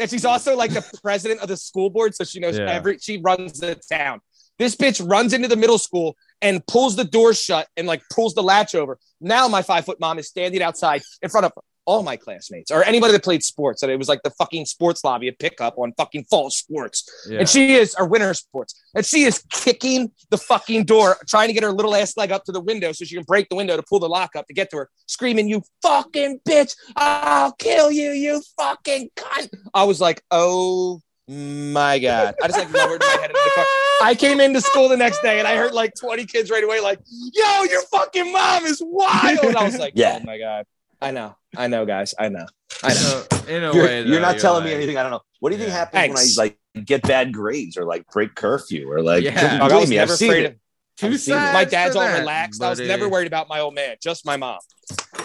[0.00, 2.70] and she's also like the president of the school board, so she knows Yeah.
[2.70, 4.20] every she runs the town.
[4.56, 8.34] This bitch runs into the middle school and pulls the door shut and like pulls
[8.34, 8.98] the latch over.
[9.20, 11.52] Now my five foot mom is standing outside in front of
[11.86, 13.82] all my classmates or anybody that played sports.
[13.82, 17.08] And it was like the fucking sports lobby at pickup on fucking fall sports.
[17.28, 17.40] Yeah.
[17.40, 18.80] And she is, or winter sports.
[18.94, 22.44] And she is kicking the fucking door, trying to get her little ass leg up
[22.44, 24.54] to the window so she can break the window to pull the lock up to
[24.54, 26.74] get to her, screaming, You fucking bitch.
[26.96, 29.50] I'll kill you, you fucking cunt.
[29.72, 32.34] I was like, Oh my God.
[32.42, 33.64] I just like lowered my head into the car.
[34.02, 36.80] I came into school the next day and I heard like 20 kids right away,
[36.80, 36.98] like,
[37.32, 39.38] Yo, your fucking mom is wild.
[39.40, 40.18] And I was like, Yeah.
[40.20, 40.66] Oh my God.
[41.04, 41.36] I know.
[41.56, 42.14] I know, guys.
[42.18, 42.46] I know.
[42.82, 42.94] I know.
[42.94, 44.96] So, in a You're, way, you're though, not telling me anything.
[44.96, 45.20] I don't know.
[45.40, 46.36] What do you think happens Thanks.
[46.38, 49.58] when I like get bad grades or like break curfew or like Yeah.
[49.58, 49.98] don't I was me.
[49.98, 50.44] I've seen it.
[50.46, 50.54] of
[50.96, 51.38] Two I've seen it.
[51.38, 52.62] sides my dad's all that, relaxed.
[52.62, 54.58] I was never worried about my old man, just my mom.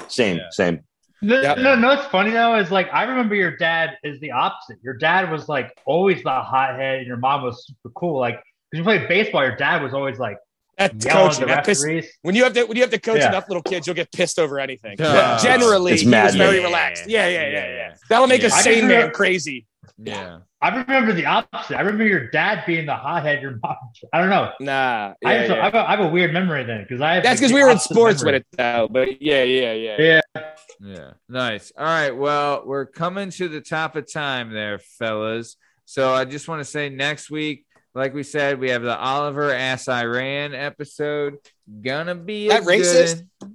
[0.07, 0.43] Same, Yeah.
[0.51, 0.79] same.
[1.21, 1.57] No, Yep.
[1.59, 1.91] no, no.
[1.91, 2.55] It's funny though.
[2.57, 4.77] Is like I remember your dad is the opposite.
[4.83, 8.19] Your dad was like always the hothead, and your mom was super cool.
[8.19, 8.41] Like
[8.71, 10.37] because you played baseball, your dad was always like
[10.79, 11.41] That's at coaching.
[11.41, 11.85] the That piss-
[12.21, 13.29] when you have to when you have to coach Yeah.
[13.29, 14.95] enough little kids, you'll get pissed over anything.
[14.97, 15.37] Yeah.
[15.41, 16.35] Generally, It's he was madness.
[16.35, 17.07] very relaxed.
[17.07, 17.67] Yeah, yeah, yeah, Yeah.
[17.75, 17.93] yeah.
[18.09, 18.55] That'll make a Yeah.
[18.55, 19.67] I sane didn't man crazy.
[19.97, 20.39] Yeah.
[20.61, 21.75] I remember the opposite.
[21.77, 23.41] I remember your dad being the hothead.
[23.41, 23.75] Your mom.
[24.13, 24.51] I don't know.
[24.59, 25.61] Nah, I, have, so- yeah.
[25.61, 27.61] I, have a, I have a weird memory then because I have that's because we
[27.63, 28.39] were in sports memory.
[28.39, 28.87] with it though.
[28.89, 29.95] But yeah, yeah, yeah.
[30.35, 30.41] Yeah.
[30.81, 31.11] Yeah.
[31.27, 31.71] Nice.
[31.77, 32.11] All right.
[32.11, 35.57] Well, we're coming to the top of time there, fellas.
[35.85, 37.65] So I just want to say next week,
[37.99, 41.37] like we said, we have the Oliver Ass Iran episode.
[41.81, 43.23] Gonna be a That racist?
[43.41, 43.51] good-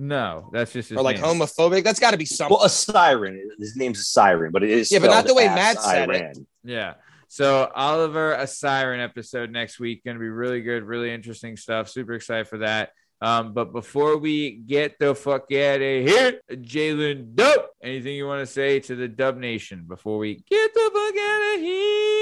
[0.00, 1.24] No, that's just his Or like name.
[1.24, 1.82] homophobic.
[1.82, 2.54] That's got to be something.
[2.56, 3.50] Well, a siren.
[3.58, 4.92] His name's a siren, but it is.
[4.92, 6.38] Yeah, but not the way as Matt said it.
[6.62, 6.94] Yeah.
[7.26, 10.04] So Oliver, a siren episode next week.
[10.04, 11.88] Going to be really good, really interesting stuff.
[11.88, 12.90] Super excited for that.
[13.20, 18.40] Um, but before we get the fuck out of here, Jalen Dope, anything you want
[18.46, 22.17] to say to the Dub Nation before we get the fuck out of here?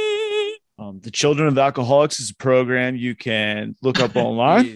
[0.78, 4.66] Um, the Children of Alcoholics is a program you can look up online.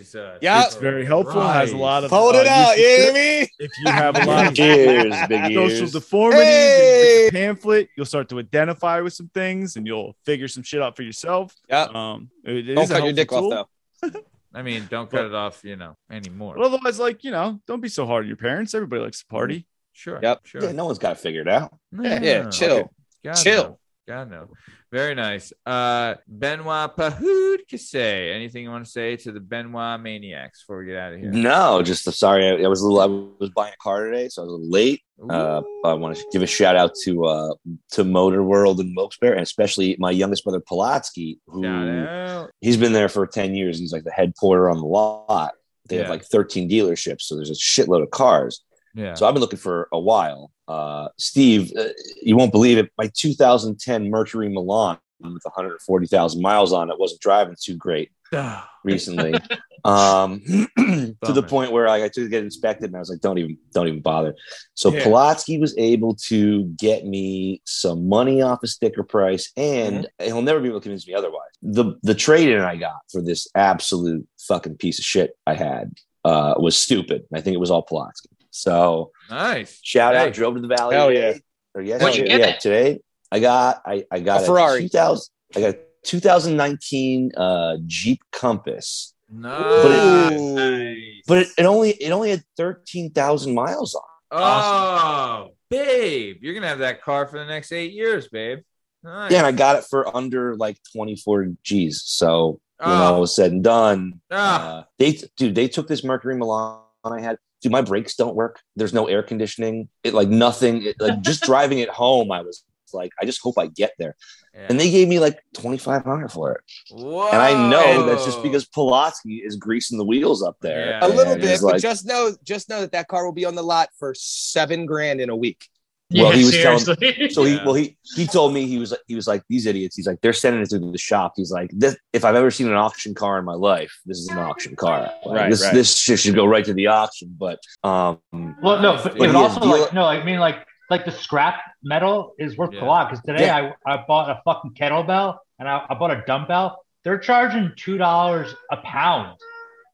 [0.40, 0.64] Yeah.
[0.64, 1.42] It's very helpful.
[1.42, 3.58] Has a lot of Hold it uh, out, you useful hear tips.
[3.58, 3.64] me?
[3.66, 5.92] If you have a lot of Cheers, big social ears.
[5.92, 7.04] deformities, Hey!
[7.18, 10.62] you read the pamphlet, you'll start to identify with some things, and you'll figure some
[10.62, 11.54] shit out for yourself.
[11.68, 11.88] Yeah.
[11.94, 13.52] Um, it- it Don't cut your dick tool.
[13.52, 13.68] off
[14.00, 14.10] though.
[14.54, 16.54] I mean, don't cut it off, you know, anymore.
[16.56, 18.74] But otherwise, like you know, don't be so hard on your parents.
[18.74, 19.66] Everybody likes to party.
[19.92, 20.18] Sure.
[20.22, 20.40] Yep.
[20.46, 20.64] Sure.
[20.64, 21.76] Yeah, no one's got it figured out.
[21.92, 22.90] Yeah, yeah, chill.
[23.22, 23.79] God Chill.
[24.10, 24.48] God no.
[24.90, 25.52] Very nice.
[25.64, 27.94] Uh Benoit Pahoud Kase.
[27.94, 31.30] Anything you want to say to the Benoit maniacs before we get out of here?
[31.30, 32.42] No, just uh, sorry.
[32.48, 33.00] I, I was a little.
[33.00, 35.00] I was buying a car today, so I was late.
[35.28, 37.54] Uh, I want to give a shout out to uh,
[37.92, 43.08] to Motor World in Wilkes-Barre, and especially my youngest brother Polatsky, who he's been there
[43.08, 43.78] for ten years.
[43.78, 45.52] He's like the head porter on the lot.
[45.88, 46.02] They Yeah.
[46.02, 48.64] have like thirteen dealerships, so there's a shitload of cars.
[48.94, 49.14] Yeah.
[49.14, 50.50] So I've been looking for a while.
[50.66, 51.88] Uh, Steve, uh,
[52.22, 52.90] you won't believe it.
[52.98, 58.10] My 2010 Mercury Milan with 140,000 miles on it wasn't driving too great
[58.84, 59.34] recently.
[59.84, 60.40] um,
[60.76, 63.38] to the point where I, I took to get inspected, and I was like, "Don't
[63.38, 64.34] even, don't even bother."
[64.74, 65.58] So Yeah.
[65.60, 70.68] Was able to get me some money off a sticker price, and he'll never be
[70.68, 71.50] able to convince me otherwise.
[71.62, 75.92] The the trade in I got for this absolute fucking piece of shit I had
[76.24, 77.24] uh, was stupid.
[77.34, 78.29] I think it was all Pulaski.
[78.50, 79.78] So nice.
[79.82, 80.26] shout Hey.
[80.28, 80.96] out, drove to the valley.
[80.96, 81.34] Hell yeah.
[81.74, 82.60] Or yes, What'd yeah, get?
[82.60, 83.00] today
[83.30, 84.82] I got I I got A Ferrari.
[84.82, 90.32] 2000 I got a 2019 uh, Jeep Compass, Nice.
[90.40, 91.20] Ooh.
[91.26, 94.00] but it, it only it only had 13,000 miles on.
[94.00, 94.06] it.
[94.32, 96.38] Oh, babe.
[96.40, 98.60] You're gonna have that car for the next eight years, babe.
[99.04, 99.30] Nice.
[99.32, 102.02] Yeah, and I got it for under like 24 G's.
[102.04, 103.14] So when Oh.
[103.14, 104.78] all was said and done, Ah.
[104.80, 107.38] uh, they dude they took this Mercury Milan I had.
[107.60, 108.60] Dude, my brakes don't work.
[108.76, 109.88] There's no air conditioning.
[110.02, 110.84] It like nothing.
[110.84, 112.64] It, like just driving it home, I was
[112.94, 114.16] like, I just hope I get there.
[114.54, 114.66] Yeah.
[114.68, 116.60] And they gave me like 2,500 for it.
[116.90, 117.28] Whoa.
[117.28, 120.90] And I know that's just because Pulaski is greasing the wheels up there.
[120.90, 121.06] Yeah.
[121.06, 123.44] A little And bit, but like, just know, just know that that car will be
[123.44, 125.68] on the lot for seven grand in a week.
[126.12, 127.30] Well, yeah, he was telling- seriously.
[127.30, 129.94] so he well he he told me he was like he was like these idiots.
[129.96, 131.34] He's like they're sending it through the shop.
[131.36, 134.28] He's like this, if I've ever seen an auction car in my life, this is
[134.28, 135.10] an auction car.
[135.24, 135.74] Like, Right, this right.
[135.74, 137.36] this shit should go right to the auction.
[137.38, 138.18] But um,
[138.62, 141.60] Well, no, but, But but also deal- like no, I mean like like the scrap
[141.84, 142.82] metal is worth Yeah.
[142.82, 143.72] a lot because today Yeah.
[143.86, 146.84] I, I bought a fucking kettlebell and I, I bought a dumbbell.
[147.04, 149.38] They're charging two dollars a pound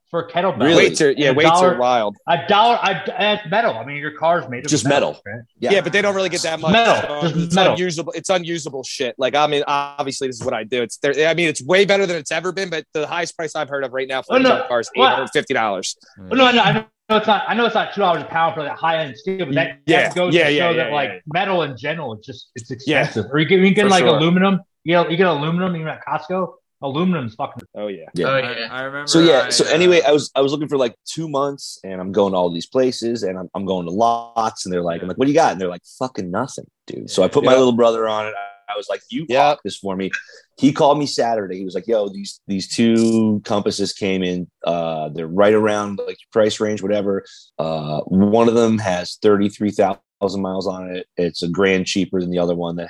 [0.09, 0.59] for a kettlebell.
[0.63, 0.85] Really?
[0.85, 2.15] Weights are yeah, weights dollar- are wild.
[2.29, 3.73] A dollar, I, and it's metal.
[3.77, 5.19] I mean, your car's made of Just metal.
[5.25, 5.41] right?
[5.59, 5.81] Yeah.
[5.81, 6.71] but they don't really get that much.
[6.71, 7.73] Metal, um, just it's metal.
[7.73, 8.13] unusable.
[8.13, 9.15] It's unusable shit.
[9.17, 10.81] Like I mean, obviously this is what I do.
[10.81, 11.27] It's there.
[11.27, 12.69] I mean, it's way better than it's ever been.
[12.69, 14.49] But the highest price I've heard of right now for Oh, a no.
[14.49, 15.97] jump car is eight Well- hundred fifty dollars.
[16.17, 17.43] Well, no, no, I know it's not.
[17.47, 19.79] I know it's not two dollars a pound for that high end steel, but that,
[19.85, 21.19] Yeah, that goes yeah, to yeah, show yeah, that yeah, like yeah.
[21.33, 23.31] metal in general, it's just it's Yeah, expensive.
[23.31, 24.15] or you can, you get for like sure.
[24.17, 24.61] aluminum.
[24.83, 26.53] You know, you get aluminum even at Costco.
[26.81, 27.63] Aluminum's fucking.
[27.75, 28.05] Oh yeah.
[28.13, 28.27] Yeah.
[28.27, 28.67] Oh, I, yeah.
[28.69, 29.07] I remember.
[29.07, 29.45] so yeah.
[29.47, 32.11] I, So uh, anyway, I was I was looking for like two months, and I'm
[32.11, 35.07] going to all these places, and I'm, I'm going to lots, and they're like, I'm
[35.07, 35.53] like, what do you got?
[35.53, 37.09] And they're like, fucking nothing, dude.
[37.09, 38.33] So I put my little brother on it.
[38.69, 39.43] I was like, you Yeah.
[39.43, 40.11] hawk this for me.
[40.59, 41.57] He called me Saturday.
[41.57, 44.47] He was like, yo, these these two compasses came in.
[44.63, 47.23] Uh, they're right around like your price range, whatever.
[47.57, 51.07] Uh, one of them has thirty three thousand miles on it.
[51.15, 52.89] It's a grand cheaper than the other one that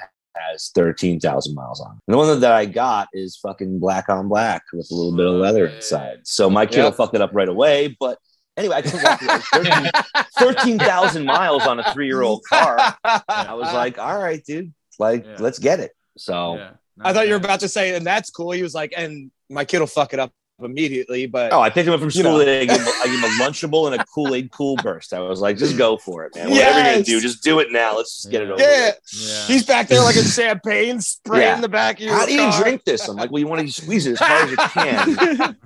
[0.51, 1.91] has thirteen thousand miles on.
[1.95, 1.99] it.
[2.07, 5.25] And the one that I got is fucking black on black with a little bit
[5.25, 6.19] of leather inside.
[6.23, 7.95] So my kid will fuck it up right away.
[7.99, 8.17] But
[8.55, 9.19] anyway, I took like
[9.53, 9.91] 13
[10.39, 12.77] 13,000 miles on a three year old car.
[13.03, 15.37] And I was like, all right, dude, like, Yeah.
[15.39, 15.91] let's get it.
[16.17, 16.69] So Yeah.
[17.01, 18.51] I thought you were about to say, and that's cool.
[18.51, 21.87] He was like, and my kid will fuck it up immediately, but Oh, I picked
[21.87, 22.39] him up from You school know.
[22.39, 22.61] today.
[22.61, 25.13] I gave, him, I gave him a Lunchable and a Kool Aid Cool Burst.
[25.13, 26.49] I was like, just go for it, man.
[26.49, 27.95] Whatever you're gonna do, just do it now.
[27.97, 28.61] Let's just get it over.
[28.61, 28.91] yeah.
[29.13, 29.45] Yeah.
[29.45, 31.61] he's back there like a champagne spraying Yeah.
[31.61, 33.07] the back of your How do you drink this?
[33.07, 35.57] I'm like, well, you want to squeeze it as hard as you can.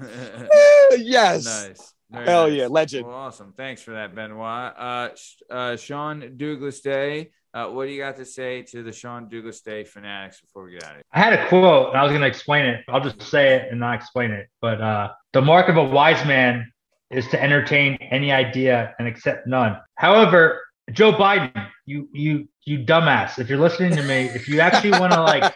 [1.06, 1.46] yes.
[1.46, 1.94] nice.
[2.12, 2.58] Very Hell nice.
[2.58, 3.08] yeah, legend.
[3.08, 3.54] Well, awesome.
[3.56, 4.74] Thanks for that, Benoit.
[4.78, 5.10] Uh,
[5.50, 9.62] uh, Sean Douglas Day, uh, what do you got to say to the Sean Douglas
[9.62, 11.04] Day fanatics before we get out of here?
[11.12, 12.84] I had a quote and I was going to explain it.
[12.88, 14.48] I'll just say it and not explain it.
[14.62, 16.72] But uh, the mark of a wise man
[17.10, 19.78] is to entertain any idea and accept none.
[19.96, 23.40] However, Joe Biden, you you you dumbass.
[23.40, 25.54] If you're listening to me, if you actually want to like,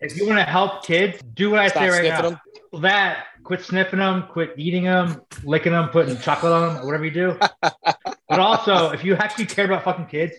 [0.00, 2.22] if you want to help kids, do what I Stop say right now.
[2.22, 2.40] them.
[2.80, 7.10] That quit sniffing them, quit eating them, licking them, putting chocolate on them, whatever you
[7.10, 7.38] do.
[7.62, 10.34] but also, if you actually care about fucking kids,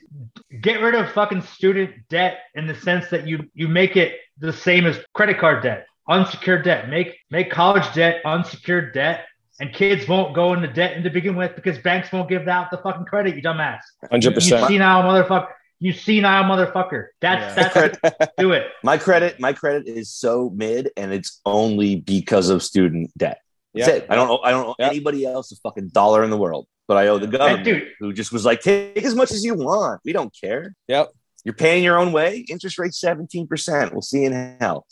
[0.61, 4.53] get rid of fucking student debt in the sense that you you make it the
[4.53, 6.89] same as credit card debt, unsecured debt.
[6.89, 9.25] Make make college debt unsecured debt,
[9.59, 12.77] and kids won't go into debt to begin with because banks won't give out the
[12.77, 13.35] fucking credit.
[13.35, 13.81] You dumbass.
[14.09, 14.61] Hundred percent.
[14.61, 14.67] You percent.
[14.67, 15.47] senile motherfucker.
[15.79, 17.07] You senile motherfucker.
[17.21, 17.87] That's Yeah.
[17.87, 18.67] that's do it.
[18.83, 23.39] My credit, my credit is so mid, and it's only because of student debt.
[23.73, 23.93] That's Yeah.
[23.95, 24.07] it.
[24.09, 24.87] I don't owe, I don't owe Yeah.
[24.87, 27.87] anybody else a fucking dollar in the world, but I owe the government, dude.
[27.99, 30.01] who just was like, take as much as you want.
[30.03, 30.73] We don't care.
[30.89, 31.11] Yep.
[31.45, 32.45] You're paying your own way.
[32.49, 33.93] Interest rate seventeen percent.
[33.93, 34.85] We'll see you in hell.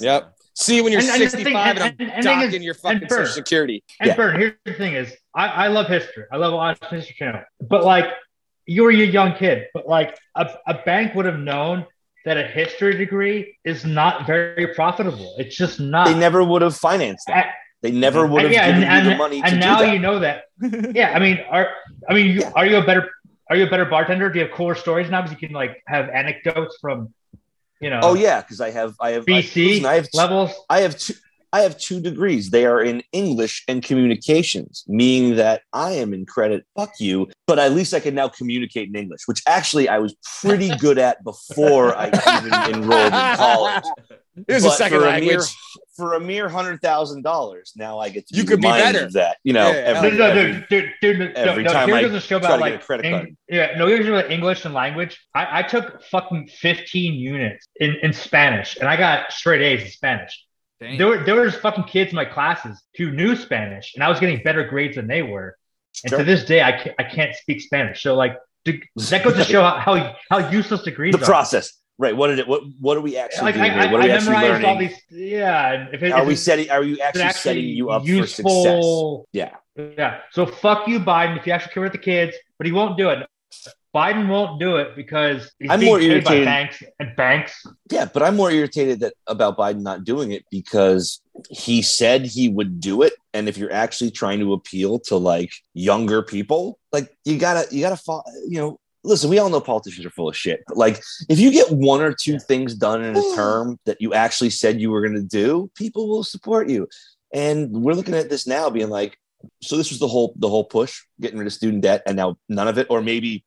[0.00, 0.32] Yep.
[0.54, 2.62] See you when you're And- and the thing- 65 and, and- I'm and thing is-
[2.64, 3.82] your fucking and Bert, social security.
[3.98, 4.16] And Yeah.
[4.16, 6.24] Bern, here's the thing: is I, I love history.
[6.30, 7.42] I love watching History Channel.
[7.60, 8.06] But like,
[8.70, 11.84] you were a young kid, but like a, a bank would have known
[12.24, 15.34] that a history degree is not very profitable.
[15.38, 16.06] It's just not.
[16.06, 17.54] They never would have financed that.
[17.82, 19.92] They never would have yeah, given and, you the money and to now do that.
[19.92, 20.44] you know that.
[20.94, 21.68] yeah, I mean, are
[22.08, 23.10] I mean, you, are you a better
[23.48, 24.30] are you a better bartender?
[24.30, 27.12] Do you have cooler stories now because you can like have anecdotes from,
[27.80, 30.52] you know, oh yeah, because I have I have I, BC listen, I have levels?
[30.68, 31.14] I have two
[31.52, 32.50] I have two degrees.
[32.50, 36.64] They are in English and communications, meaning that I am in credit.
[36.76, 37.28] Fuck you.
[37.46, 40.98] But at least I can now communicate in English, which actually I was pretty good
[40.98, 42.06] at before I
[42.38, 43.84] even enrolled in college.
[44.46, 45.28] Here's a But second for language.
[45.36, 45.44] mere,
[45.96, 49.04] for a mere hundred thousand dollars, now I get to You be could be better.
[49.06, 49.36] of that.
[49.42, 52.12] You know, Yeah, every, no, no, every- dude, dude, dude, no, every no, time here's
[52.12, 53.36] I a show try about to get like a credit Eng- card.
[53.48, 55.18] yeah, no, here's about English and language.
[55.34, 59.90] I, I took fucking 15 units in, in Spanish, and I got straight A's in
[59.90, 60.46] Spanish.
[60.80, 60.96] Dang.
[60.98, 64.18] There were there was fucking kids in my classes who knew Spanish, and I was
[64.18, 65.56] getting better grades than they were.
[66.04, 66.18] And Sure.
[66.20, 68.02] to this day, I can't, I can't speak Spanish.
[68.02, 71.24] So like, d- that goes to show how how, how useless degrees the are.
[71.24, 72.16] process, right?
[72.16, 72.48] What did it?
[72.48, 73.70] What What are we actually Like doing?
[73.72, 73.92] I, I, here?
[73.92, 74.88] What are I we actually memorized all learning?
[75.10, 75.20] these.
[75.30, 76.70] Yeah, and if it, Are if we setting?
[76.70, 78.38] Are you it's actually, setting you up for success?
[78.38, 79.56] useful- Yeah.
[79.76, 80.20] Yeah.
[80.32, 83.10] So fuck you, Biden, if you actually care about the kids, but he won't do
[83.10, 83.26] it.
[83.94, 87.66] Biden won't do it because he's I'm being more paid by banks and banks.
[87.90, 92.48] Yeah, but I'm more irritated that about Biden not doing it because he said he
[92.48, 97.10] would do it, and if you're actually trying to appeal to like younger people, like
[97.24, 98.22] you gotta you gotta follow.
[98.46, 101.50] You know, listen, we all know politicians are full of shit, but like if you
[101.50, 105.00] get one or two things done in a term that you actually said you were
[105.00, 106.86] going to do, people will support you.
[107.32, 109.16] And we're looking at this now, being like,
[109.62, 112.36] so this was the whole the whole push, getting rid of student debt, and now
[112.48, 113.44] none of it, or maybe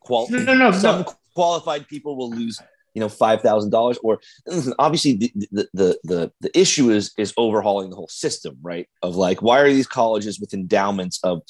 [0.00, 1.12] qual- No, no, no, some no.
[1.34, 2.60] qualified people will lose
[2.94, 7.12] you know five thousand dollars or listen, obviously the, the the the the issue is
[7.18, 11.42] is overhauling the whole system right of like why are these colleges with endowments of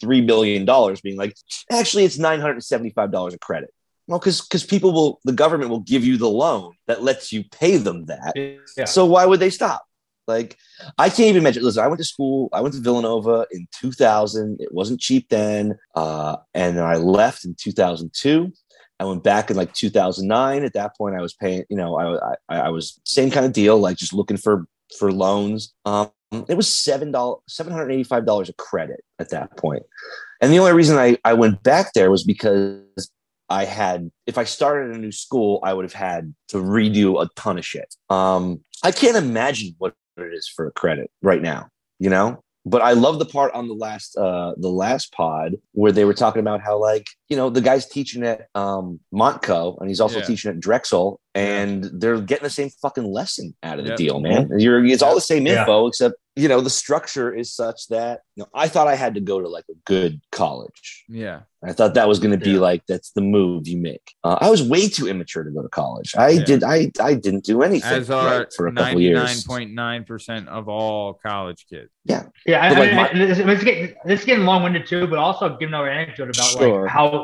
[0.00, 1.36] three billion dollars being like
[1.70, 3.70] actually it's nine hundred seventy five dollars a credit
[4.06, 7.42] well because because people will the government will give you the loan that lets you
[7.50, 8.32] pay them that
[8.76, 8.84] Yeah.
[8.86, 9.82] so why would they stop?
[10.28, 10.58] Like,
[10.98, 11.64] I can't even imagine.
[11.64, 12.50] Listen, I went to school.
[12.52, 14.60] I went to Villanova in 2000.
[14.60, 18.52] It wasn't cheap then, uh, and I left in 2002.
[19.00, 20.64] I went back in like 2009.
[20.64, 21.64] At that point, I was paying.
[21.70, 24.66] You know, I I, I was same kind of deal, like just looking for
[24.98, 25.72] for loans.
[25.84, 26.10] Um,
[26.48, 29.84] it was seven dollars, seven hundred eighty five dollars a credit at that point.
[30.40, 33.10] And the only reason I I went back there was because
[33.50, 37.28] I had, if I started a new school, I would have had to redo a
[37.34, 37.94] ton of shit.
[38.10, 41.68] Um, I can't imagine what it is for a credit right now,
[41.98, 42.42] you know?
[42.64, 46.14] But I love the part on the last uh the last pod where they were
[46.14, 50.18] talking about how like, you know, the guy's teaching at um Montco and he's also
[50.20, 50.24] Yeah.
[50.24, 53.98] teaching at Drexel and they're getting the same fucking lesson out of the Yep.
[53.98, 54.50] deal, man.
[54.58, 55.60] You're it's all the same Yeah.
[55.60, 59.14] info except you know the structure is such that you know I thought I had
[59.16, 61.04] to go to like a good college.
[61.08, 61.40] Yeah.
[61.64, 62.60] I thought that was going to be Yeah.
[62.60, 64.14] like that's the move you make.
[64.22, 66.14] Uh, I was way too immature to go to college.
[66.16, 66.44] I Yeah.
[66.44, 66.64] did.
[66.64, 69.44] I I didn't do anything As are right for a couple years.
[69.48, 71.90] 99.9% of all college kids.
[72.04, 75.06] Yeah, But, I, like, I, my- this, this, is getting, this getting long winded too,
[75.08, 76.82] but also giving our anecdote about Sure.
[76.84, 77.17] like how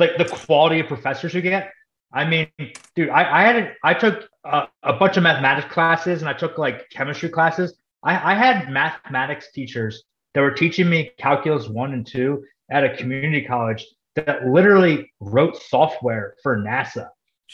[0.00, 1.70] like the quality of professors you get.
[2.12, 2.48] I mean,
[2.96, 6.32] dude, I, I had a, I took a, a bunch of mathematics classes and I
[6.32, 7.74] took like chemistry classes.
[8.02, 10.02] I, I had mathematics teachers
[10.34, 15.56] that were teaching me calculus one and two at a community college that literally wrote
[15.56, 17.08] software for NASA.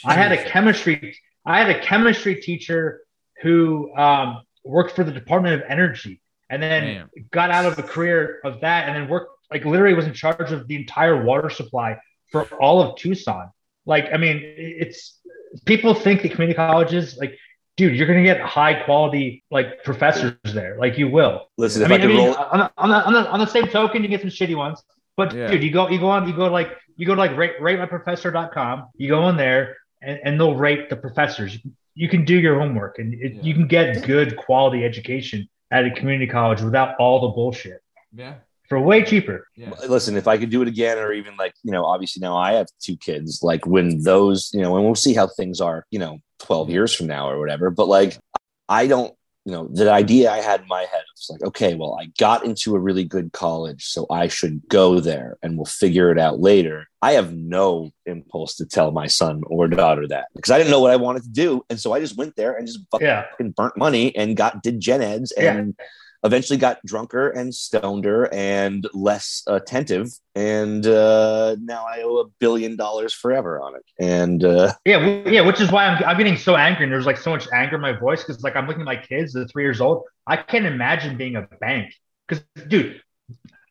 [0.05, 3.01] I had a chemistry I had a chemistry teacher
[3.41, 7.09] who um, worked for the Department of Energy and then Damn.
[7.31, 10.51] got out of a career of that and then worked like literally was in charge
[10.51, 11.97] of the entire water supply
[12.31, 13.51] for all of Tucson.
[13.85, 15.19] Like, I mean, it's
[15.65, 17.37] people think that community colleges, like,
[17.77, 20.77] dude, you're gonna get high quality like professors there.
[20.79, 21.47] Like you will.
[21.57, 23.39] Listen, I if mean, I, I mean, roll, on, the, on, the, on, the, on
[23.39, 24.83] the same token, you get some shitty ones.
[25.15, 25.47] But Yeah.
[25.47, 28.89] dude, you go you go on you go like you go to like rate, ratemyprofessor.com.
[28.97, 31.53] You go in there and, and they'll rate the professors.
[31.53, 33.41] You can, you can do your homework and it, Yeah.
[33.41, 37.81] you can get good quality education at a community college without all the bullshit
[38.13, 38.35] Yeah.
[38.69, 39.47] For way cheaper.
[39.55, 39.71] Yeah.
[39.87, 42.53] listen, if I could do it again, or even like, you know, obviously now I
[42.53, 45.99] have two kids, like when those, you know, and we'll see how things are, you
[45.99, 47.69] know, 12 years from now or whatever.
[47.69, 48.17] But like,
[48.69, 49.13] I don't,
[49.45, 52.43] you know, the idea I had in my head was like, okay, well, I got
[52.43, 56.41] into a really good college, so I should go there and we'll figure it out
[56.41, 56.85] later.
[57.01, 60.81] I have no impulse to tell my son or daughter that because I didn't know
[60.81, 61.63] what I wanted to do.
[61.69, 63.23] And so I just went there and just fucking Yeah.
[63.55, 65.75] burnt money and got, did gen eds and
[66.27, 72.75] eventually got drunker and stoneder and less attentive and uh, now i owe a billion
[72.75, 76.55] dollars forever on it and uh, Yeah, yeah, which is why I'm, I'm getting so
[76.55, 78.85] angry and there's like so much anger in my voice because like I'm looking at
[78.85, 80.03] my kids, they're three years old.
[80.25, 81.93] I can't imagine being a bank
[82.27, 83.01] because, dude,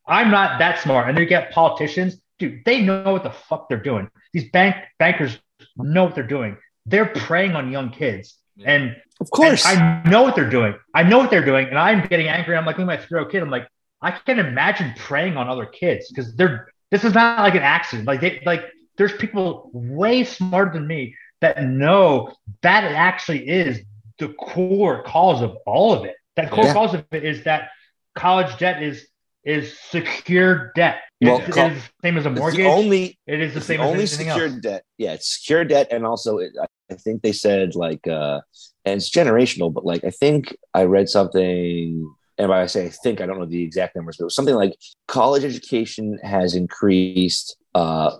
[0.06, 1.08] I'm not that smart.
[1.08, 4.08] And you get politicians, dude, they know what the fuck they're doing.
[4.32, 5.38] These bank bankers
[5.76, 6.56] know what they're doing.
[6.86, 8.38] They're preying on young kids.
[8.64, 10.74] And of course and I know what they're doing.
[10.94, 12.56] I know what they're doing, and I'm getting angry.
[12.56, 13.42] I'm like, look at my three-year-old kid.
[13.42, 13.68] I'm like,
[14.02, 16.68] I can't imagine preying on other kids because they're.
[16.90, 18.06] This is not like an accident.
[18.06, 18.64] Like they like.
[18.96, 23.80] There's people way smarter than me that know that it actually is
[24.18, 26.14] the core cause of all of it.
[26.36, 26.72] That core Yeah.
[26.72, 27.70] cause of it is that
[28.14, 29.06] college debt is
[29.44, 31.00] is secure debt.
[31.20, 32.58] Well, It's- co- it is the same as a it's mortgage.
[32.58, 34.60] the only it is the it's same the as only anything secured else.
[34.60, 38.40] debt yeah it's secure debt and also it, I- i think they said like uh
[38.84, 42.08] and it's generational but like i think i read something
[42.38, 44.34] and when i say i think i don't know the exact numbers but it was
[44.34, 44.74] something like
[45.08, 48.16] college education has increased uh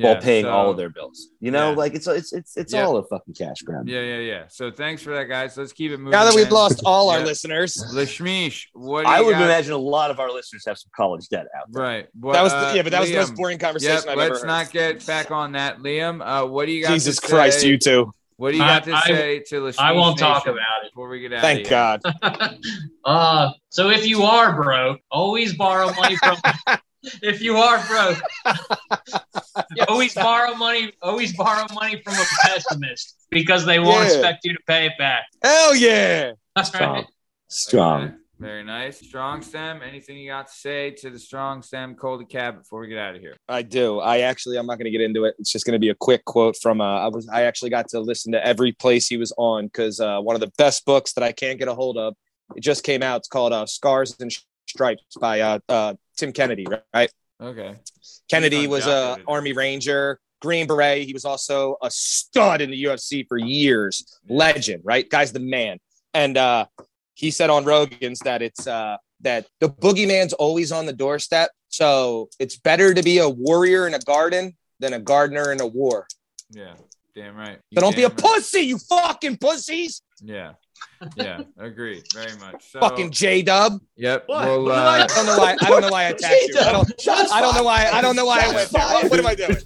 [0.01, 0.05] Mhm.
[0.05, 1.77] while paying so- all of their bills you know Yeah.
[1.77, 2.85] like it's it's it's, it's Yeah.
[2.87, 4.43] all a fucking cash grab Yeah, yeah, yeah.
[4.49, 5.57] So thanks for that, guys.
[5.57, 6.11] Let's keep it moving.
[6.13, 6.55] Now that we've then.
[6.55, 7.25] lost all our Yeah.
[7.27, 9.43] listeners, Lashmish, what do i you would got?
[9.43, 12.09] imagine a lot of our listeners have some college debt out there Right.
[12.19, 14.31] What, that was uh, the, yeah, but that was the most boring conversation Yep, I've
[14.31, 16.21] let's not get back on that, Liam.
[16.25, 16.93] Uh, what do you got?
[16.93, 18.13] Jesus to Christ, say- you two.
[18.37, 20.93] What do you I- got to I- say to Lashmish I won't talk about it.
[20.93, 21.43] before we get out.
[21.43, 22.01] Thank God.
[23.05, 26.37] uh, so if you are broke, always borrow money from.
[27.23, 28.21] if you are broke,
[29.89, 30.93] always borrow money.
[31.03, 34.15] Always borrow money from a pessimist because they won't Yeah.
[34.15, 35.25] expect you to pay it back.
[35.43, 36.33] Hell yeah.
[36.63, 37.07] strong
[37.49, 39.01] strong Okay, Very nice.
[39.01, 39.81] Strong stem.
[39.83, 43.15] Anything you got to say to the strong stem Coldy Cab before we get out
[43.15, 43.37] of here?
[43.49, 43.99] I do.
[44.01, 45.35] I actually, I'm not going to get into it.
[45.39, 46.81] It's just going to be a quick quote from.
[46.81, 50.01] Uh, I was, I actually got to listen to every place he was on because
[50.01, 52.15] uh, one of the best books that I can't get a hold of.
[52.57, 53.19] It just came out.
[53.19, 54.33] It's called uh, "Scars and
[54.67, 56.67] Stripes" by uh, uh, Tim Kennedy.
[56.95, 57.11] Right?
[57.41, 57.77] Okay.
[58.29, 59.19] Kennedy was a.
[59.27, 61.07] Army Ranger, Green Beret.
[61.07, 64.21] He was also a stud in the UFC for years.
[64.29, 65.09] Legend, right?
[65.09, 65.79] Guy's the man.
[66.13, 66.67] And uh,
[67.15, 71.51] he said on Rogan's that it's uh, that the boogeyman's always on the doorstep.
[71.69, 75.67] So it's better to be a warrior in a garden than a gardener in a
[75.67, 76.07] war.
[76.51, 76.75] Yeah.
[77.15, 77.59] Damn right.
[77.71, 78.17] You So don't be a right.
[78.17, 80.03] pussy, you fucking pussies.
[80.23, 80.53] Yeah.
[81.17, 81.43] Yeah.
[81.59, 82.03] Agree.
[82.15, 82.71] Very much.
[82.71, 83.81] So, fucking J Dub.
[83.97, 84.25] Yep.
[84.27, 84.45] What?
[84.47, 85.57] Well, uh, I don't know why.
[85.61, 86.61] I don't know why I attacked you.
[86.61, 87.09] I don't.
[87.33, 87.89] I don't know why.
[87.93, 89.09] I don't know why I went there.
[89.09, 89.57] What am I doing?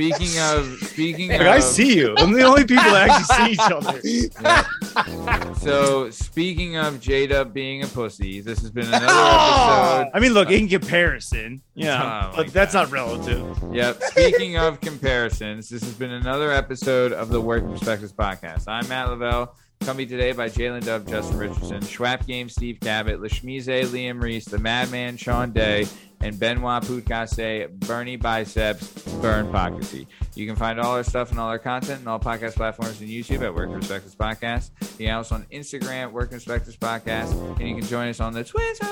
[0.00, 2.14] Speaking of speaking Like, of I see you.
[2.16, 4.66] I'm the only people that actually see each other.
[5.60, 9.98] So speaking of Jada being a pussy, this has been another Oh!
[10.00, 10.10] episode.
[10.16, 12.90] I mean, look, in comparison, yeah, Oh but that's God.
[12.90, 13.74] not relative.
[13.74, 14.02] Yep.
[14.04, 18.64] Speaking of comparisons, this has been another episode of the Working Perspectives podcast.
[18.68, 23.66] I'm Matt Lavelle, accompanied today by Jalen Dove, Justin Richardson, Schwap Game, Steve Cabot, Lashmize,
[23.88, 25.86] Liam Reese, the Madman, Sean Day,
[26.22, 30.06] and Benoit Putkase, Bernie Biceps, Burn Pockety.
[30.34, 33.08] You can find all our stuff and all our content and all podcast platforms and
[33.08, 34.70] YouTube at Working Perspectives Podcast.
[34.98, 38.44] You can also on Instagram, Working Perspectives Podcast, and you can join us on the
[38.44, 38.86] Twitter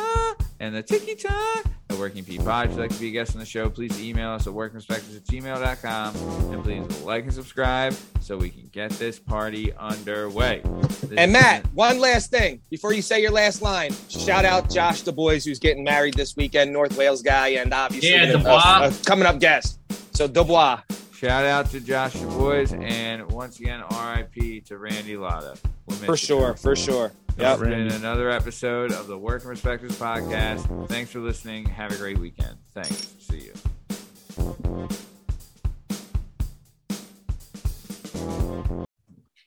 [0.61, 2.67] and the TikTok at Working P Pod.
[2.67, 5.17] If you'd like to be a guest on the show, please email us at workingperspectives
[5.17, 6.17] at gmail.com.
[6.53, 10.61] And please like and subscribe so we can get this party underway.
[10.65, 13.93] This And is- Matt, one last thing before you say your last line.
[14.09, 18.11] Shout out Josh Du Bois, who's getting married this weekend, North Wales guy, and obviously
[18.11, 19.79] Yeah, a- a- uh, a coming up guest.
[20.15, 20.81] So Dubois.
[21.15, 25.57] Shout out to Josh Du Bois, and once again, RIP to Randy Lotta.
[25.87, 27.11] We'll For sure, for sure.
[27.37, 27.69] That's Yep.
[27.71, 30.89] been another episode of the Working Perspectives podcast.
[30.89, 31.67] Thanks for listening.
[31.67, 32.57] Have a great weekend.
[32.75, 33.09] Thanks.
[33.21, 34.59] See you.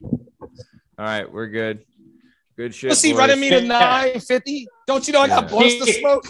[0.02, 1.84] All right, we're good.
[2.58, 2.90] Good shit.
[2.90, 3.20] Was he boys.
[3.20, 4.68] running me to 950?
[4.88, 5.50] Don't you know I got Yeah.
[5.50, 6.26] blunts to smoke?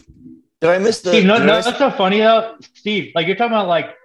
[0.61, 1.09] Did I miss the?
[1.09, 2.55] Steve, no, did I no, miss- that's so funny though.
[2.75, 3.95] Steve, like you're talking about like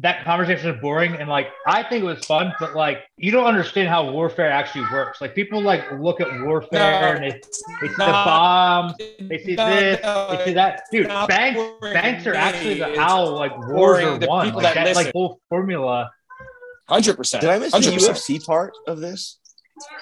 [0.00, 3.44] that conversation is boring and like I think it was fun, but like you don't
[3.44, 5.20] understand how warfare actually works.
[5.20, 7.22] Like people like look at warfare No.
[7.22, 7.40] and they,
[7.80, 8.06] they see No.
[8.06, 10.82] the bombs, they see No, this, no, they see that.
[10.90, 13.68] Dude, banks banks are to actually the It's how like wars
[14.02, 14.46] boring are won.
[14.46, 16.10] people Like that that like whole formula.
[16.90, 17.40] 100%.
[17.40, 17.96] Did I miss the 100%.
[18.10, 19.38] UFC part of this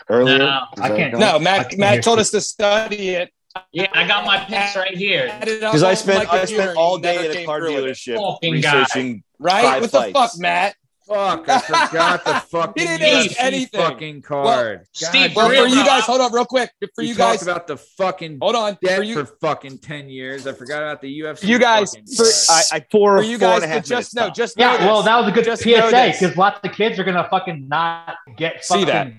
[0.08, 0.38] earlier?
[0.38, 3.30] No, I can't- No, I Matt, Matt told us to study it.
[3.72, 5.34] Yeah, I got my picks right here.
[5.40, 7.88] Because I spent I spent all day at a car dealer.
[7.90, 9.22] dealership Fucking researching.
[9.38, 9.80] Right?
[9.80, 10.76] What the fuck, Matt?
[11.06, 11.58] Fuck, I
[11.88, 13.80] forgot the fucking didn't ask anything.
[13.80, 14.86] fucking card.
[14.92, 16.70] Steve, Well, For for you guys, hold on real quick.
[16.94, 18.78] For you talked guys, about the fucking hold on.
[18.80, 20.46] debt For you, for fucking 10 years.
[20.46, 21.48] I forgot about the UFC.
[21.48, 24.14] You guys, for- I, I four for you four guys and a to half just
[24.14, 24.86] minutes know, just know Yeah, this.
[24.86, 28.14] well, that was a good Just PSA because lots of kids are gonna fucking not
[28.36, 29.12] get See that.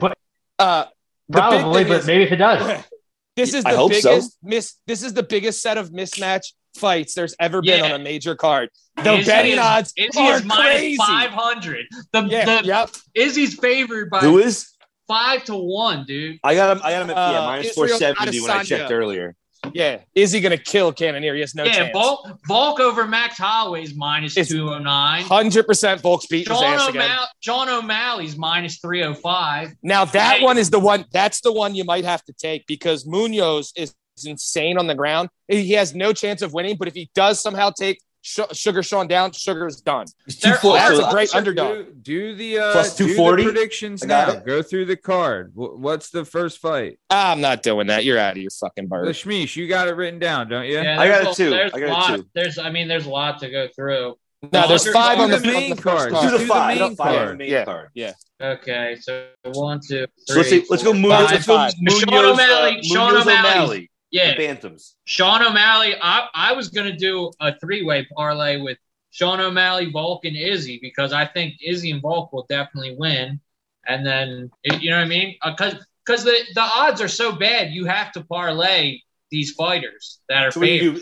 [0.00, 0.14] fucking
[0.60, 0.84] uh,
[1.32, 2.84] probably, but is- maybe if it does.
[3.36, 4.10] this is I the hope so.
[4.10, 4.74] biggest miss.
[4.86, 7.92] This is the biggest set of mismatch fights there's ever been Yeah.
[7.94, 8.68] on a major card.
[8.96, 10.96] The Izzy betting is- odds Izzy are is crazy.
[10.96, 11.86] 500.
[12.12, 12.90] The, Yeah, the yep.
[13.14, 14.68] Izzy's favored by Who is?
[15.08, 16.38] five to one, dude.
[16.42, 16.82] I got him.
[16.84, 19.34] I got him at yeah, Uh, minus four seventy when I checked earlier.
[19.72, 21.34] Yeah, is he gonna kill Cannonier?
[21.34, 21.92] Yes, no yeah, chance.
[21.92, 25.22] Volk, Volk over Max Holloway's minus It's 209.
[25.24, 27.02] Hundred percent, Volk's beating his John, ass again.
[27.02, 29.70] O'Malley, John O'Malley's minus 305.
[29.82, 30.44] Now that Hey.
[30.44, 31.04] one is the one.
[31.12, 35.28] That's the one you might have to take because Munhoz is insane on the ground.
[35.48, 36.76] He has no chance of winning.
[36.76, 40.06] But if he does somehow take Sh- Sugar Sean down, Sugar's done.
[40.24, 40.72] He's There two.
[40.72, 41.76] That's a great so- underdog.
[41.76, 43.44] Do, do the uh, Plus do the 240?
[43.44, 44.30] predictions now.
[44.30, 44.46] it.
[44.46, 45.52] Go through the card.
[45.54, 46.98] Wh- What's the first fight?
[47.10, 48.04] I'm not doing that.
[48.06, 49.08] You're out of your fucking The bird.
[49.08, 50.80] Shmish, you got it written down, don't you?
[50.80, 51.50] Yeah, I got it a- too.
[51.50, 52.26] There's I got it a lot, too.
[52.34, 54.14] There's, I mean, there's a lot to go through.
[54.52, 56.10] No, there's five on the, do the on main the card.
[56.12, 56.22] Card.
[56.24, 56.78] do do the the five.
[56.78, 57.28] main Five on card.
[57.28, 57.64] the main Yeah.
[57.66, 57.88] card.
[57.94, 58.12] Yeah.
[58.42, 60.92] Okay, so one, two, So let's see, let's go.
[60.92, 61.30] four, Munhoz, five.
[61.32, 61.54] let's go.
[61.56, 63.90] Munhoz, Sean O'Malley- uh, Sean Munhoz O'Malley's- O'Malley.
[64.14, 64.92] Yeah, The Bantams.
[65.06, 65.96] Sean O'Malley.
[66.00, 68.78] I, I was going to do a three way parlay with
[69.10, 73.40] Sean O'Malley, Volk, and Izzy because I think Izzy and Volk will definitely win.
[73.88, 74.50] And then,
[74.80, 75.36] you know what I mean?
[75.42, 79.00] Uh, because because the, the odds are so bad, you have to parlay
[79.30, 81.00] these fighters that are So what do you?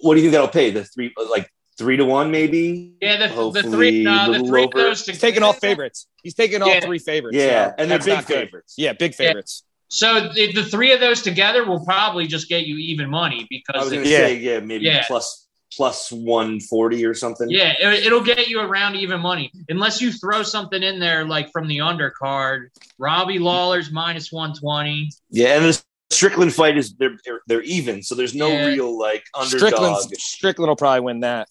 [0.00, 0.70] What do you think that'll pay?
[0.70, 2.94] The three, like three to one, maybe.
[3.02, 4.82] Yeah, the, the three, no, the three of over.
[4.82, 5.04] those.
[5.04, 6.06] He's taking all favorites.
[6.22, 6.80] He's taking all Yeah.
[6.80, 7.36] three favorites.
[7.36, 8.44] Yeah, so and they're big not good.
[8.46, 8.74] favorites.
[8.78, 9.62] Yeah, big favorites.
[9.92, 13.40] So the, the three of those together will probably just get you even money I
[13.40, 14.18] was because gonna it- Yeah.
[14.18, 15.04] say, yeah, maybe Yeah.
[15.06, 15.46] plus
[15.76, 17.48] plus one forty or something.
[17.50, 21.50] yeah, it, it'll get you around even money unless you throw something in there like
[21.52, 22.68] from the undercard.
[22.98, 25.10] Robbie Lawler's minus one twenty.
[25.30, 28.66] yeah, and the Strickland fight is they're they're, they're even, so there's no Yeah.
[28.66, 29.58] real like underdog.
[29.58, 31.48] Strickland, Strickland will probably win that.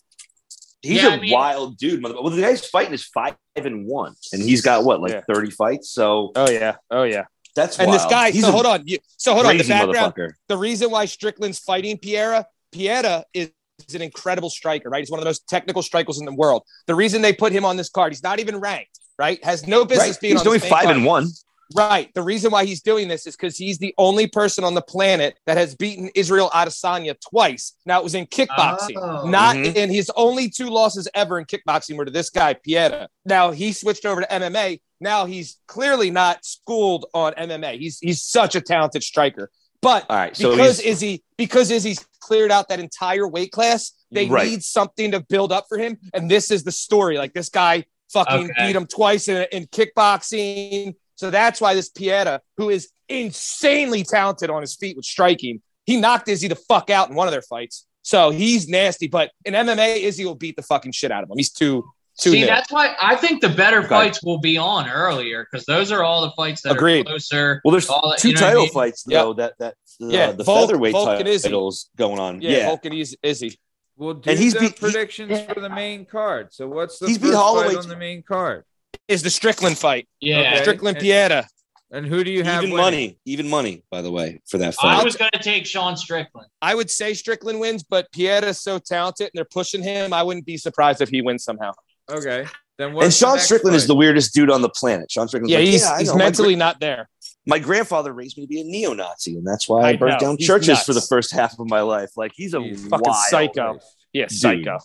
[0.82, 2.02] He's Yeah, a I mean- wild dude.
[2.02, 5.22] mother- Well, the guy's fighting is five and one, and he's got what like Yeah.
[5.34, 5.90] thirty fights.
[5.92, 7.26] So Oh yeah, oh yeah.
[7.56, 7.84] That's right.
[7.86, 8.02] And wild.
[8.02, 8.32] this guy.
[8.32, 8.84] He's so a hold on.
[8.88, 9.58] You, so hold on.
[9.58, 10.34] The background.
[10.48, 13.52] the reason why Strickland's fighting Pereira, Pereira is,
[13.88, 15.00] is an incredible striker, right?
[15.00, 16.64] He's one of the most technical strikers in the world.
[16.88, 19.44] The reason they put him on this card, he's not even ranked, right?
[19.44, 20.22] Has no business Right.
[20.22, 20.96] being He's on doing five card.
[20.98, 21.28] and one.
[21.76, 22.12] Right.
[22.16, 25.38] The reason why he's doing this is because he's the only person on the planet
[25.46, 27.74] that has beaten Israel Adesanya twice.
[27.86, 29.28] Now it was in kickboxing, Oh.
[29.30, 29.76] not Mhm.
[29.76, 33.08] in his only two losses ever in kickboxing were to this guy Pereira.
[33.24, 34.82] Now he switched over to MMA.
[35.00, 37.80] Now he's clearly not schooled on MMA.
[37.80, 39.50] He's he's such a talented striker,
[39.82, 43.94] but All right, so because he's, Izzy because Izzy's cleared out that entire weight class,
[44.12, 44.48] they Right.
[44.50, 47.18] need something to build up for him, and this is the story.
[47.18, 48.54] Like this guy fucking Okay.
[48.68, 54.50] beat him twice in, in kickboxing, so that's why this Pereira, who is insanely talented
[54.50, 57.42] on his feet with striking, he knocked Izzy the fuck out in one of their
[57.42, 57.86] fights.
[58.02, 61.38] So he's nasty, but in MMA, Izzy will beat the fucking shit out of him.
[61.38, 61.90] He's too
[62.22, 62.46] too See, new.
[62.46, 63.88] that's why I think the better Okay.
[63.88, 67.02] fights will be on earlier because those are all the fights that Agreed.
[67.08, 67.62] are closer.
[67.64, 68.74] well, there's all that- two you know what I title mean?
[68.74, 69.22] fights Yeah.
[69.24, 69.34] though.
[69.34, 71.50] That that uh, Yeah, the Volk- featherweight Volk and Izzy.
[71.50, 72.42] titles going on.
[72.42, 73.60] yeah, Yeah, Vulcan is Izzy.
[73.98, 76.54] We'll do And he's the beat- he- predictions for the main card.
[76.54, 78.64] So what's the He's beat Holloway fight on the main card?
[79.08, 80.08] Is the Strickland fight.
[80.22, 80.40] Yeah.
[80.54, 80.62] Okay.
[80.62, 81.48] Strickland And- Pereira.
[81.92, 82.62] And who do you have?
[82.64, 82.86] Even winning?
[82.86, 85.00] money, even money, by the way, for that fight.
[85.00, 86.48] I was going to take Sean Strickland.
[86.62, 90.14] I would say Strickland wins, but Pereira's so talented and they're pushing him.
[90.14, 91.72] I wouldn't be surprised if he wins somehow.
[92.12, 92.46] Okay.
[92.78, 95.12] Then what's and Sean next Strickland is the weirdest dude on the planet.
[95.12, 95.52] Sean Strickland.
[95.52, 96.14] Yeah, like, he's, yeah, he's know.
[96.16, 97.10] My mentally not there.
[97.46, 100.20] my grandfather raised me to be a neo-Nazi, and that's why I, I burnt know.
[100.20, 100.86] down He's churches nuts.
[100.86, 102.12] for the first half of my life.
[102.16, 103.72] Like he's a He's Fucking psycho.
[103.74, 103.96] Christ.
[104.14, 104.40] Yeah, Dude.
[104.40, 104.78] psycho.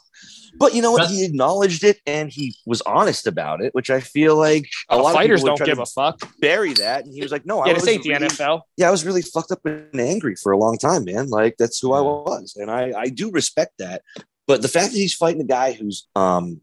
[0.58, 1.02] But you know what?
[1.02, 4.94] But- He acknowledged it and he was honest about it, which I feel like a
[4.94, 6.20] Uh, lot fighters of people don't give a fuck.
[6.40, 7.04] bury that.
[7.04, 8.60] And he was like, "No, I Yeah, was this ain't the NFL.
[8.76, 11.28] Yeah, I was really fucked up and angry for a long time, man.
[11.28, 14.02] Like that's who I was, and I I do respect that.
[14.46, 16.60] But the fact that he's fighting a guy who's um,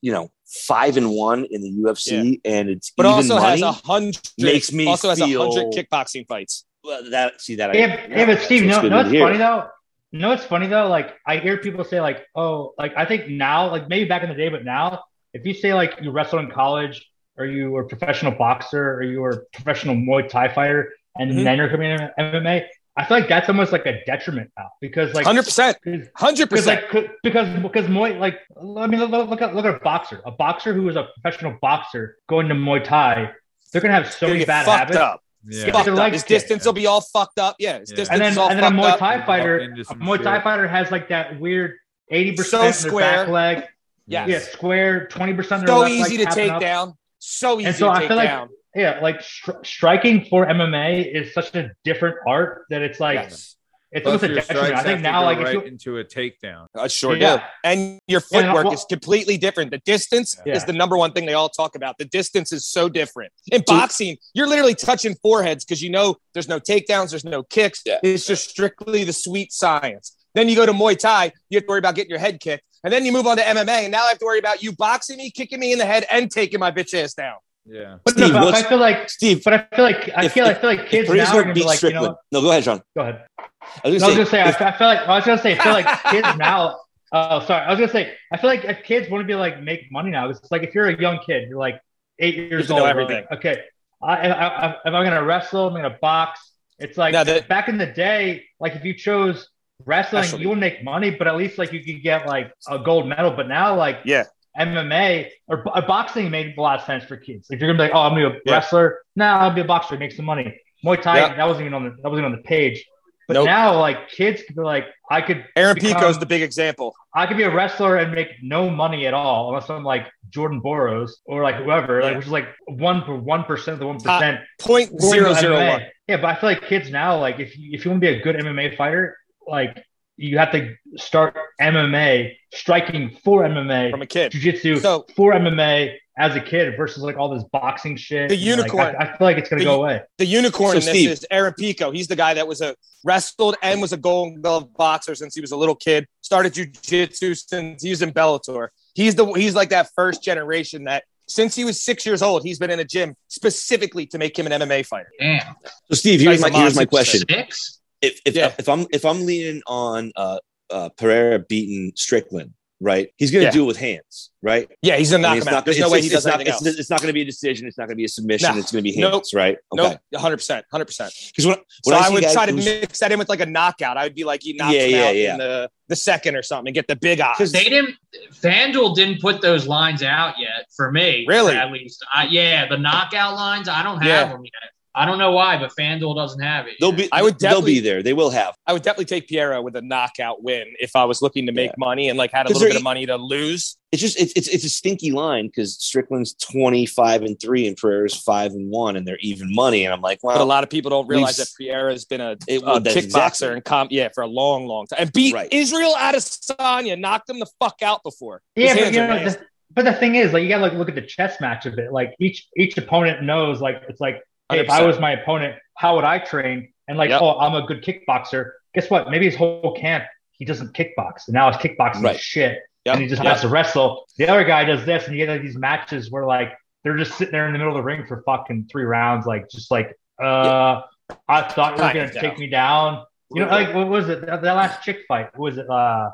[0.00, 3.62] you know, five and one in the UFC, and it's But even also money, has
[3.62, 6.64] a hundred makes me also has a hundred kickboxing fights.
[6.84, 7.70] well, that see that.
[7.70, 9.68] I, Yeah, yeah, but Steve, no, no, it's funny though.
[10.12, 10.88] No, it's funny though.
[10.88, 14.28] Like I hear people say, like, oh, like I think now, like maybe back in
[14.28, 17.06] the day, but now, if you say like you wrestled in college,
[17.36, 21.30] or you were a professional boxer, or you were a professional Muay Thai fighter, and
[21.30, 21.44] Mhm.
[21.44, 22.66] then you're coming in MMA,
[23.00, 25.78] I feel like that's almost like a detriment now because like Hundred percent.
[25.82, 26.94] because Hundred because percent.
[26.94, 28.38] like because because Muay like
[28.78, 31.56] I mean look, look at look at a boxer a boxer who is a professional
[31.62, 33.30] boxer going to Muay Thai
[33.72, 35.22] they're gonna have so Gonna many get bad fucked habits up.
[35.48, 35.72] Yeah.
[35.72, 35.98] Fucked Their up.
[36.00, 36.28] legs His kicked.
[36.40, 37.56] distance will be all fucked up.
[37.58, 37.96] Yeah, his Yeah.
[37.96, 38.98] distance and then is all and then a fucked Muay up.
[38.98, 40.44] Thai Walk fighter into a some Muay Thai shit.
[40.44, 41.76] fighter has like that weird
[42.10, 43.24] eighty percent their square.
[43.24, 43.64] back leg
[44.06, 44.28] Yes.
[44.28, 46.94] yeah square twenty percent So easy to take down.
[47.20, 48.48] So easy And so to I take feel like down.
[48.74, 53.56] Yeah like stri- striking for MMA is such a different art that it's like Yes.
[53.92, 56.04] it's Both almost a detriment I think now go like if right you into a
[56.04, 56.66] takedown.
[56.76, 57.38] I sure Yeah.
[57.38, 57.42] do.
[57.64, 59.72] And your Yeah, footwork well- is completely different.
[59.72, 60.54] The distance Yeah.
[60.56, 61.98] is the number one thing they all talk about.
[61.98, 63.32] The distance is so different.
[63.50, 67.82] In boxing, you're literally touching foreheads because you know there's no takedowns, there's no kicks.
[67.84, 67.98] Yeah.
[68.04, 70.16] It's just strictly the sweet science.
[70.36, 72.62] Then you go to Muay Thai, you have to worry about getting your head kicked.
[72.84, 74.70] And then you move on to MMA, and now I have to worry about you
[74.72, 77.34] boxing me, kicking me in the head, and taking my bitch ass down.
[77.66, 77.98] Yeah.
[78.04, 80.46] but, Steve, no, but I feel like Steve, but I feel like I If- feel
[80.46, 82.40] if- I feel like kids now are gonna be beats like you Strickland, know no,
[82.42, 82.82] go ahead, Sean.
[82.96, 83.48] go ahead I was No,
[83.84, 85.52] I was gonna gonna say, say, if- I, I feel like I was gonna say,
[85.58, 86.76] I feel like kids now.
[87.12, 87.64] Oh, sorry.
[87.66, 90.10] I was gonna say, I feel like if kids want to be like make money
[90.10, 91.80] now, it's like if you're a young kid, you're like
[92.18, 92.82] eight years to old.
[92.88, 93.24] everything.
[93.30, 93.62] Like, okay,
[94.02, 96.52] I, I, I, if I'm gonna wrestle, I'm gonna box.
[96.78, 99.48] It's like Now that- back in the day, like if you chose
[99.84, 100.42] wrestling, Wrestling.
[100.42, 103.30] you would make money, but at least like you could get like a gold medal.
[103.32, 104.24] But now, like Yeah.
[104.60, 107.48] MMA or uh, boxing made a lot of sense for kids.
[107.50, 108.52] If you're gonna be like, oh, I'm gonna be a Yeah.
[108.54, 110.60] wrestler, nah, I'll be a boxer, make some money.
[110.84, 111.34] Muay Thai, Yeah.
[111.36, 112.84] that wasn't even on the that wasn't on the page.
[113.28, 113.46] But Nope.
[113.46, 116.96] now, like kids could be like, I could Aaron become- Pico's the big example.
[117.14, 120.58] I could be a wrestler and make no money at all unless I'm like Jordan
[120.60, 124.00] Burroughs or like whoever, like which is like one for one percent of the one
[124.00, 124.40] percent.
[124.60, 125.82] Point zero zero one.
[126.08, 128.18] Yeah, but I feel like kids now, like if you, if you want to be
[128.18, 129.16] a good MMA fighter,
[129.46, 129.80] like
[130.20, 134.32] you have to start MMA, striking for MMA, from a kid.
[134.32, 138.28] jiu-jitsu So- for MMA as a kid versus like all this boxing shit.
[138.28, 138.94] The Like, unicorn.
[138.98, 140.02] I, I feel like it's gonna The- go away.
[140.18, 141.90] The unicorn So, in this Steve- is Aaron Pico.
[141.90, 142.74] He's the guy that was a
[143.04, 146.06] wrestled and was a Golden Glove boxer since he was a little kid.
[146.20, 148.68] Started jujitsu since he was in Bellator.
[148.94, 152.58] He's the he's like that first generation that since he was six years old, he's
[152.58, 155.08] been in a gym specifically to make him an MMA fighter.
[155.18, 155.54] Damn.
[155.88, 157.22] so Steve, here's my here's my question.
[157.28, 157.79] Six?
[158.02, 158.52] If if, Yeah.
[158.58, 160.38] if I'm if I'm leaning on uh,
[160.70, 163.10] uh, Pereira beating Strickland, right?
[163.18, 163.52] He's going to Yeah.
[163.52, 164.70] do it with hands, right?
[164.80, 165.36] Yeah, he's a I mean, knockout.
[165.38, 166.78] it's not, There's no way it's, he does not, anything it's, else.
[166.78, 167.66] it's not going to be a decision.
[167.66, 168.54] It's not going to be a submission.
[168.54, 168.58] Nah.
[168.60, 169.12] It's going to be Nope.
[169.12, 169.58] hands, right?
[169.76, 169.98] Okay.
[170.12, 170.62] Nope, 100%.
[170.72, 171.26] 100%.
[171.30, 173.46] Because when, So when I, would try to lose- mix that in with like a
[173.46, 173.98] knockout.
[173.98, 175.32] I would be like, he knocks Yeah, him yeah, out yeah.
[175.32, 177.52] in the, the second or something and get the big eyes.
[177.52, 177.96] They didn't.
[178.32, 181.26] FanDuel didn't put those lines out yet for me.
[181.28, 181.54] Really?
[181.56, 183.68] At least, I, yeah, the knockout lines.
[183.68, 184.32] I don't have Yeah.
[184.32, 184.70] them yet.
[184.94, 186.74] I don't know why, but FanDuel doesn't have it.
[186.80, 186.96] they'll yet.
[186.98, 187.08] be.
[187.12, 188.02] I would They'll be there.
[188.02, 188.54] They will have.
[188.66, 191.70] I would definitely take Pereira with a knockout win if I was looking to make
[191.70, 191.74] Yeah.
[191.78, 193.76] money and like had a little bit of money to lose.
[193.92, 197.76] It's just it's it's, it's a stinky line because Strickland's twenty five and three and
[197.76, 199.84] Pereira's five and one, and they're even money.
[199.84, 202.20] And I'm like, well, But a lot of people don't realize that Pereira has been
[202.20, 203.48] a, It- well, that's kickboxer exactly.
[203.48, 205.48] and comp, yeah, for a long, long time, and beat Right.
[205.52, 208.42] Israel Adesanya, knocked him the fuck out before.
[208.54, 209.40] His Yeah, but you know, the,
[209.74, 211.92] but the thing is, like, you gotta like look at the chess match of it.
[211.92, 215.96] Like each each opponent knows, like, it's like, hey, if I was my opponent, how
[215.96, 216.72] would I train?
[216.88, 217.22] And like, Yep.
[217.22, 218.50] oh, I'm a good kickboxer.
[218.74, 219.10] Guess what?
[219.10, 222.14] Maybe his whole camp he doesn't kickbox, and now his kickboxing Right.
[222.16, 222.94] is shit, Yep.
[222.94, 223.32] and he just Yep.
[223.32, 224.06] has to wrestle.
[224.16, 226.52] The other guy does this, and you get like these matches where like
[226.82, 229.50] they're just sitting there in the middle of the ring for fucking three rounds, like
[229.50, 230.80] just like, uh,
[231.28, 233.04] I thought you were gonna of take me down.
[233.32, 234.24] You know, like what was it?
[234.24, 235.26] That that last chick fight.
[235.36, 235.68] What was it?
[235.68, 236.10] Uh,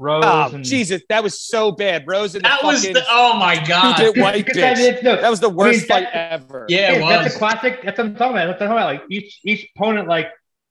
[0.00, 2.04] Oh, Rose Oh, and Jesus, that was so bad.
[2.06, 3.04] Rose and the that was the.
[3.08, 3.96] Oh my god.
[3.96, 6.66] stupid white Because that- no, That was the worst that- fight ever.
[6.68, 7.82] Yeah, it Yeah, that's a classic.
[7.84, 8.46] That's what I'm talking about.
[8.46, 9.02] That's what I'm talking about.
[9.02, 10.28] Like each each opponent like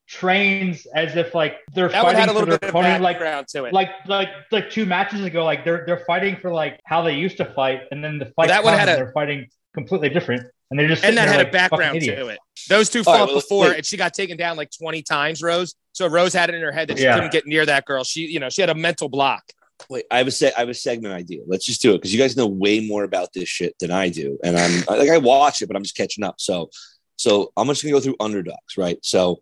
[0.07, 3.03] trains as if like they're that fighting had a for their bit of opponent.
[3.03, 3.73] Like background to it.
[3.73, 7.37] like like like two matches ago, like they're they're fighting for like how they used
[7.37, 10.47] to fight, and then the fight that one comes had a- they're fighting completely different.
[10.69, 12.39] And they're just and that had there a background to it.
[12.67, 13.77] Those two All right, fought well, before, wait.
[13.77, 15.75] and she got taken down like 20 times, Rose.
[15.93, 17.15] So Rose had it in her head that she Yeah.
[17.15, 18.03] couldn't get near that girl.
[18.03, 19.43] She, you know, she had a mental block.
[19.89, 21.41] Wait, I have a se- I have a segment idea.
[21.47, 24.09] Let's just do it because you guys know way more about this shit than I
[24.09, 26.35] do, and I'm like I watch it, but I'm just catching up.
[26.37, 26.69] So,
[27.15, 28.97] so I'm just gonna go through underdogs, right?
[29.03, 29.39] So,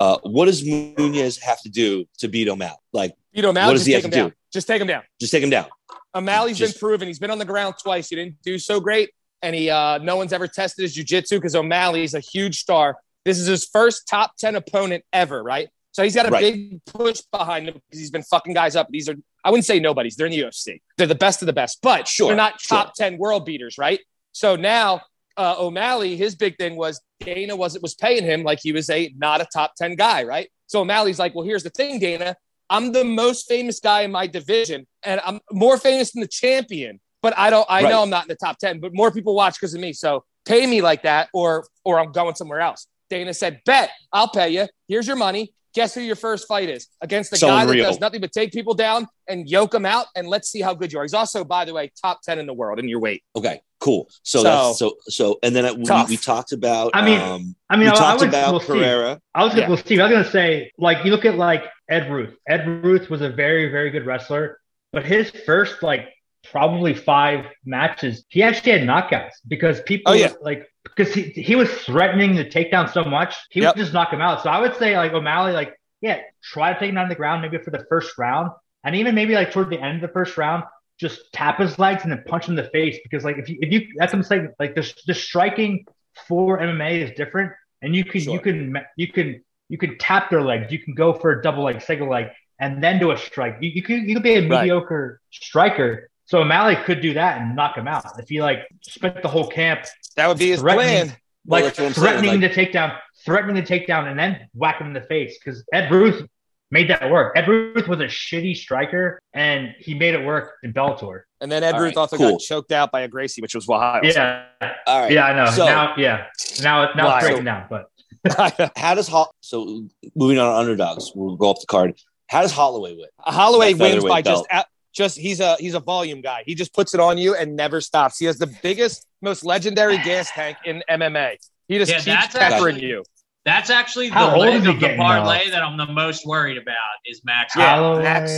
[0.00, 2.76] uh, what does Nunez have to do to beat O'Malley?
[2.92, 4.28] Like, You know, O'Malley What does just he take have him to down.
[4.30, 4.34] do?
[4.52, 5.02] Just take him down.
[5.20, 5.66] just take him down.
[6.14, 7.06] O'Malley's Just- been proven.
[7.08, 8.08] He's been on the ground twice.
[8.08, 9.10] He didn't do so great,
[9.42, 12.96] and he uh, no one's ever tested his jujitsu because O'Malley's a huge star.
[13.24, 15.68] This is his first top ten opponent ever, right?
[15.92, 16.54] So he's got a Right.
[16.54, 18.88] big push behind him because he's been fucking guys up.
[18.90, 19.14] These are
[19.44, 20.16] I wouldn't say nobody's.
[20.16, 20.80] They're in the UFC.
[20.98, 22.78] They're the best of the best, but Sure, they're not sure.
[22.78, 24.00] top ten world beaters, right?
[24.32, 25.00] So now
[25.36, 29.12] uh, O'Malley, his big thing was Dana was was paying him like he was a
[29.16, 30.48] not a top ten guy, right?
[30.66, 32.36] So O'Malley's like, well, here's the thing, Dana.
[32.68, 37.00] I'm the most famous guy in my division, and I'm more famous than the champion.
[37.22, 37.66] But I don't.
[37.68, 37.90] I Right.
[37.90, 39.92] know I'm not in the top ten, but more people watch because of me.
[39.92, 42.86] So pay me like that, or or I'm going somewhere else.
[43.10, 44.66] Dana said, "Bet I'll pay you.
[44.88, 45.52] Here's your money.
[45.74, 48.50] Guess who your first fight is against the Someone guy that does nothing but take
[48.50, 51.02] people down and yoke them out, and let's see how good you are.
[51.02, 53.22] He's also, by the way, top ten in the world in your weight.
[53.36, 54.08] Okay, cool.
[54.22, 56.92] So, So- that's so so, and then we, we talked about.
[56.94, 59.20] I mean, um, I mean, we I, I would about well, Steve, Pereira.
[59.34, 59.68] I was gonna, Yeah.
[59.68, 62.34] well, Steve, I was gonna say, like, you look at like Ed Ruth.
[62.48, 64.58] Ed Ruth was a very, very good wrestler,
[64.92, 66.08] but his first like
[66.50, 70.32] probably five matches, he actually had knockouts because people Oh, yeah.
[70.40, 73.74] like because he he was threatening the takedown so much, he Yep.
[73.76, 74.42] would just knock him out.
[74.42, 77.14] So I would say like O'Malley, like, yeah, try to take him down to the
[77.16, 78.50] ground maybe for the first round,
[78.84, 80.64] and even maybe like toward the end of the first round.
[80.98, 83.58] Just tap his legs and then punch him in the face because, like, if you,
[83.60, 85.84] if you that's what I'm saying, like, the, the striking
[86.26, 87.52] for MMA is different,
[87.82, 88.32] and you can Sure.
[88.32, 90.72] you can you can you can tap their legs.
[90.72, 92.28] You can go for a double leg, single leg,
[92.58, 93.58] and then do a strike.
[93.60, 94.62] You, you could you could be a Right.
[94.62, 96.08] mediocre striker.
[96.26, 99.46] So O'Malley could do that and knock him out if he like spent the whole
[99.48, 99.84] camp
[100.16, 101.14] That would be his plan.
[101.46, 104.80] Like that's what I'm saying, threatening like- the takedown, threatening the takedown, and then whack
[104.80, 105.38] him in the face.
[105.38, 106.26] Because Ed Ruth
[106.72, 107.34] made that work.
[107.36, 111.20] Ed Ruth was a shitty striker, and he made it work in Bellator.
[111.40, 112.32] And then Ed All Ruth right, also cool.
[112.32, 114.04] got choked out by a Gracie, which was wild.
[114.04, 114.46] Yeah,
[114.88, 115.12] All right.
[115.12, 115.50] yeah, I know.
[115.52, 116.26] So- now, yeah,
[116.62, 117.18] now, now Why?
[117.18, 117.66] it's breaking down.
[117.70, 117.86] But
[118.76, 119.86] How does Hol- so
[120.16, 121.12] moving on to underdogs?
[121.14, 121.94] We'll go up the card.
[122.28, 123.06] How does Holloway win?
[123.20, 124.62] Holloway That wins featherweight by just belt.
[124.62, 124.66] out,
[124.96, 126.42] just he's a he's a volume guy.
[126.46, 128.18] He just puts it on you and never stops.
[128.18, 131.36] He has the biggest, most legendary gas tank in MMA.
[131.68, 133.04] He just Yeah, keeps peppering actually- you.
[133.44, 136.58] That's actually How the old leg of the getting parlay that I'm the most worried
[136.58, 136.74] about
[137.04, 137.54] is Max.
[137.54, 138.32] Yeah, Max.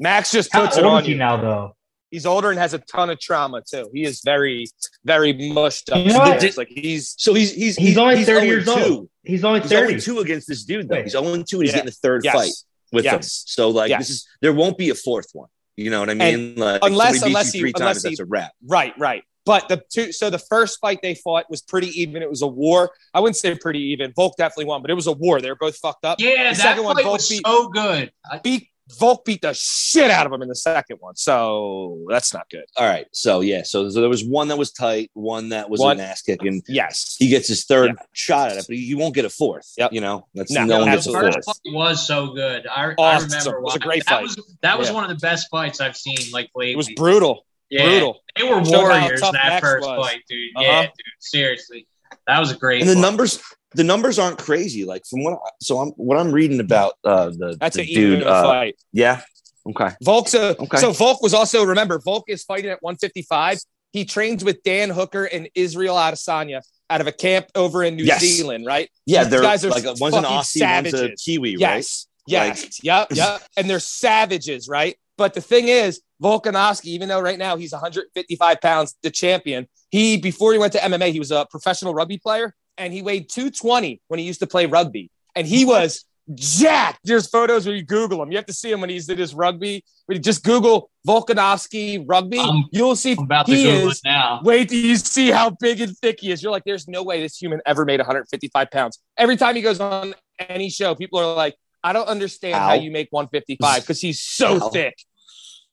[0.00, 1.18] Max just how puts it on is he you.
[1.18, 1.76] now, though?
[2.10, 3.88] He's older and has a ton of trauma too.
[3.94, 4.66] He is very,
[5.04, 5.98] very mushed up.
[6.04, 6.56] You know what?
[6.56, 8.70] Like he's So he's he's He's only 30 0 years two.
[8.72, 9.08] old.
[9.22, 9.98] He's only He's thirty.
[10.00, 10.96] 0 2 against this dude though.
[10.96, 11.04] Wait.
[11.04, 11.76] He's only 2 and he's Yeah.
[11.76, 12.34] getting the third Yes.
[12.34, 12.52] fight
[12.92, 13.14] with him.
[13.16, 13.44] Yes.
[13.46, 14.00] So like Yes.
[14.08, 15.50] this is there won't be a fourth one.
[15.78, 16.56] You know what I mean?
[16.56, 18.52] like unless- somebody beats unless you he- three unless times, he- that's a wrap.
[18.66, 19.22] Right, right.
[19.46, 22.20] But the two, so the first fight they fought was pretty even.
[22.20, 22.90] It was a war.
[23.14, 24.12] I wouldn't say pretty even.
[24.14, 25.40] Volk definitely won, but it was a war.
[25.40, 26.20] They were both fucked up.
[26.20, 28.12] Yeah, The that second one, fight Volk was beat- so good.
[28.30, 28.68] I- Beat
[28.98, 31.14] Volk beat the shit out of him in the second one.
[31.16, 32.64] So that's not good.
[32.76, 33.06] All right.
[33.12, 33.62] So yeah.
[33.62, 36.62] So, so there was one that was tight, one that was One- an ass kicking.
[36.68, 37.16] Yes.
[37.18, 39.72] He gets his third shot at it, but he, he won't get a fourth.
[39.76, 39.92] Yep.
[39.92, 41.32] You know, that's No, no, one the gets a absolutely.
[41.32, 41.58] first fourth.
[41.66, 42.66] fight was so good.
[42.66, 44.22] I, I remember It was a watching- great that fight.
[44.22, 44.94] Was, that was Yeah.
[44.94, 46.72] one of the best fights I've seen like lately.
[46.72, 47.44] It was brutal.
[47.70, 48.20] Yeah, Brutal.
[48.34, 50.06] They were warriors tough that Max first was.
[50.06, 50.56] fight, dude.
[50.56, 50.64] Uh-huh.
[50.64, 50.92] Yeah, dude.
[51.18, 51.86] Seriously,
[52.26, 52.80] that was a great.
[52.80, 53.00] And the fight.
[53.02, 53.42] numbers,
[53.74, 54.84] the numbers aren't crazy.
[54.84, 57.88] Like from what, I, so I'm what I'm reading about uh, the, That's the an
[57.88, 58.22] dude.
[58.22, 58.76] Uh, fight.
[58.92, 59.20] yeah.
[59.68, 59.90] Okay.
[60.02, 60.78] Volk's a, Okay.
[60.78, 63.58] so Volk was also remember Volk is fighting at 155.
[63.92, 68.04] He trains with Dan Hooker and Israel Adesanya out of a camp over in New
[68.04, 68.20] Yes.
[68.20, 68.88] Zealand, right?
[69.04, 71.22] Yeah, These they're guys are like a, one's an Aussie, one's a savages.
[71.22, 71.60] Kiwi, right?
[71.60, 72.06] Yes.
[72.26, 72.82] Yes.
[72.82, 73.08] yep.
[73.12, 73.42] Yep.
[73.58, 74.96] And they're savages, right?
[75.18, 80.16] But the thing is, Volkanovski, even though right now he's 155 pounds, the champion, he
[80.16, 84.00] before he went to MMA, he was a professional rugby player and he weighed 220
[84.08, 85.10] when he used to play rugby.
[85.34, 87.00] And he was jacked.
[87.04, 88.30] There's photos where you Google him.
[88.30, 89.84] You have to see him when he's in his rugby.
[90.06, 94.04] When just Google Volkanovski rugby, Um, you'll see I'm about to he Google is it
[94.08, 94.40] now.
[94.42, 96.42] Wait till you see how big and thick he is.
[96.42, 98.98] You're like, there's no way this human ever made 155 pounds.
[99.16, 102.74] Every time he goes on any show, people are like, I don't understand how How?
[102.74, 104.68] you make 155 because he's so How?
[104.70, 104.96] thick.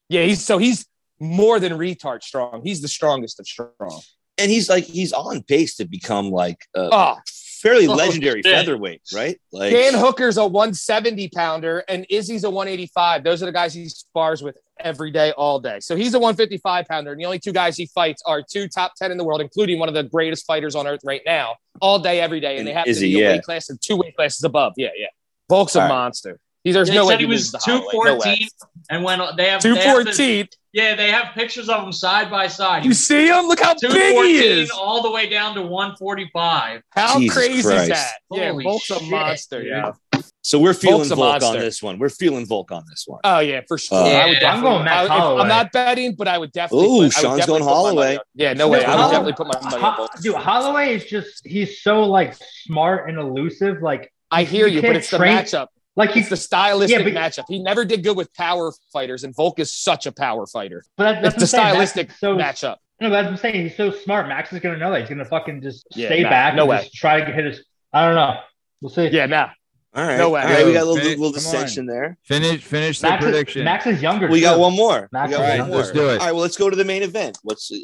[0.09, 0.85] Yeah, he's so he's
[1.19, 2.61] more than retard strong.
[2.63, 4.01] He's the strongest of strong.
[4.37, 7.15] And he's like he's on pace to become like a Oh,
[7.61, 8.51] fairly Oh, legendary shit.
[8.53, 9.39] featherweight, right?
[9.51, 13.23] Like Dan Hooker's a 170 pounder and Izzy's a 185.
[13.23, 15.79] Those are the guys he spars with every day, all day.
[15.79, 18.93] So he's a 155 pounder, and the only two guys he fights are two top
[18.97, 21.97] 10 in the world, including one of the greatest fighters on earth right now, all
[21.97, 22.51] day, every day.
[22.57, 23.33] And, And they have Izzy, to be a yeah.
[23.35, 24.73] weight class and two weight classes above.
[24.75, 25.07] Yeah, yeah.
[25.49, 25.93] Volk's a All right.
[25.93, 26.39] monster.
[26.65, 27.85] He, there's They no way said he he was loses to Holloway.
[27.85, 28.47] No 214,
[28.89, 30.47] and when they have they have to- 214.
[30.75, 32.83] Yeah, they have pictures of them side by side.
[32.83, 33.45] You see him?
[33.45, 34.69] Look how big he is.
[34.71, 36.81] all the way down to 145.
[36.89, 37.83] How Jesus crazy Christ.
[37.83, 38.11] is that?
[38.29, 39.61] yeah, Holy Volk's a monster.
[39.61, 39.69] dude.
[39.71, 39.91] Yeah.
[40.41, 41.97] So we're feeling Volk's a Volk on this one.
[41.97, 43.21] We're feeling Volk on this one.
[43.23, 43.97] Oh yeah, for sure.
[43.97, 46.87] Uh, I would I'm going Max I, I'm not betting, but I would definitely.
[46.87, 48.17] Ooh, put, Sean's definitely going put my money Holloway.
[48.35, 48.83] Yeah, no way.
[48.83, 50.19] I would definitely put my money on Ho- Volk.
[50.21, 52.35] Dude, Holloway is just he's so like
[52.65, 53.81] smart and elusive.
[53.81, 55.67] Like I hear you you, but it's the train- matchup.
[55.95, 57.45] Like he's the stylistic Yeah, but- matchup.
[57.47, 60.83] He never did good with power fighters, and Volk is such a power fighter.
[60.97, 61.79] but that, that's It's the what I'm saying.
[61.79, 62.75] Max stylistic is so matchup.
[63.01, 63.63] No, that's what I'm saying.
[63.67, 64.27] He's so smart.
[64.27, 65.01] Max is gonna know that.
[65.01, 66.77] He's gonna fucking just Yeah, stay nah, back no and way.
[66.83, 67.63] just try to hit his.
[67.93, 68.35] I don't know.
[68.81, 69.07] We'll see.
[69.07, 69.49] Yeah, nah.
[69.93, 70.17] All right.
[70.17, 70.41] No way.
[70.41, 72.17] All right, we got a little, Finish- little come dissension there.
[72.23, 73.63] Finish finish the Max is, prediction.
[73.63, 74.27] Max is younger.
[74.27, 75.07] We got one more.
[75.13, 75.71] Max we got is one younger.
[75.71, 75.77] more.
[75.81, 76.19] Let's do it.
[76.19, 77.37] All right, well, let's go to the main event.
[77.43, 77.77] What's uh,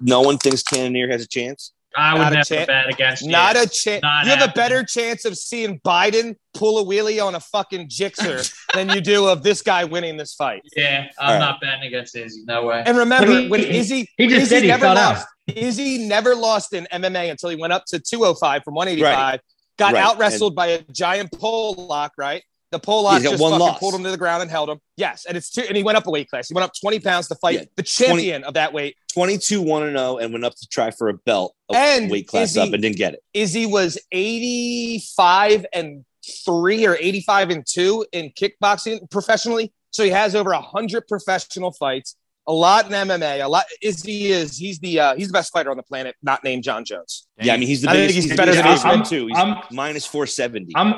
[0.00, 1.72] no one thinks Cannonier has a chance?
[1.96, 3.30] I would Not a never chan- bet against you.
[3.30, 4.02] Not a chance.
[4.02, 7.88] Not You have a better chance of seeing Biden pull a wheelie on a fucking
[7.88, 10.62] Gixxer than you do of this guy winning this fight.
[10.76, 11.38] Yeah, I'm All right.
[11.38, 12.42] not betting against Izzy.
[12.46, 12.82] No way.
[12.84, 15.14] And remember, But he- when he- Izzy, he just Izzy said he never fell down.
[15.14, 15.26] lost.
[15.48, 19.40] Izzy never lost in MMA until he went up to 205 from 185.
[19.78, 20.02] Got Right.
[20.02, 22.42] out wrestled by a giant pole lock, right?
[22.76, 23.78] The pole lock He's got just one fucking loss.
[23.78, 24.78] pulled him to the ground and held him.
[24.98, 26.48] Yes, and it's two, and he went up a weight class.
[26.48, 28.96] He went up 20 pounds to fight Yeah, the champion of that weight.
[29.14, 32.28] 22 1 and 0 and went up to try for a belt, a And weight
[32.28, 33.20] class Izzy- up, and didn't get it.
[33.32, 36.04] Izzy was 85 and
[36.44, 39.72] three or 85 and two in kickboxing professionally.
[39.90, 42.16] So he has over 100 professional fights,
[42.46, 43.42] a lot in MMA.
[43.44, 43.64] A lot.
[43.80, 46.84] Izzy is he's the uh, he's the best fighter on the planet, not named Jon
[46.84, 47.26] Jones.
[47.40, 48.28] Yeah, I mean, he's the I think biggest.
[48.28, 49.26] he's better than biggest I'm- too.
[49.28, 50.72] He's I'm- minus 470.
[50.76, 50.94] I'm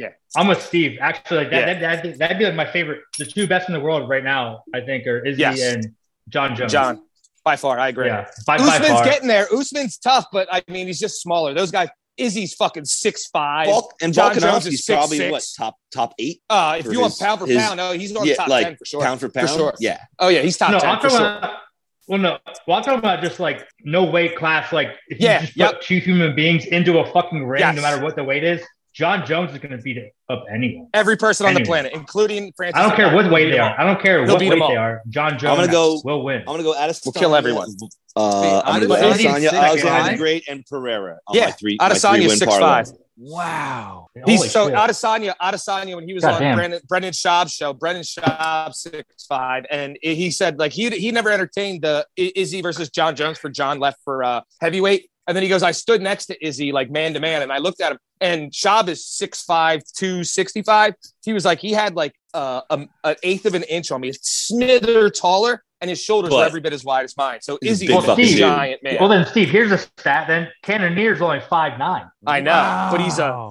[0.00, 0.08] Yeah.
[0.36, 0.98] I'm with Steve.
[1.00, 1.80] Actually, like that, Yeah.
[1.96, 3.02] that, that that'd be like my favorite.
[3.18, 5.60] The two best in the world right now, I think, are Izzy Yes.
[5.62, 5.94] and
[6.28, 6.72] Jon Jones.
[6.72, 6.96] By
[7.44, 8.06] by far, I agree.
[8.06, 9.04] yeah, by, by Usman's far.
[9.04, 9.46] getting there.
[9.52, 11.54] Usman's tough, but I mean, he's just smaller.
[11.54, 11.88] Those guys.
[12.16, 13.66] Izzy's fucking six five.
[13.68, 15.30] Volk, and Jon Jones Volkanovski's is probably 6'6".
[15.30, 18.14] what top top eight Uh, if for you want pound for his- pound, no, he's
[18.14, 19.00] on yeah, top like ten for sure.
[19.00, 19.48] pound for pound.
[19.48, 19.74] for sure.
[19.78, 21.18] Yeah, Oh yeah, he's top no, ten I'm for sure.
[21.38, 21.60] about.
[22.08, 24.70] Well, no, well, I'm talking about just like no weight class.
[24.70, 25.74] Like if you just yep.
[25.74, 27.76] put two human beings into a fucking ring, Yes.
[27.76, 28.60] no matter what the weight is,
[29.00, 29.96] Jon Jones is going to beat
[30.28, 30.88] up anyone.
[30.92, 32.78] Every person on the planet, including Francis.
[32.78, 33.74] I don't care what weight they are.
[33.80, 35.00] I don't care He'll what beat weight they are.
[35.08, 36.40] Jon Jones I'm gonna go- will win.
[36.40, 37.06] I'm gonna go Adesanya.
[37.06, 37.74] We'll kill everyone.
[38.14, 40.12] Uh, I'm gonna go Adesanya Adesanya, six Alexander five?
[40.12, 41.18] the Great, and Pereira.
[41.28, 42.92] On Yeah, my three, my Adesanya's three win 6'5".
[43.16, 44.08] Wow.
[44.26, 44.74] He's Holy so shit.
[44.76, 45.34] Adesanya.
[45.40, 46.56] Adesanya when he was God on damn.
[46.56, 47.72] Brendan, Brendan Schaub's show.
[47.72, 52.60] Brendan Schaub six five, and he said like he he never entertained the I- Izzy
[52.60, 56.02] versus Jon Jones for Jon left for uh, heavyweight, and then he goes, I stood
[56.02, 59.06] next to Izzy like man to man, and I looked at him, and Schaub is
[59.06, 60.94] six five two sixty five.
[61.24, 64.12] He was like he had like uh, a, an eighth of an inch on me,
[64.20, 67.40] smither taller, and his shoulders were But- every bit as wide as mine.
[67.42, 68.96] So Izzy big was a fucking giant man.
[68.98, 70.26] Well, then, Steve, here's a stat.
[70.26, 72.10] Then Cannonier's only five nine.
[72.26, 73.50] I know, but he's a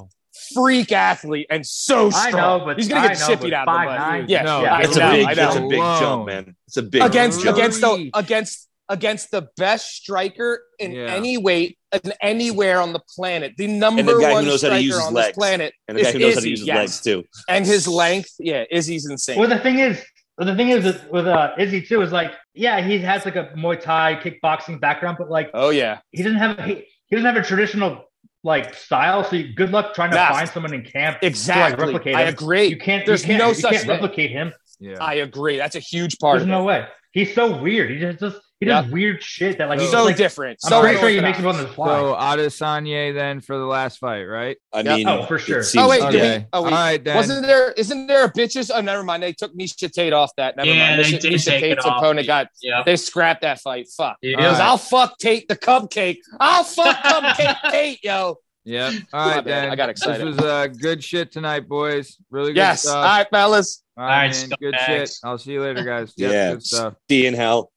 [0.54, 2.34] freak athlete and so strong.
[2.34, 3.88] I know, but he's gonna get I know, the shit out of him.
[3.88, 4.26] but- 5'9".
[4.30, 6.56] Yeah, No, yeah, It's I a know, big, I it's a big jump, man.
[6.68, 7.58] It's a big against jump.
[7.58, 11.14] against the against against the best striker in Yeah.
[11.14, 13.54] any weight and anywhere on the planet.
[13.58, 15.98] The number guy who one knows how to striker use his on this planet and
[15.98, 16.78] a guy is who knows how Izzy, to use his yes.
[16.78, 17.24] legs too.
[17.48, 18.32] and his length.
[18.40, 19.40] Yeah, Izzy's insane.
[19.40, 20.04] Well, the thing is,
[20.38, 23.36] well, the thing is with, with uh, Izzy too is like, yeah, he has like
[23.36, 27.26] a Muay Thai kickboxing background, but like oh yeah, he doesn't have he, he doesn't
[27.26, 28.06] have a traditional
[28.44, 29.24] like style.
[29.24, 30.32] So you, good luck trying to Nah.
[30.32, 31.76] find someone in camp exactly.
[31.76, 32.66] to like replicate I agree.
[32.68, 33.06] You can't.
[33.06, 34.54] There's you can't, no you such can't replicate him.
[34.80, 34.96] Yeah.
[35.02, 35.58] I agree.
[35.58, 36.66] That's a huge part There's of no it.
[36.66, 36.88] way.
[37.12, 37.92] He's so weird.
[37.92, 38.34] He just does.
[38.60, 40.60] He does weird shit that like he's so like, different.
[40.66, 41.44] I'm so pretty sure he unorthodox.
[41.46, 41.88] makes it on the fly.
[41.88, 44.58] So Adesanya then for the last fight, right?
[44.74, 44.96] I Yeah.
[44.98, 45.64] mean, Oh, for sure.
[45.64, 46.12] seems- Oh wait, Okay.
[46.12, 46.74] did we, oh, wait.
[46.74, 47.16] All right, then.
[47.16, 47.72] Wasn't there?
[47.72, 48.70] Isn't there a bitches?
[48.74, 49.24] Oh, never mind.
[49.24, 50.58] They took Miesha Tate off that.
[50.58, 51.00] Never Yeah, mind.
[51.00, 51.98] they Miesha, did Miesha take it Tate's off.
[52.02, 52.48] opponent got.
[52.62, 52.84] Yeah.
[52.86, 53.88] They scrapped that fight.
[53.96, 54.18] Fuck.
[54.22, 54.30] Yeah.
[54.32, 54.62] He goes, All right.
[54.62, 56.18] I'll fuck Tate the cupcake.
[56.40, 58.40] I'll fuck cupcake Tate, yo.
[58.66, 58.94] Yep.
[58.94, 59.46] All right, My right, bad.
[59.46, 59.70] then.
[59.72, 60.28] I got excited.
[60.28, 62.18] This was uh, good shit tonight, boys.
[62.30, 62.82] Really good Yes.
[62.82, 62.96] stuff.
[62.98, 63.84] All right, fellas.
[63.98, 64.50] All right, All right, man.
[64.60, 64.86] Good scumbags.
[64.86, 65.12] shit.
[65.24, 66.14] I'll see you later, guys.
[66.18, 66.94] Yep, yeah, Good stuff.
[67.08, 67.72] be in hell.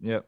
[0.00, 0.24] Yep.